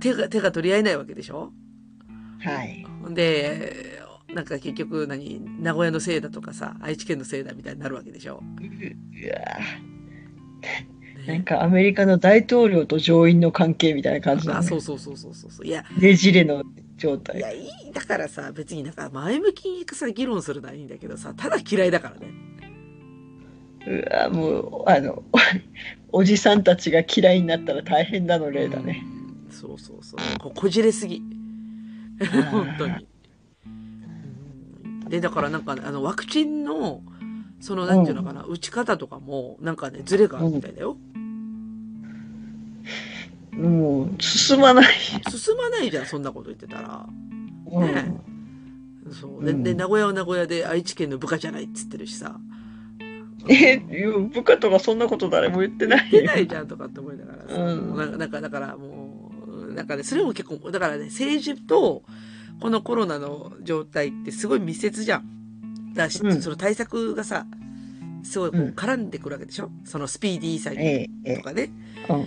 [0.00, 1.52] 手が、手が取り合えないわけでしょ？
[2.40, 2.86] はい。
[3.14, 4.00] で、
[4.34, 9.40] なんか結局何、名古屋のせいだとかさ、愛知県のせいだみたいになるわけでしょ、うわ
[10.62, 10.88] ね
[11.26, 14.66] なんかアメリカの大統領と上院の関係みたいな感じだあ、ね。
[14.66, 15.66] そうそうそうそうそう。
[15.66, 16.62] いや、ねじれの
[16.96, 17.40] 状い態。
[17.40, 22.28] や、いい、だからさ、別になんか前向きにさ、議論するのはいいんだけどさ、ただ嫌いだからね。
[23.88, 25.24] うわもう、あの、
[26.10, 29.02] おじさんたちが嫌いになったら大変なの例だね。
[29.04, 29.15] うん。
[29.66, 30.38] そうそうそう。
[30.38, 31.22] ここじれすぎ。
[32.50, 32.92] 本当に。
[32.94, 33.06] うん
[35.08, 37.00] で、だからなんかね、あの、ワクチンの、
[37.60, 40.96] その、なんていうのかな、打ち方とかも、なんかね、ズレがあるみたいだよ。
[43.52, 44.94] もう、進まない。
[45.30, 47.06] 進まないじゃん、そんなこと言ってたら。
[47.70, 48.20] うんね
[49.12, 49.44] そう。
[49.44, 52.38] で、うんで名古屋は名古屋で愛知県の部下じゃないっつってるしさ。
[53.48, 56.20] え、部下とかそんなこと誰も言ってないよ。
[56.22, 59.05] 出ないじゃんとかって思いながらさ、うんなんか、だからもう、
[59.76, 62.02] なんかね、それも結構、だからね、政治と、
[62.60, 65.92] このコロナの状態ってすごい密接じゃん。
[65.94, 67.46] だし、うんその対策がさ、
[68.22, 69.70] すごいこううん絡んでくるわけでしょ？
[69.84, 71.70] そのスピーディーさええ、えとかね。
[72.08, 72.26] うん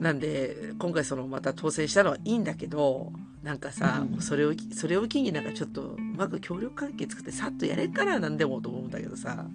[0.00, 3.12] なんで、今回そのまた当選したのはいいんだけど、
[3.42, 9.46] なんかさ、うんそれを、それを機になんかちょっとうまく協力関係作ってさっとやれっからなんでもと思うんだけどさ、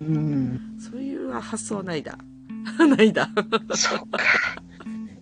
[0.00, 0.76] うん。
[0.78, 2.16] そういう発想はないだ。
[2.96, 3.28] ないだ。
[3.74, 4.18] そうか。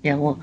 [0.04, 0.38] いやもう、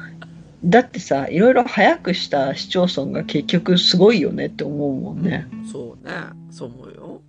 [0.65, 5.48] だってさ、いろいろ早くした市町村が結局すごいよねって思うもんね。
[5.69, 6.14] そうね。
[6.52, 7.22] そう思うよ。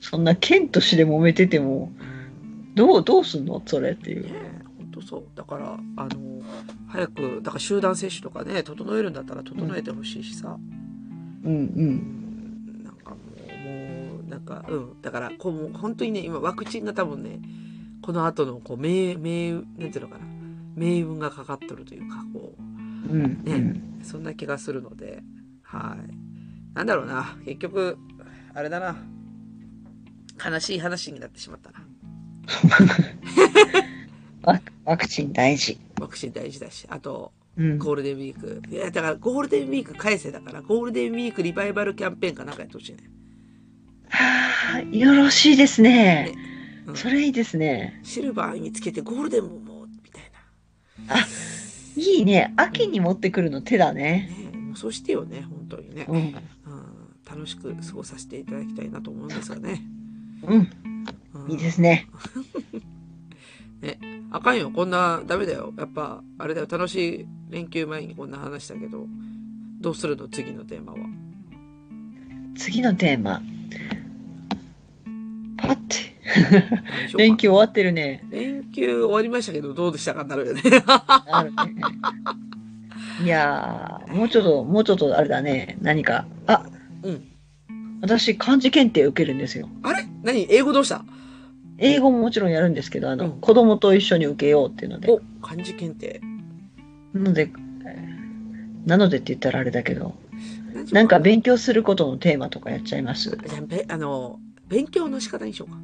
[0.00, 1.92] そんな県と市で揉めてても、
[2.74, 3.62] どう、どうすんの？
[3.66, 4.22] それっていう。
[4.24, 5.24] ねえ、ほんとそう。
[5.34, 6.42] だから、あの、
[6.88, 10.56] 早く、だから集団接種とかね、整えるんだったら整えてほしいしさ。
[11.44, 12.82] うんうん。
[12.82, 13.16] なんかも
[13.46, 15.02] う、もう、なんか、うん。
[15.02, 17.40] だから、こう、もう本当にね、今ワクチンが多分ね、
[18.00, 20.24] この後の、こう、命、命、なんていうのかな。
[20.76, 22.62] 命運がかかっとるというか、こう、
[23.08, 24.00] うん、ねうん。
[24.02, 25.22] そんな気がするので、
[25.62, 26.74] はい。
[26.74, 27.36] なんだろうな。
[27.44, 27.98] 結局、
[28.54, 28.96] あれだな。
[30.44, 31.86] 悲しい話になってしまったな。
[34.42, 35.78] ワワクチン大事。
[36.00, 36.86] ワクチン大事だし。
[36.88, 37.78] あと、うん。
[37.78, 38.62] ゴールデンウィーク。
[38.70, 43.10] いや、だからゴールデンウィーク返せだから、ゴールデンウィークリバイバルキャンペーンかなんかやってほしいね。
[44.08, 46.32] はあ、よろしいですね。
[46.44, 46.50] うん
[46.94, 48.00] それいいですね。
[48.02, 50.22] シルバーにつけてゴールデンももう、みたい
[51.96, 52.52] いいね。
[52.56, 54.30] 秋に持ってくるの手だね。
[54.44, 54.50] な。
[54.50, 56.06] ねもうそうしてよね、本当にね。
[56.08, 56.16] うん。
[56.16, 56.34] うん、
[57.28, 59.82] 楽しく過ごさせていただきたいなと思うんですがね。
[60.42, 60.58] うん。
[60.58, 60.70] うん
[61.48, 62.08] いいです ね。
[64.32, 65.72] あかんよ、こんな、ダメだよ。
[65.76, 69.06] やっぱ、あれだよ、楽しい連休前にこんな話したけど、
[69.80, 70.28] どうするの？
[70.28, 70.98] 次のテーマは。
[72.54, 73.42] 次のテーマ。
[75.56, 76.09] パッて。
[77.16, 78.24] 連休終わってるね。
[78.30, 80.22] 連休終わりましたけど、どうでしたか？
[80.22, 80.62] になるよね。
[80.86, 81.56] あるね。
[83.24, 85.76] いやー、もうちょっと、もうちょっとあれだね。
[85.80, 86.26] 何か。
[86.46, 86.64] あ、
[87.02, 87.24] うん。
[88.00, 89.68] 私、漢字検定受けるんですよ。
[89.82, 90.06] あれ？
[90.22, 90.46] 何？
[90.50, 91.04] 英語どうした？
[91.78, 95.10] 英語ももちろんやるんですけど、あの、うん子供と一緒に受けようっていうので。
[95.10, 96.20] お、漢字検定。
[97.12, 97.50] なので、
[97.86, 98.20] えー
[98.86, 100.14] なのでって言ったらあれだけど、
[100.74, 103.36] 何なんか勉強することのテーマとかやっちゃいます。
[103.46, 105.78] じゃあべあの、勉強の仕方にしようか。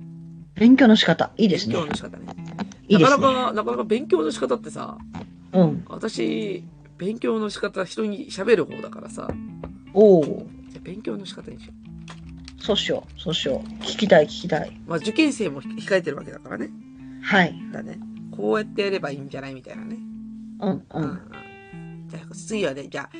[0.56, 1.84] 勉強の仕方、いいですね勉。
[1.84, 2.24] 強の仕方ね。
[2.88, 3.16] いいですね。
[3.16, 4.98] なかなか、なかなか勉強の仕方ってさ、
[5.52, 5.84] うん。
[5.88, 6.64] 私、
[6.98, 9.28] 勉強の仕方人に喋る方だからさ、
[9.92, 10.24] おお、
[10.68, 11.72] じゃあ勉強の仕方にしよ
[12.58, 13.82] そうしよう、そうしよう。
[13.82, 14.68] 聞きたい、聞きたい。
[14.68, 14.72] う。
[14.88, 16.70] まあ受験生も控えてるわけだからね。
[17.22, 17.54] はい。
[17.72, 17.98] だね。
[18.30, 19.96] こうやってやればいいんじゃないみたいなね。
[20.60, 20.84] うん、う。
[20.90, 21.20] うん
[22.06, 23.10] じゃあ次はね、じゃあ、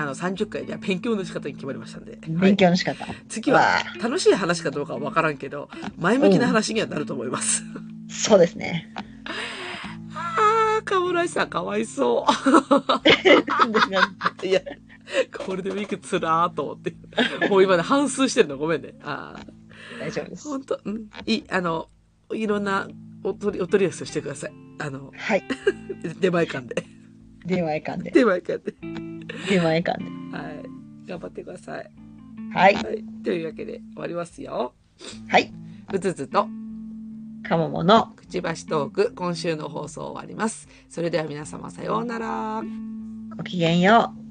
[0.00, 2.12] あの30回、じゃあ勉強の仕方に決まりましたんで。
[2.12, 3.06] はい勉強の仕方。
[3.28, 3.66] 次はわ
[4.02, 7.64] 楽しい話かどうかはわからんけど、前向きな話にはなると思います。
[8.08, 8.92] そうですね。
[10.14, 14.46] ああ、かわいさんかわいそう。
[14.46, 14.60] いや、
[15.38, 16.94] ゴールデンウィークつらーと思って。
[17.48, 18.94] もう今ね、半数してるのごめんね。
[19.02, 19.40] ああ、
[19.98, 20.48] 大丈夫です。
[20.48, 21.08] ほんと、うん。
[21.24, 21.88] いい、あの、
[22.32, 22.88] いろんな
[23.22, 24.52] お取り、お取り寄せをしてください。
[24.78, 25.44] あの、はい。
[26.20, 26.95] 出前館で。
[27.46, 28.10] 電話館で。
[28.10, 28.74] 出前館で。
[29.48, 30.04] 電話館で。
[30.36, 31.08] はい。
[31.08, 31.90] 頑張ってください。
[32.52, 32.74] はい。
[32.74, 33.04] はい。
[33.24, 34.74] というわけで終わりますよ。
[35.28, 35.52] はい。
[35.92, 36.48] うつつと
[37.48, 40.68] かもものくちばしトーク、今週の放送終わります。
[40.88, 42.62] それでは皆様さようなら。
[43.36, 44.25] ごきげんよう。